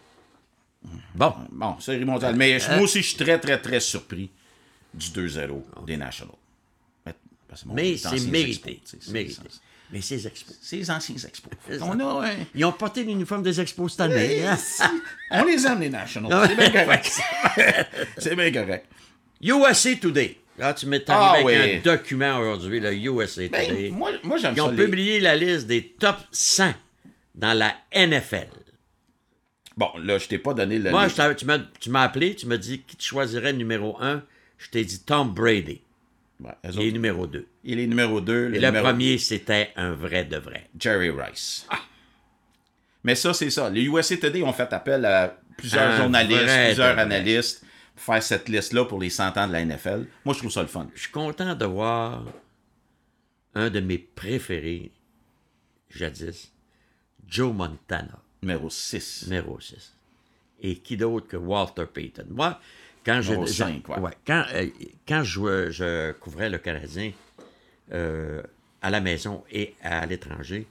Bon. 1.13 1.33
Bon, 1.51 1.79
série 1.79 2.05
mondiale. 2.05 2.35
Mais 2.35 2.57
moi 2.69 2.81
aussi, 2.81 3.01
je 3.01 3.07
suis 3.09 3.17
très, 3.17 3.39
très, 3.39 3.59
très 3.59 3.79
surpris 3.79 4.29
du 4.93 5.07
2-0 5.11 5.63
des 5.85 5.97
Nationals. 5.97 6.35
Mais, 7.05 7.13
parce 7.47 7.63
que 7.63 7.67
mon- 7.67 7.73
Mais 7.75 7.83
les 7.83 7.97
c'est 7.97 8.19
mérité. 8.27 8.81
c'est- 8.83 9.09
mérité. 9.11 9.41
Mais 9.91 10.01
ces 10.01 10.25
expos. 10.25 10.55
Les 10.71 10.89
anciens 10.89 11.15
expos. 11.15 11.51
On 11.81 11.99
a. 11.99 12.29
Ils 12.55 12.63
ont 12.65 12.71
porté 12.71 13.03
l'uniforme 13.03 13.43
des 13.43 13.59
expos 13.59 13.91
cette 13.91 14.01
année. 14.01 14.45
hein? 14.45 14.57
On 15.31 15.43
les 15.43 15.65
aime, 15.67 15.81
les 15.81 15.89
Nationals. 15.89 16.31
Ah 16.33 16.45
C'est 16.47 16.55
bien 16.55 16.71
correct. 16.85 17.19
c'est 18.17 18.35
bien 18.35 18.51
correct. 18.51 18.85
USA 19.41 19.95
Today. 19.95 20.37
Là, 20.57 20.73
tu 20.73 20.85
m'es 20.85 21.01
Ah, 21.07 21.31
arrivé 21.31 21.45
oui. 21.45 21.55
avec 21.55 21.75
un 21.87 21.91
document 21.95 22.37
aujourd'hui, 22.39 22.79
le 22.79 22.93
USA 22.93 23.47
Ben, 23.47 23.67
Today. 23.67 23.89
moi, 23.89 24.11
moi 24.23 24.37
j'aime 24.37 24.53
Ils 24.53 24.57
ça. 24.57 24.65
ont 24.65 24.71
les- 24.71 24.85
publié 24.85 25.19
la 25.19 25.35
liste 25.35 25.67
des 25.67 25.83
top 25.99 26.17
100 26.31 26.73
dans 27.35 27.53
la 27.57 27.73
NFL. 27.93 28.47
Bon, 29.77 29.89
là, 30.03 30.17
je 30.19 30.27
t'ai 30.27 30.37
pas 30.37 30.53
donné 30.53 30.77
le. 30.79 30.91
Moi, 30.91 31.07
m'as 31.17 31.33
tu 31.79 31.89
m'as 31.89 32.01
appelé, 32.03 32.35
tu 32.35 32.45
m'as 32.45 32.57
dit 32.57 32.81
qui 32.81 32.95
tu 32.97 33.07
choisirais 33.07 33.53
numéro 33.53 33.97
1. 34.01 34.21
Je 34.57 34.69
t'ai 34.69 34.83
dit 34.85 34.99
Tom 35.03 35.33
Brady. 35.33 35.81
Ouais, 36.43 36.51
Et 36.63 36.67
autres, 36.69 36.81
numéro 36.87 37.27
2. 37.27 37.47
il 37.63 37.79
est 37.79 37.87
numéro 37.87 38.19
2. 38.19 38.53
Et 38.55 38.59
le 38.59 38.81
premier, 38.81 39.17
c'était 39.17 39.71
un 39.75 39.91
vrai 39.91 40.25
de 40.25 40.37
vrai. 40.37 40.69
Jerry 40.77 41.11
Rice. 41.11 41.67
Mais 43.03 43.15
ça, 43.15 43.33
c'est 43.33 43.49
ça. 43.49 43.69
Les 43.69 43.83
USA 43.83 44.17
Today 44.17 44.43
ont 44.43 44.53
fait 44.53 44.71
appel 44.73 45.05
à 45.05 45.37
plusieurs 45.57 45.83
Un 45.91 45.97
journalistes, 45.97 46.41
vrai 46.43 46.65
plusieurs 46.67 46.97
analystes 46.97 47.63
pour 47.95 48.03
faire 48.05 48.23
cette 48.23 48.49
liste-là 48.49 48.85
pour 48.85 48.99
les 48.99 49.09
100 49.09 49.37
ans 49.37 49.47
de 49.47 49.53
la 49.53 49.63
NFL. 49.65 50.05
Moi, 50.25 50.33
je 50.33 50.39
trouve 50.39 50.51
ça 50.51 50.61
le 50.61 50.67
fun. 50.67 50.87
Je 50.95 51.01
suis 51.01 51.11
content 51.11 51.55
de 51.55 51.65
voir 51.65 52.23
un 53.53 53.69
de 53.69 53.79
mes 53.79 53.97
préférés, 53.97 54.91
jadis, 55.89 56.51
Joe 57.27 57.53
Montana, 57.53 58.19
Numéro 58.41 58.69
6. 58.69 59.25
numéro 59.27 59.59
6. 59.59 59.93
Et 60.63 60.75
qui 60.77 60.95
d'autre 60.97 61.27
que 61.27 61.37
Walter 61.37 61.85
Payton? 61.91 62.25
Moi, 62.29 62.59
quand 63.05 63.21
je, 63.21 63.33
ouais. 63.33 64.11
quand, 64.25 64.45
euh, 64.53 64.67
quand 65.07 65.23
je, 65.23 65.71
je 65.71 66.11
couvrais 66.13 66.49
le 66.49 66.57
Canadien 66.57 67.11
euh, 67.91 68.41
à 68.81 68.89
la 68.89 69.01
maison 69.01 69.43
et 69.51 69.75
à 69.81 70.05
l'étranger, 70.05 70.67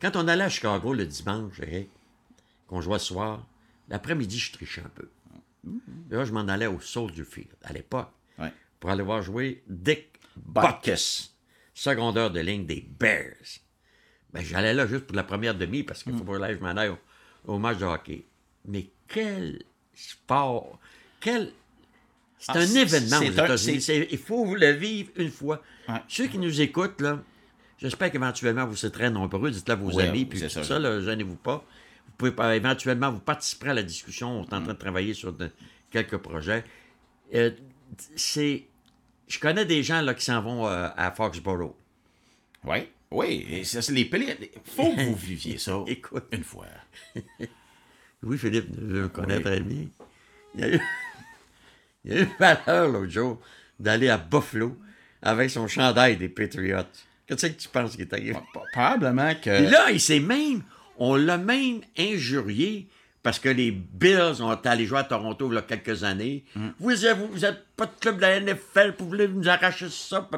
quand 0.00 0.16
on 0.16 0.26
allait 0.28 0.44
à 0.44 0.48
Chicago 0.48 0.92
le 0.94 1.06
dimanche, 1.06 1.60
qu'on 2.66 2.80
jouait 2.80 2.98
ce 2.98 3.06
soir, 3.06 3.46
l'après-midi, 3.88 4.38
je 4.38 4.52
trichais 4.52 4.82
un 4.82 4.90
peu. 4.94 5.08
Et 6.10 6.14
là, 6.14 6.24
je 6.24 6.32
m'en 6.32 6.46
allais 6.48 6.66
au 6.66 6.80
Soldier 6.80 7.24
Field, 7.24 7.48
à 7.62 7.72
l'époque, 7.72 8.10
Ouais. 8.38 8.52
pour 8.80 8.90
aller 8.90 9.02
voir 9.02 9.22
jouer 9.22 9.62
Dick. 9.68 10.08
Butkus, 10.36 11.32
secondeur 11.72 12.32
de 12.32 12.40
ligne 12.40 12.66
des 12.66 12.80
Bears. 12.98 13.60
Ben, 14.32 14.42
j'allais 14.44 14.74
là 14.74 14.84
juste 14.88 15.06
pour 15.06 15.14
la 15.14 15.22
première 15.22 15.54
demi 15.54 15.84
parce 15.84 16.02
qu'il 16.02 16.12
faut 16.12 16.24
que 16.24 16.32
je 16.54 16.58
m'en 16.58 16.76
aille 16.76 16.88
au, 16.88 16.98
au 17.52 17.58
match 17.58 17.78
de 17.78 17.84
hockey. 17.84 18.26
Mais 18.64 18.90
quel 19.06 19.62
sport! 19.94 20.80
Quel. 21.20 21.52
C'est 22.46 22.52
Ah, 22.52 22.58
un 22.58 22.66
c'est- 22.66 22.78
événement 22.82 23.18
c'est 23.20 23.30
aux 23.30 23.40
un- 23.40 23.44
États-Unis. 23.44 24.06
Il 24.10 24.18
faut 24.18 24.44
vous 24.44 24.54
le 24.54 24.70
vivre 24.72 25.10
une 25.16 25.30
fois. 25.30 25.62
Ouais. 25.88 25.94
Ceux 26.08 26.26
qui 26.26 26.36
nous 26.38 26.60
écoutent, 26.60 27.00
là, 27.00 27.22
j'espère 27.78 28.10
qu'éventuellement 28.12 28.66
vous 28.66 28.76
serez 28.76 28.92
très 28.92 29.10
nombreux. 29.10 29.50
Dites-le 29.50 29.72
à 29.72 29.76
vos 29.76 29.90
Ouais, 29.92 30.08
amis, 30.08 30.26
puis 30.26 30.38
c'est 30.38 30.48
tout 30.48 30.52
ça. 30.52 30.62
ça, 30.64 30.78
là, 30.78 31.00
gênez-vous 31.00 31.36
pas. 31.36 31.64
Vous 32.06 32.12
pouvez 32.18 32.32
pas- 32.32 32.54
éventuellement 32.54 33.10
vous 33.10 33.20
participer 33.20 33.70
à 33.70 33.74
la 33.74 33.82
discussion. 33.82 34.40
On 34.40 34.44
est 34.44 34.52
en 34.52 34.62
train 34.62 34.74
de 34.74 34.78
travailler 34.78 35.14
sur 35.14 35.32
de- 35.32 35.50
quelques 35.90 36.18
projets. 36.18 36.64
Euh, 37.34 37.50
c'est. 38.14 38.64
Je 39.26 39.38
connais 39.38 39.64
des 39.64 39.82
gens 39.82 40.02
là, 40.02 40.12
qui 40.12 40.24
s'en 40.26 40.42
vont 40.42 40.66
euh, 40.68 40.88
à 40.96 41.10
Foxborough. 41.12 41.74
Oui. 42.64 42.88
Oui. 43.10 43.46
Et 43.48 43.64
ça, 43.64 43.80
c'est 43.80 43.92
les 43.94 44.04
pélés. 44.04 44.36
faut 44.64 44.92
que 44.94 45.00
vous 45.00 45.14
viviez 45.16 45.56
ça 45.56 45.82
Écoute. 45.86 46.24
une 46.32 46.44
fois. 46.44 46.66
Louis-Philippe 48.22 48.68
je 48.78 48.96
le 48.96 49.08
connais 49.08 49.36
Oui. 49.36 49.42
très 49.42 49.60
bien. 49.60 49.86
Il 50.54 50.60
y 50.60 50.64
a 50.64 50.68
eu, 50.74 50.80
il 52.04 52.12
a 52.12 52.20
eu 52.22 52.28
valeur 52.38 52.88
l'autre 52.88 53.10
jour 53.10 53.40
d'aller 53.78 54.08
à 54.08 54.18
Buffalo 54.18 54.76
avec 55.22 55.50
son 55.50 55.66
chandail 55.66 56.16
des 56.16 56.28
Patriots. 56.28 56.82
Qu'est-ce 57.26 57.46
que 57.46 57.60
tu 57.60 57.68
penses 57.68 57.96
qui 57.96 58.02
est 58.02 58.12
arrivé? 58.12 58.36
Probablement 58.72 59.34
que. 59.34 59.50
Et 59.50 59.70
là, 59.70 59.90
il 59.90 60.00
s'est 60.00 60.20
même, 60.20 60.62
on 60.98 61.16
l'a 61.16 61.38
même 61.38 61.80
injurié 61.98 62.88
parce 63.22 63.38
que 63.38 63.48
les 63.48 63.70
Bills 63.70 64.42
ont 64.42 64.52
été 64.52 64.68
allés 64.68 64.84
jouer 64.84 64.98
à 64.98 65.04
Toronto 65.04 65.48
il 65.50 65.54
y 65.54 65.58
a 65.58 65.62
quelques 65.62 66.04
années. 66.04 66.44
Mm. 66.54 66.68
Vous 66.78 67.06
êtes, 67.06 67.16
vous 67.16 67.44
êtes 67.44 67.64
pas 67.74 67.86
de 67.86 67.92
club 67.98 68.16
de 68.16 68.20
la 68.20 68.40
NFL, 68.40 68.94
vous 68.98 69.08
voulez 69.08 69.26
nous 69.26 69.48
arracher 69.48 69.88
ça? 69.88 70.28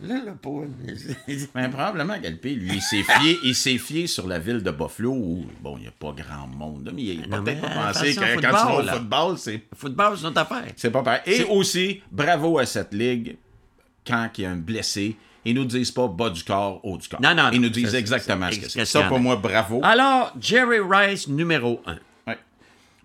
Là, 0.00 0.20
le 0.26 0.34
pauvre. 0.34 0.66
Mais 1.54 1.68
probablement 1.70 2.20
qu'Alpé, 2.20 2.54
lui, 2.54 2.70
il 2.74 2.82
s'est 2.82 3.02
fié, 3.02 3.38
il 3.44 3.54
s'est 3.54 3.78
fié 3.78 4.06
sur 4.06 4.26
la 4.26 4.38
ville 4.38 4.62
de 4.62 4.70
Buffalo 4.70 5.12
où, 5.12 5.46
bon, 5.62 5.76
il 5.78 5.82
n'y 5.82 5.86
a 5.88 5.90
pas 5.90 6.12
grand 6.12 6.46
monde. 6.46 6.90
Mais 6.94 7.02
il 7.02 7.28
n'a 7.28 7.40
peut-être 7.40 7.62
pas 7.62 7.92
pensé 7.92 8.14
que 8.14 8.20
attention, 8.20 8.34
quand 8.34 8.40
tu 8.40 8.46
vas 8.52 8.58
football, 8.58 8.82
au 8.82 8.84
là. 8.84 8.92
football, 8.92 9.38
c'est. 9.38 9.52
Le 9.52 9.60
football, 9.76 10.16
c'est 10.18 10.22
notre 10.24 10.40
affaire. 10.40 10.64
C'est 10.76 10.90
pas 10.90 11.02
pareil. 11.02 11.20
Et 11.24 11.36
C'est- 11.36 11.48
aussi, 11.48 12.02
bravo 12.12 12.58
à 12.58 12.66
cette 12.66 12.92
ligue, 12.92 13.36
quand 14.06 14.28
il 14.36 14.42
y 14.42 14.44
a 14.46 14.50
un 14.50 14.56
blessé, 14.56 15.16
ils 15.46 15.54
nous 15.54 15.64
disent 15.64 15.92
pas 15.92 16.08
bas 16.08 16.28
du 16.28 16.44
corps, 16.44 16.78
haut 16.84 16.98
du 16.98 17.08
corps. 17.08 17.22
Non, 17.22 17.34
non, 17.34 17.48
Ils 17.52 17.56
non, 17.60 17.68
nous 17.68 17.72
disent 17.72 17.94
exactement 17.94 18.50
ce 18.52 18.58
que 18.58 18.68
c'est- 18.68 18.78
c'est. 18.80 18.84
Ça, 18.84 19.04
pour 19.04 19.18
moi, 19.18 19.36
bravo. 19.36 19.80
Alors, 19.82 20.34
Jerry 20.38 20.78
Rice, 20.80 21.26
numéro 21.26 21.80
1. 21.86 21.96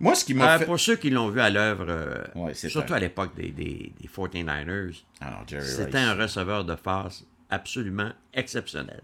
Moi, 0.02 0.14
ce 0.14 0.24
qui 0.24 0.34
m'a 0.34 0.56
Euh, 0.56 0.58
fait. 0.58 0.66
Pour 0.66 0.78
ceux 0.78 0.96
qui 0.96 1.08
l'ont 1.10 1.28
vu 1.30 1.40
à 1.40 1.48
l'œuvre, 1.48 1.86
euh, 1.88 2.24
Ouais, 2.34 2.52
surtout 2.54 2.92
à 2.92 2.98
l'époque 2.98 3.34
des, 3.34 3.50
des, 3.52 3.92
des 3.98 4.08
49ers, 4.08 5.02
Alors, 5.20 5.46
Jerry 5.46 5.64
c'était 5.66 5.98
un 5.98 6.14
receveur 6.14 6.64
de 6.64 6.74
face 6.76 7.24
absolument 7.48 8.10
exceptionnel. 8.34 9.02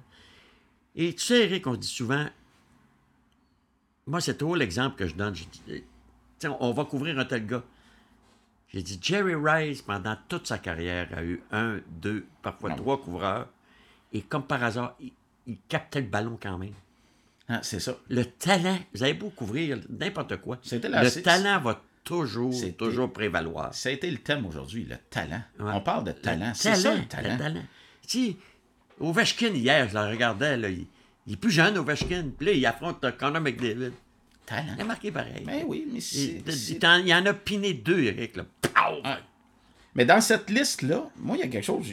Et 0.97 1.15
tu 1.15 1.23
sais, 1.23 1.45
Eric, 1.45 1.67
on 1.67 1.75
dit 1.77 1.87
souvent, 1.89 2.27
moi, 4.07 4.21
c'est 4.21 4.37
toujours 4.37 4.57
l'exemple 4.57 4.97
que 4.97 5.07
je 5.07 5.15
donne. 5.15 5.35
Je 5.35 5.45
dis, 5.45 5.63
euh, 5.71 5.79
tiens, 6.39 6.57
on 6.61 6.73
va 6.73 6.85
couvrir 6.85 7.19
un 7.19 7.25
tel 7.25 7.47
gars. 7.47 7.63
J'ai 8.69 8.83
dit, 8.83 8.99
Jerry 9.01 9.35
Rice, 9.35 9.83
pendant 9.83 10.17
toute 10.29 10.47
sa 10.47 10.59
carrière, 10.59 11.09
a 11.17 11.23
eu 11.23 11.43
un, 11.53 11.79
deux, 11.89 12.27
parfois 12.43 12.71
Non. 12.71 12.77
trois 12.77 13.01
couvreurs. 13.01 13.49
Et 14.13 14.23
comme 14.23 14.43
par 14.45 14.63
hasard, 14.65 14.95
il, 15.01 15.13
il 15.47 15.59
captait 15.69 16.01
le 16.01 16.09
ballon 16.09 16.39
quand 16.43 16.59
même. 16.59 16.75
Ah, 17.49 17.61
c'est 17.63 17.81
ça. 17.81 17.97
Le 18.09 18.25
talent, 18.25 18.79
vous 18.95 19.03
avez 19.03 19.15
beau 19.15 19.31
couvrir 19.31 19.79
n'importe 19.89 20.37
quoi. 20.39 20.59
C'était 20.63 20.89
la- 20.89 21.03
le 21.03 21.11
talent 21.23 21.61
va 21.61 21.83
toujours, 22.05 22.53
toujours 22.77 23.13
prévaloir. 23.13 23.73
Ça 23.75 23.89
a 23.89 23.93
été 23.93 24.11
le 24.11 24.19
thème 24.19 24.45
aujourd'hui, 24.47 24.85
le 24.85 24.97
talent. 25.11 25.43
Ouais. 25.59 25.71
On 25.75 25.81
parle 25.81 26.05
de 26.05 26.13
talent. 26.13 26.49
Le 26.49 26.55
C'est 26.55 26.75
ça, 26.75 26.95
le 26.95 27.05
talent. 27.07 27.33
le 27.33 27.39
talent. 27.39 27.63
Tu 28.07 28.27
sais, 28.27 28.37
Ovechkin, 29.01 29.49
hier, 29.55 29.89
je 29.89 29.95
le 29.95 30.01
regardais, 30.11 30.57
là, 30.57 30.69
il, 30.69 30.87
il 31.27 31.35
est 31.35 31.37
plus 31.37 31.51
jeune, 31.51 31.79
Ovechkin. 31.79 32.31
Puis 32.37 32.47
là, 32.47 32.53
il 32.53 32.67
affronte 32.67 33.05
Conor 33.19 33.41
McDavid. 33.41 33.93
Talent. 34.47 34.75
Il 34.77 34.81
a 34.83 34.85
marqué 34.85 35.13
pareil. 35.13 35.45
Ben 35.45 35.65
oui, 35.67 35.87
mais 35.93 35.99
il, 35.99 36.03
c'est. 36.03 36.43
il 36.73 37.07
il 37.07 37.15
en 37.15 37.27
a 37.27 37.35
piné 37.35 37.75
deux, 37.75 38.03
Eric. 38.05 38.37
Là. 38.37 38.45
Mais 39.95 40.05
dans 40.05 40.21
cette 40.21 40.49
liste-là, 40.51 41.09
moi, 41.17 41.37
il 41.37 41.41
y 41.41 41.43
a 41.43 41.49
quelque 41.49 41.65
chose. 41.65 41.87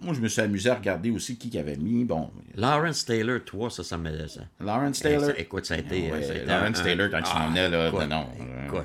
Moi, 0.00 0.14
je 0.14 0.20
me 0.20 0.28
suis 0.28 0.40
amusé 0.40 0.68
à 0.70 0.74
regarder 0.74 1.10
aussi 1.10 1.36
qui 1.38 1.56
avait 1.58 1.76
mis. 1.76 2.04
Bon, 2.04 2.30
Lawrence 2.54 3.04
Taylor, 3.04 3.40
toi, 3.44 3.70
ça, 3.70 3.82
ça 3.82 3.96
me... 3.96 4.26
Ça. 4.28 4.42
Lawrence 4.60 5.00
Eh, 5.00 5.02
Taylor. 5.04 5.24
ça- 5.26 5.38
écoute, 5.38 5.64
ça 5.66 5.74
a 5.74 5.78
été... 5.78 6.12
Ouais, 6.12 6.22
ça 6.22 6.32
a 6.32 6.36
été 6.36 6.44
Lawrence 6.46 6.78
un- 6.80 6.82
Taylor, 6.84 7.10
quand 7.10 7.18
il 7.20 7.26
s'en 7.26 7.48
venait, 7.48 7.68
là, 7.68 7.88
écoute, 7.88 8.08
non, 8.08 8.26
euh. 8.40 8.82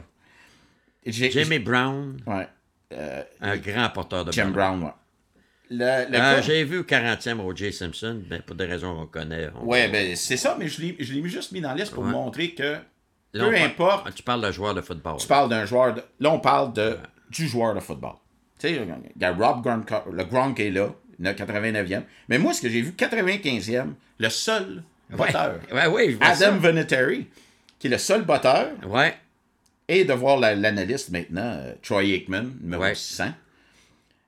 J'ai- 1.05 1.31
Jamie 1.31 1.59
Brown, 1.59 2.17
Ouais. 2.25 2.47
Euh, 2.93 3.21
un 3.41 3.57
grand 3.57 3.89
porteur 3.89 4.23
de 4.23 4.31
Jim. 4.31 4.49
Brown, 4.51 4.81
ouais. 4.83 4.91
Euh, 5.81 6.41
J'ai 6.41 6.63
vu 6.63 6.83
40e 6.83 7.41
O.J. 7.41 7.73
Simpson, 7.73 8.21
mais 8.29 8.39
pour 8.39 8.55
des 8.55 8.63
raisons 8.65 8.95
qu'on 8.95 9.07
connaît. 9.07 9.49
on- 9.61 9.65
Ouais, 9.65 9.89
ben 9.89 10.15
c'est 10.15 10.37
ça, 10.37 10.55
mais 10.57 10.69
je 10.69 10.81
l'ai 10.81 11.27
juste 11.27 11.51
mis 11.51 11.59
dans 11.59 11.69
la 11.71 11.75
liste 11.75 11.93
pour 11.93 12.05
Ouais. 12.05 12.11
montrer 12.11 12.51
que 12.51 12.77
Là, 13.33 13.43
peu 13.43 13.45
on 13.47 13.51
parle- 13.51 13.61
importe, 13.65 14.15
Tu 14.15 14.23
parles 14.23 14.41
de 14.45 14.51
joueur 14.53 14.73
de 14.73 14.79
football. 14.79 15.17
tu 15.19 15.27
parles 15.27 15.49
d'un 15.49 15.65
joueur. 15.65 15.95
De, 15.95 16.01
là, 16.21 16.31
on 16.31 16.39
parle 16.39 16.71
de, 16.71 16.97
du 17.29 17.45
joueur 17.47 17.75
de 17.75 17.81
football. 17.81 18.13
Tu 18.59 18.67
sais, 18.69 18.73
il 18.73 19.21
y 19.21 19.25
a 19.25 19.33
Rob 19.33 19.61
Gronk, 19.63 19.89
le 20.11 20.23
Gronk 20.23 20.59
est 20.59 20.71
là, 20.71 20.89
le 21.19 21.29
89e. 21.31 22.03
Mais 22.29 22.37
moi, 22.39 22.53
ce 22.53 22.61
que 22.61 22.69
j'ai 22.69 22.81
vu, 22.81 22.91
95e, 22.91 23.93
le 24.19 24.29
seul 24.29 24.83
Ouais, 25.11 25.17
botteur, 25.17 25.59
ouais, 25.73 25.87
ouais, 25.87 26.11
je 26.11 26.17
vois 26.17 26.25
Adam 26.27 26.57
Vinatieri, 26.57 27.27
qui 27.79 27.87
est 27.87 27.89
le 27.91 27.97
seul 27.97 28.23
botteur, 28.23 28.71
ça. 28.81 28.87
Ouais. 28.87 29.15
et 29.87 30.03
de 30.03 30.11
voir 30.13 30.37
la- 30.37 30.53
l'analyste 30.55 31.11
maintenant, 31.11 31.41
euh, 31.59 31.73
Troy 31.81 32.03
Aikman, 32.03 32.51
numéro 32.61 32.81
Ouais. 32.83 32.93
100. 32.95 33.31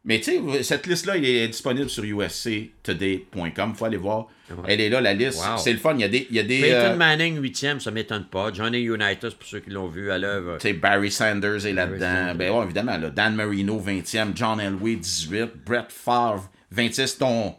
Mais 0.05 0.19
tu 0.21 0.31
sais, 0.31 0.63
cette 0.63 0.87
liste-là, 0.87 1.17
elle 1.17 1.25
est 1.25 1.47
disponible 1.49 1.89
sur 1.89 2.05
usctoday.com. 2.05 3.69
Il 3.73 3.75
faut 3.75 3.85
aller 3.85 3.97
voir. 3.97 4.27
Elle 4.67 4.81
est 4.81 4.89
là, 4.89 5.01
la 5.01 5.13
liste. 5.13 5.39
Wow. 5.39 5.57
C'est 5.57 5.73
le 5.73 5.79
fun. 5.79 5.93
Il 5.95 6.01
y 6.01 6.03
a 6.03 6.07
des. 6.09 6.27
Il 6.29 6.35
y 6.35 6.39
a 6.39 6.43
des 6.43 6.61
Peyton 6.61 6.75
euh, 6.75 6.95
Manning, 6.95 7.41
8e, 7.41 7.79
ça 7.79 7.91
m'étonne 7.91 8.25
pas. 8.25 8.51
Johnny 8.53 8.79
Unitas, 8.81 9.31
pour 9.31 9.47
ceux 9.47 9.59
qui 9.59 9.69
l'ont 9.69 9.87
vu 9.87 10.11
à 10.11 10.17
l'œuvre. 10.17 10.57
tu 10.57 10.67
sais, 10.67 10.73
Barry 10.73 11.11
Sanders 11.11 11.65
est 11.65 11.73
là-dedans. 11.73 12.35
Ben 12.35 12.51
ouais, 12.51 12.63
évidemment. 12.65 12.97
Là, 12.97 13.09
Dan 13.09 13.35
Marino, 13.35 13.79
20e. 13.79 14.31
John 14.35 14.59
Elway, 14.59 14.95
18. 14.95 15.51
Brett 15.65 15.91
Favre, 15.91 16.49
26. 16.71 17.17
Ton, 17.17 17.55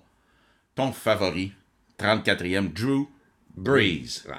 ton 0.75 0.93
favori, 0.93 1.53
34e. 1.99 2.73
Drew 2.73 3.07
Brees. 3.57 4.23
Ouais. 4.29 4.35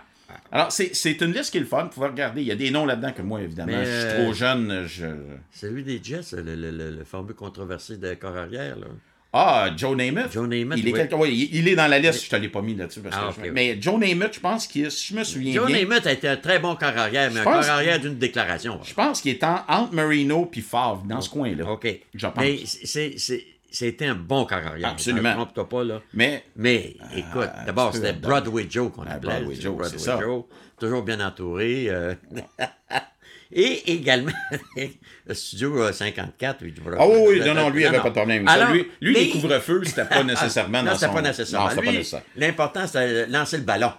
Alors, 0.51 0.71
c'est 0.71 1.21
une 1.21 1.33
liste 1.33 1.51
qui 1.51 1.57
est 1.57 1.61
le 1.61 1.65
fun. 1.65 1.83
Vous 1.83 1.89
pouvez 1.89 2.07
regarder. 2.07 2.41
Il 2.41 2.47
y 2.47 2.51
a 2.51 2.55
des 2.55 2.71
noms 2.71 2.85
là-dedans 2.85 3.11
que 3.11 3.21
moi, 3.21 3.41
évidemment, 3.41 3.71
Mais, 3.71 3.85
je 3.85 3.89
suis 3.91 4.09
euh, 4.09 4.23
trop 4.23 4.33
jeune. 4.33 4.85
Je... 4.87 5.05
Celui 5.51 5.83
des 5.83 5.99
Jets, 6.01 6.33
le, 6.33 6.55
le, 6.55 6.71
le, 6.71 6.91
le 6.91 7.03
fameux 7.03 7.33
controversé 7.33 7.97
de 7.97 8.13
corps 8.13 8.35
arrière. 8.37 8.77
Là. 8.77 8.87
Ah, 9.33 9.69
Joe 9.77 9.95
Namath. 9.95 10.33
Joe 10.33 10.45
Namath, 10.47 10.77
Il 10.77 10.87
est, 10.89 10.91
oui. 10.91 10.99
quelque- 10.99 11.15
ouais, 11.15 11.31
il, 11.33 11.55
il 11.55 11.67
est 11.69 11.75
dans 11.75 11.87
la 11.87 11.99
liste, 11.99 12.25
je 12.25 12.29
te 12.29 12.35
l'ai 12.35 12.49
pas 12.49 12.61
mis 12.61 12.75
là-dessus. 12.75 12.99
parce 12.99 13.15
Ah, 13.17 13.31
que 13.33 13.45
je-. 13.47 13.51
Mais 13.51 13.77
Joe 13.81 13.97
Namath, 13.97 14.33
je 14.35 14.39
pense 14.41 14.67
qu'il 14.67 14.91
si 14.91 15.13
je 15.13 15.17
me 15.19 15.23
souviens 15.23 15.53
Joe 15.53 15.67
bien, 15.67 15.79
Namath 15.83 16.05
a 16.07 16.11
été 16.11 16.27
un 16.27 16.35
très 16.35 16.59
bon 16.59 16.75
corps 16.75 16.97
arrière, 16.97 17.31
mais 17.33 17.39
un 17.39 17.43
pense- 17.45 17.65
corps 17.65 17.75
arrière 17.75 17.99
d'une 17.99 18.17
déclaration. 18.17 18.79
je 18.83 18.93
pense 18.93 19.21
qu'il 19.21 19.31
est 19.31 19.43
en- 19.45 19.63
entre 19.69 19.93
Marino 19.93 20.45
puis 20.45 20.59
Favre, 20.61 21.03
dans 21.07 21.21
ce 21.21 21.29
coin-là. 21.29 21.65
OK. 21.71 21.87
Je 22.13 22.27
pense. 22.27 22.35
Mais 22.37 22.59
c'est- 22.65 23.17
c'est- 23.17 23.45
c'était 23.71 24.07
un 24.07 24.15
bon 24.15 24.43
corps 24.43 24.57
arrière. 24.67 24.89
Absolument. 24.89 25.31
Trompe-toi 25.33 25.69
pas, 25.69 25.83
là. 25.85 26.01
Mais 26.13 26.43
Mais, 26.57 26.95
écoute, 27.15 27.49
d'abord, 27.65 27.91
petit 27.91 28.01
peu 28.01 28.07
c'était. 28.07 28.19
Broadway 28.19 28.67
Joe 28.69 28.91
qu'on 28.91 29.03
appelait. 29.03 29.17
Broadway 29.39 29.55
Joe, 29.55 29.75
Broadway. 29.77 29.97
Joe, 30.21 30.43
toujours 30.77 31.03
bien 31.03 31.25
entouré. 31.25 31.85
euh. 31.89 32.15
Et 33.53 33.91
également, 33.93 34.31
le 34.77 35.33
studio 35.33 35.83
euh, 35.83 35.91
54. 35.91 36.61
lui, 36.63 36.73
Ah 36.97 37.07
oui, 37.07 37.15
oui, 37.27 37.39
non, 37.45 37.53
non, 37.53 37.69
lui, 37.69 37.81
il 37.81 37.85
avait 37.87 37.97
pas 37.99 38.09
de 38.09 38.13
problème. 38.15 38.47
ça. 38.47 38.53
Alors, 38.53 38.71
lui, 38.71 38.87
lui 39.01 39.13
mais- 39.13 39.19
les 39.25 39.29
couvre-feux, 39.31 39.83
c'était 39.83 40.05
pas 40.05 40.23
nécessairement 40.25 40.83
non, 40.83 40.91
dans 40.91 40.97
son... 40.97 41.13
pas 41.13 41.21
nécessaire. 41.21 41.59
Non, 41.59 41.75
pas 41.75 41.81
Lui, 41.81 41.89
nécessaire. 41.91 42.21
L'important, 42.37 42.87
c'était 42.87 43.27
de 43.27 43.31
lancer 43.33 43.57
le 43.57 43.63
ballon 43.63 43.91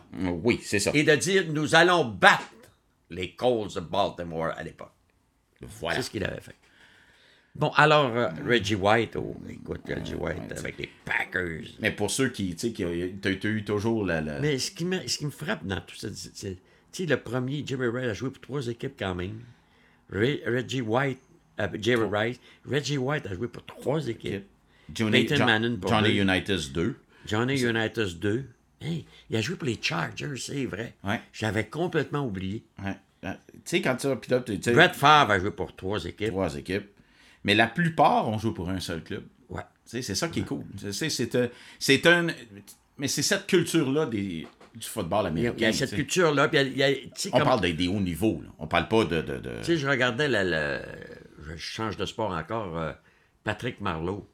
Oui, 0.43 0.61
c'est 0.63 0.79
ça. 0.79 0.91
et 0.95 1.03
de 1.03 1.15
dire 1.17 1.45
nous 1.51 1.75
allons 1.75 2.05
battre 2.05 2.45
les 3.11 3.35
Colts 3.35 3.75
de 3.75 3.81
Baltimore 3.81 4.53
à 4.57 4.63
l'époque. 4.63 4.93
Voilà. 5.61 5.97
C'est 5.97 6.03
ce 6.03 6.11
qu'il 6.11 6.25
avait 6.25 6.41
fait. 6.41 6.55
Bon, 7.55 7.69
alors, 7.77 8.07
euh, 8.17 8.29
Reggie 8.49 8.75
White, 8.75 9.15
oh, 9.17 9.37
écoute, 9.51 9.83
Reggie 9.87 10.15
White 10.15 10.39
ouais, 10.51 10.59
avec 10.59 10.79
les 10.79 10.89
Packers. 11.05 11.69
Mais 11.81 11.91
pour 11.91 12.11
ceux 12.11 12.31
qui, 12.31 12.55
tu 12.57 12.69
sais, 12.69 12.73
qui 12.73 12.83
t'as 13.21 13.35
t'as 13.35 13.49
eu 13.49 13.63
toujours 13.63 14.07
la... 14.07 14.23
la- 14.23 14.41
Mais 14.41 14.59
ce 14.59 14.71
qui 14.71 14.87
me, 14.87 15.07
ce 15.07 15.19
qui 15.19 15.27
me 15.27 15.31
frappe 15.31 15.63
dans 15.67 15.81
tout 15.83 15.95
ça, 15.95 16.09
c'est- 16.15 16.31
c'est. 16.35 16.55
Tu 16.55 16.59
sais, 16.93 17.07
le 17.07 17.17
premier, 17.17 17.65
Jerry 17.67 17.89
Rice 17.89 18.11
a 18.11 18.15
joué 18.15 18.31
pour 18.31 18.41
trois 18.41 18.67
équipes 18.69 18.95
quand 18.99 19.15
même. 19.15 19.41
Re- 20.13 20.43
Reggie 20.47 20.81
White, 20.83 21.21
euh, 21.61 21.69
Jerry 21.81 22.07
Rice, 22.13 22.41
Reggie 22.71 22.99
White 22.99 23.27
a 23.27 23.35
joué 23.35 23.49
pour 23.49 23.65
trois 23.65 24.07
équipes. 24.09 24.45
Johnny, 24.93 25.27
John- 25.29 25.47
Manning 25.47 25.79
pour 25.79 25.91
Johnny 25.91 26.15
deux. 26.15 26.21
Unitas 26.23 26.69
2. 26.73 26.97
Johnny 27.27 27.61
Unitas 27.63 28.13
2. 28.21 28.45
Hein, 28.85 28.99
il 29.31 29.37
a 29.37 29.41
joué 29.41 29.57
pour 29.57 29.67
les 29.67 29.79
Chargers, 29.81 30.37
c'est 30.37 30.67
vrai. 30.67 30.95
Ouais. 31.05 31.21
J'avais 31.33 31.67
complètement 31.69 32.27
oublié. 32.27 32.63
Ouais. 32.83 32.97
Euh, 33.25 33.33
Tu 33.55 33.61
sais, 33.65 33.81
quand 33.83 33.95
tu 33.97 34.09
tu 34.45 34.61
sais, 34.63 34.73
Brett 34.73 34.95
Favre 34.95 35.31
a 35.31 35.39
joué 35.39 35.53
pour 35.53 35.75
trois 35.77 36.05
équipes. 36.05 36.29
trois 36.31 36.55
équipes. 36.57 36.89
Mais 37.45 37.55
la 37.55 37.69
plupart 37.69 38.29
ont 38.29 38.39
joué 38.39 38.53
pour 38.53 38.69
un 38.69 38.81
seul 38.81 39.03
club. 39.05 39.23
Ouais. 39.49 39.63
C'est 39.85 40.03
ça 40.03 40.29
qui 40.29 40.41
est 40.41 40.45
cool. 40.45 40.65
Un, 40.85 40.91
c'est 41.79 42.07
un. 42.07 42.27
Mais 42.99 43.09
c'est 43.09 43.23
cette 43.23 43.47
culture-là 43.47 44.07
des, 44.07 44.47
du 44.75 44.87
football 44.87 45.27
américain. 45.27 45.55
il 45.59 45.63
y 45.63 45.67
a 45.67 45.73
cette 45.73 45.95
culture-là. 45.95 46.49
On 46.51 47.31
comme- 47.31 47.43
parle 47.45 47.61
des, 47.61 47.73
des 47.73 47.89
hauts 47.89 48.01
niveaux. 48.01 48.41
Là. 48.43 48.49
On 48.59 48.67
parle 48.67 48.89
pas 48.89 49.05
de. 49.05 49.21
de, 49.21 49.39
de- 49.39 49.59
Tu 49.59 49.65
sais, 49.65 49.77
je 49.77 49.87
regardais, 49.89 50.29
le, 50.29 50.43
le- 50.51 51.57
je 51.57 51.57
change 51.57 51.97
de 51.97 52.07
sport 52.07 52.31
encore, 52.31 52.79
euh, 52.79 52.93
Patrick 53.45 53.81
Marleau. 53.81 54.29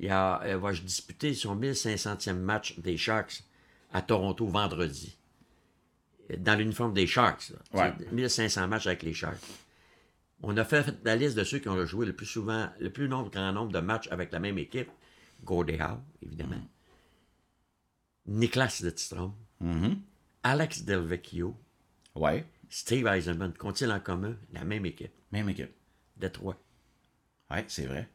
Il, 0.00 0.10
a, 0.10 0.40
il 0.48 0.56
va 0.56 0.72
disputer 0.72 1.34
son 1.34 1.54
1500e 1.56 2.32
match 2.34 2.78
des 2.80 2.96
Sharks 2.96 3.44
à 3.92 4.02
Toronto 4.02 4.46
vendredi. 4.46 5.16
Dans 6.38 6.58
l'uniforme 6.58 6.94
des 6.94 7.06
Sharks. 7.06 7.50
là. 7.50 7.58
Tu 7.70 7.78
sais, 7.78 8.04
Ouais. 8.06 8.12
1500 8.12 8.66
matchs 8.68 8.86
avec 8.86 9.02
les 9.02 9.12
Sharks. 9.12 9.38
On 10.42 10.56
a 10.56 10.64
fait 10.64 10.86
la 11.04 11.14
liste 11.14 11.36
de 11.36 11.44
ceux 11.44 11.58
qui 11.60 11.68
ont 11.68 11.84
joué 11.86 12.04
le 12.06 12.14
plus 12.14 12.26
souvent, 12.26 12.68
le 12.80 12.90
plus 12.90 13.08
nombre, 13.08 13.30
grand 13.30 13.52
nombre 13.52 13.70
de 13.70 13.78
matchs 13.80 14.08
avec 14.10 14.32
la 14.32 14.40
même 14.40 14.58
équipe. 14.58 14.88
Gordie 15.44 15.74
Howe, 15.80 16.00
évidemment. 16.22 16.60
Niklas 18.26 18.82
Mhm. 19.62 19.96
Alex 20.42 20.82
Del 20.84 21.00
Vecchio. 21.00 21.56
Ouais. 22.14 22.44
Steve 22.68 23.06
Eisenman. 23.06 23.52
Qu'ont-ils 23.58 23.90
en 23.90 24.00
commun? 24.00 24.34
La 24.52 24.64
même 24.64 24.84
équipe. 24.86 25.12
Même 25.30 25.48
équipe. 25.48 25.72
Détroit. 26.16 26.56
Ouais, 27.50 27.64
c'est 27.68 27.86
vrai. 27.86 28.08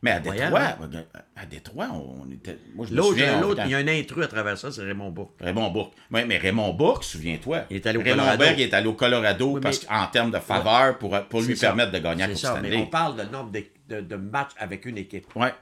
Mais 0.00 0.12
à 0.12 0.20
Détroit, 0.20 0.76
à 1.34 1.46
Détroit, 1.46 1.88
on 1.92 2.30
était. 2.30 2.56
Moi, 2.76 2.86
je 2.88 2.94
L'autre, 2.94 3.18
l'autre, 3.40 3.62
il 3.64 3.72
y 3.72 3.74
a 3.74 3.78
un 3.78 3.88
intrus 3.88 4.24
à 4.24 4.28
travers 4.28 4.56
ça, 4.56 4.70
c'est 4.70 4.82
Raymond 4.84 5.10
Bourque. 5.10 5.34
Raymond 5.40 5.70
Bourque. 5.72 5.94
Oui, 6.12 6.24
mais 6.24 6.38
Raymond 6.38 6.72
Bourque, 6.74 7.02
souviens-toi. 7.02 7.64
Il 7.70 7.76
est 7.76 7.86
allé 7.86 7.98
au 7.98 8.02
Raymond 8.02 8.16
Colorado. 8.18 8.38
Berg 8.44 8.60
est 8.60 8.72
allé 8.74 8.86
au 8.86 8.92
Colorado 8.94 9.46
Oui, 9.54 9.60
parce 9.60 9.82
mais- 9.82 9.88
qu'en 9.88 10.06
termes 10.06 10.30
de 10.30 10.38
faveur, 10.38 10.98
pour, 10.98 11.20
pour 11.28 11.40
lui 11.42 11.56
ça. 11.56 11.66
permettre 11.68 11.90
de 11.90 11.98
gagner 11.98 12.22
à 12.22 12.28
Coupe 12.28 12.36
ça, 12.36 12.52
Stanley. 12.52 12.70
mais 12.70 12.76
on 12.76 12.86
parle 12.86 13.16
de 13.16 13.22
nombre 13.24 13.50
de, 13.50 13.64
de- 13.88 14.00
de 14.02 14.14
matchs 14.16 14.52
avec 14.58 14.86
une 14.86 14.98
équipe. 14.98 15.34
Ouais. 15.34 15.52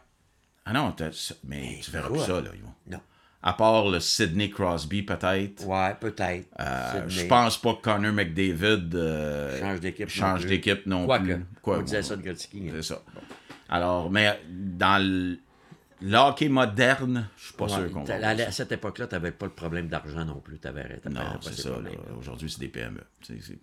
Ah 0.66 0.74
non, 0.74 0.92
t'as- 0.92 1.32
mais 1.44 1.78
tu 1.82 1.90
verras 1.90 2.08
plus 2.08 2.16
quoi? 2.18 2.26
ça, 2.26 2.32
là, 2.42 2.50
Yvon. 2.54 2.72
Non. 2.90 3.00
À 3.48 3.52
part 3.52 3.88
le 3.88 4.00
Sidney 4.00 4.50
Crosby, 4.50 5.04
peut-être. 5.04 5.64
Ouais, 5.68 5.94
peut-être. 6.00 6.48
Euh, 6.58 7.04
je 7.06 7.26
pense 7.26 7.56
pas 7.58 7.74
que 7.74 7.80
Connor 7.82 8.12
McDavid 8.12 8.90
euh, 8.94 9.60
Change 9.60 9.78
d'équipe 9.78 10.08
non 10.08 10.12
change 10.12 10.40
plus. 10.40 10.48
d'équipe 10.50 10.84
non 10.86 11.06
Quoique, 11.06 11.22
plus. 11.24 11.44
Quoi, 11.62 11.78
on 11.78 11.82
disait 11.82 12.02
ça 12.02 12.16
de 12.16 12.22
Gretzky. 12.22 12.64
hein. 12.68 12.72
C'est 12.74 12.82
ça. 12.82 13.02
Alors, 13.68 14.10
mais 14.10 14.40
dans 14.50 15.00
le, 15.00 15.38
le 16.02 16.16
hockey 16.16 16.48
moderne, 16.48 17.28
je 17.36 17.44
suis 17.44 17.54
pas 17.54 17.66
Ouais, 17.66 17.70
sûr 17.70 17.92
qu'on 17.92 18.02
va. 18.02 18.14
à, 18.30 18.50
cette 18.50 18.72
époque-là, 18.72 19.06
tu 19.06 19.14
n'avais 19.14 19.30
pas 19.30 19.46
le 19.46 19.52
problème 19.52 19.86
d'argent 19.86 20.24
non 20.24 20.40
plus. 20.40 20.58
Tu 20.58 20.66
avais 20.66 21.00
Non, 21.08 21.20
c'est 21.40 21.54
ça. 21.56 21.68
là. 21.70 21.90
Aujourd'hui, 22.18 22.50
c'est 22.50 22.58
des 22.60 22.68
PME. 22.68 23.00
C'est- 23.22 23.40
c'est- 23.40 23.58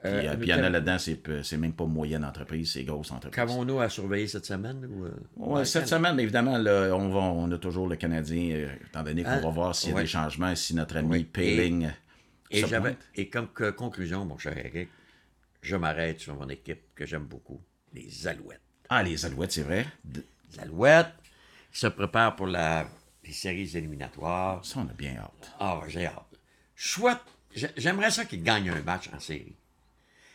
Puis, 0.00 0.10
Euh, 0.12 0.18
euh, 0.18 0.22
mais 0.30 0.36
puis 0.36 0.46
il 0.48 0.50
y 0.50 0.54
en 0.54 0.62
a 0.62 0.70
là-dedans, 0.70 0.96
c'est 0.98 1.56
même 1.56 1.72
pas 1.72 1.84
moyenne 1.84 2.24
entreprise, 2.24 2.72
c'est 2.72 2.84
grosse 2.84 3.10
entreprise. 3.10 3.34
Qu'avons-nous 3.34 3.80
à 3.80 3.88
surveiller 3.88 4.28
cette 4.28 4.46
semaine? 4.46 4.86
Ou, 4.88 5.04
euh, 5.06 5.10
Ouais, 5.36 5.64
cette 5.64 5.88
semaine, 5.88 6.14
mais 6.14 6.22
évidemment, 6.22 6.56
là, 6.56 6.92
on, 6.94 7.08
va, 7.08 7.18
on 7.18 7.50
a 7.50 7.58
toujours 7.58 7.88
le 7.88 7.96
Canadien, 7.96 8.50
euh, 8.54 8.74
étant 8.86 9.02
donné 9.02 9.24
qu'on 9.24 9.30
Ah, 9.30 9.40
va 9.40 9.50
voir 9.50 9.74
s'il 9.74 9.88
y 9.90 9.92
a 9.92 9.96
ouais. 9.96 10.02
des 10.02 10.08
changements, 10.08 10.54
si 10.54 10.74
notre 10.76 10.98
ami 10.98 11.08
Oui. 11.10 11.24
Payling 11.24 11.90
Et, 12.50 12.64
et 13.16 13.28
comme 13.28 13.48
que- 13.48 13.70
conclusion, 13.70 14.24
mon 14.24 14.38
cher 14.38 14.56
Eric, 14.56 14.88
je 15.62 15.74
m'arrête 15.76 16.20
sur 16.20 16.34
mon 16.36 16.48
équipe 16.48 16.94
que 16.94 17.04
j'aime 17.04 17.24
beaucoup, 17.24 17.60
les 17.92 18.26
Alouettes. 18.28 18.60
Ah, 18.88 19.02
les 19.02 19.26
Alouettes, 19.26 19.52
c'est 19.52 19.62
vrai? 19.62 19.84
Les 20.14 20.60
Alouettes 20.60 21.12
se 21.72 21.88
préparent 21.88 22.36
pour 22.36 22.46
la, 22.46 22.86
les 23.24 23.32
séries 23.32 23.76
éliminatoires. 23.76 24.64
Ça, 24.64 24.78
on 24.78 24.88
a 24.88 24.92
bien 24.94 25.16
hâte. 25.16 25.52
Ah, 25.58 25.80
j'ai 25.88 26.06
hâte. 26.06 26.22
Chouette. 26.76 27.18
J'ai- 27.54 27.68
J'aimerais 27.76 28.10
ça 28.12 28.24
qu'ils 28.24 28.42
gagnent 28.42 28.70
un 28.70 28.80
match 28.82 29.10
en 29.14 29.18
série. 29.20 29.56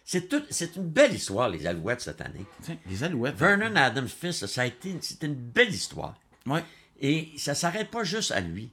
C'est, 0.06 0.28
tout, 0.28 0.44
c'est 0.50 0.76
une 0.76 0.90
belle 0.90 1.14
histoire, 1.14 1.48
les 1.50 1.66
Alouettes, 1.66 2.02
cette 2.02 2.20
année. 2.22 2.46
Tiens, 2.62 2.78
les 2.88 3.04
Alouettes. 3.04 3.36
Vernon 3.36 3.76
Adams 3.76 4.08
fils, 4.08 4.46
ça 4.46 4.62
a 4.64 4.66
été 4.66 4.92
une, 4.92 5.02
c'est 5.02 5.24
une 5.24 5.36
belle 5.36 5.70
histoire. 5.74 6.16
Ouais. 6.46 6.64
Et 7.00 7.32
ça 7.38 7.56
s'arrête 7.56 7.90
pas 7.90 8.04
juste 8.04 8.32
à 8.32 8.42
lui. 8.42 8.72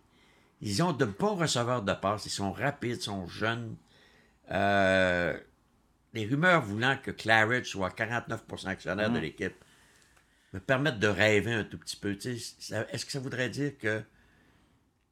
Ils 0.60 0.82
ont 0.82 0.92
de 0.92 1.04
bons 1.04 1.36
receveurs 1.36 1.82
de 1.82 1.92
passe, 1.92 2.26
ils 2.26 2.30
sont 2.30 2.52
rapides, 2.52 2.96
ils 2.96 3.02
sont 3.02 3.26
jeunes. 3.28 3.76
Euh, 4.50 5.38
les 6.12 6.26
rumeurs 6.26 6.62
voulant 6.62 6.98
que 7.00 7.12
Claridge 7.12 7.66
soit 7.68 7.90
49% 7.96 8.66
actionnaire 8.66 9.10
de 9.10 9.18
l'équipe 9.20 9.54
me 10.52 10.58
permettent 10.58 10.98
de 10.98 11.06
rêver 11.06 11.52
un 11.52 11.64
tout 11.64 11.78
petit 11.78 11.96
peu. 11.96 12.18
Ça- 12.58 12.86
Est-ce 12.90 13.06
que 13.06 13.12
ça 13.12 13.20
voudrait 13.20 13.48
dire 13.48 13.78
que 13.78 14.02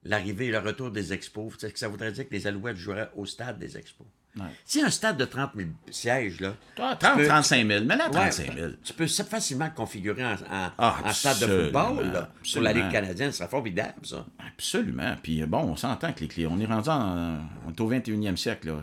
l'arrivée 0.02 0.46
et 0.46 0.50
le 0.50 0.58
retour 0.58 0.90
des 0.90 1.12
expos, 1.12 1.54
est-ce 1.62 1.72
que 1.72 1.78
ça 1.78 1.86
voudrait 1.88 2.10
dire 2.10 2.28
que 2.28 2.34
les 2.34 2.46
Alouettes 2.48 2.76
joueraient 2.76 3.10
au 3.14 3.24
stade 3.24 3.58
des 3.60 3.76
expos? 3.78 4.06
Ouais. 4.36 4.44
Si 4.64 4.80
un 4.82 4.90
stade 4.90 5.16
de 5.16 5.24
30 5.24 5.50
000 5.56 5.68
sièges, 5.90 6.40
là, 6.40 6.54
Ah, 6.78 6.96
tu 7.00 7.06
30, 7.06 7.16
peux- 7.18 7.26
35 7.26 7.66
000. 7.66 7.84
Mais 7.84 7.96
là, 7.96 8.06
Ouais, 8.06 8.12
35 8.12 8.54
000. 8.54 8.70
tu 8.84 8.92
peux 8.92 9.06
facilement 9.08 9.68
configurer 9.70 10.24
en, 10.24 10.32
en- 10.34 10.70
Ah, 10.78 10.96
en 11.04 11.12
stade 11.12 11.40
de 11.40 11.46
football. 11.64 12.12
là. 12.12 12.28
Pour 12.52 12.62
la. 12.62 12.72
Ligue 12.72 12.90
canadienne, 12.90 13.32
ce 13.32 13.38
serait 13.38 13.48
formidable, 13.48 13.94
ça. 14.04 14.24
Absolument. 14.46 15.16
Puis 15.22 15.42
euh, 15.42 15.46
bon, 15.46 15.58
on 15.60 15.76
s'entend 15.76 16.12
que 16.12 16.20
les 16.20 16.28
clients, 16.28 16.50
on 16.54 16.60
est 16.60 16.66
rendu 16.66 16.88
en, 16.88 17.38
on 17.66 17.70
est 17.70 17.80
au 17.80 17.88
21e 17.90 18.36
siècle. 18.36 18.68
Là. 18.68 18.74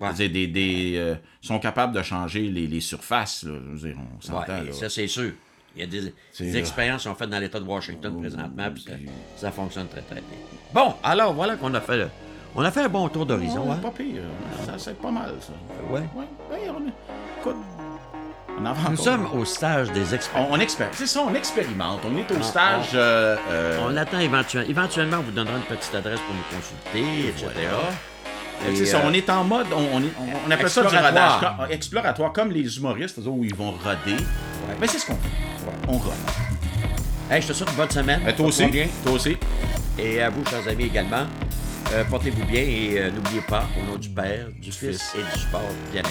Ouais. 0.00 0.08
Je 0.16 0.22
veux 0.22 0.28
dire, 0.28 0.30
des, 0.32 0.46
des, 0.46 0.94
euh, 0.96 1.14
sont 1.40 1.58
capables 1.58 1.94
de 1.94 2.02
changer 2.02 2.48
les, 2.48 2.66
les 2.66 2.80
surfaces. 2.80 3.42
Là. 3.44 3.58
Dire, 3.74 3.96
on 4.16 4.20
s'entend. 4.20 4.72
ça, 4.72 4.88
c'est 4.88 5.06
sûr. 5.08 5.32
Il 5.76 5.80
y 5.80 5.82
a 5.82 5.86
des, 5.86 6.56
expériences 6.56 7.02
qui 7.02 7.08
sont 7.08 7.14
faites 7.16 7.28
dans 7.30 7.38
l'État 7.40 7.58
de 7.58 7.64
Washington 7.64 8.16
présentement, 8.20 8.70
puis 8.72 8.84
ça, 8.84 8.92
ça 9.36 9.50
fonctionne 9.50 9.88
très, 9.88 10.02
très 10.02 10.14
bien. 10.20 10.38
Bon, 10.72 10.94
alors 11.02 11.34
voilà 11.34 11.56
qu'on 11.56 11.74
a 11.74 11.80
fait 11.80 11.96
le- 11.96 12.08
on 12.56 12.62
a 12.64 12.70
fait 12.70 12.82
un 12.82 12.88
bon 12.88 13.08
tour 13.08 13.26
d'horizon. 13.26 13.64
Ouais, 13.64 13.72
hein? 13.72 13.78
Pas 13.82 13.90
pire. 13.90 14.22
Ça, 14.64 14.72
c'est 14.78 14.98
pas 15.00 15.10
mal, 15.10 15.34
ça. 15.40 15.52
Ouais. 15.92 16.00
Ouais, 16.14 16.24
ouais, 16.50 16.70
on, 16.70 17.40
écoute, 17.40 17.56
on 18.58 18.62
va 18.62 18.74
Nous 18.90 18.96
sommes 18.96 19.26
au 19.34 19.44
stage 19.44 19.90
des 19.92 20.14
expériences. 20.14 20.50
On, 20.50 20.54
on 20.54 20.58
expér- 20.58 20.88
C'est 20.92 21.06
ça, 21.08 21.20
on 21.26 21.34
expérimente. 21.34 22.00
On 22.06 22.16
est 22.16 22.38
au 22.38 22.42
stage. 22.42 22.90
euh, 22.94 23.36
euh, 23.50 23.78
On 23.88 23.96
attend 23.96 24.20
éventuellement. 24.20 24.70
Éventuellement, 24.70 25.16
on 25.18 25.22
vous 25.22 25.32
donnera 25.32 25.56
une 25.56 25.76
petite 25.76 25.94
adresse 25.94 26.20
pour 26.20 26.34
nous 26.34 26.56
consulter, 26.56 27.28
etc. 27.28 27.68
Et, 28.68 28.76
c'est 28.76 28.86
ça, 28.86 28.98
euh, 28.98 29.02
on 29.06 29.12
est 29.12 29.28
en 29.28 29.42
mode, 29.44 29.66
on, 29.72 29.96
on, 29.96 30.00
est- 30.00 30.12
on- 30.18 30.48
on 30.48 30.50
appelle 30.50 30.70
ça 30.70 30.82
du 30.82 30.96
rodage 30.96 31.42
exploratoire, 31.70 32.32
comme 32.32 32.52
les 32.52 32.78
humoristes, 32.78 33.16
c'est-à-dire 33.16 33.32
où 33.34 33.44
ils 33.44 33.54
vont 33.54 33.72
roder. 33.72 34.22
Mais 34.80 34.86
c'est 34.86 34.98
ce 35.00 35.06
qu'on 35.06 35.14
fait. 35.14 35.28
On 35.88 35.98
rode. 35.98 36.12
hey, 37.30 37.42
je 37.42 37.48
te 37.48 37.52
souhaite 37.52 37.70
une 37.70 37.76
bonne 37.76 37.90
semaine. 37.90 38.20
Euh, 38.26 38.32
toi 38.36 38.46
aussi. 38.46 38.64
Toi 39.04 39.12
aussi. 39.12 39.36
Et 39.98 40.22
à 40.22 40.30
vous, 40.30 40.44
chers 40.46 40.66
amis, 40.68 40.84
également. 40.84 41.24
Euh, 41.92 42.04
Portez-vous 42.10 42.44
bien 42.46 42.62
et 42.62 42.98
euh, 42.98 43.10
n'oubliez 43.10 43.42
pas, 43.42 43.66
au 43.80 43.90
nom 43.92 43.96
du 43.96 44.08
Père, 44.08 44.48
du 44.60 44.72
Fils 44.72 45.12
et 45.16 45.22
du 45.34 45.40
Sport, 45.40 45.60
bien. 45.92 46.02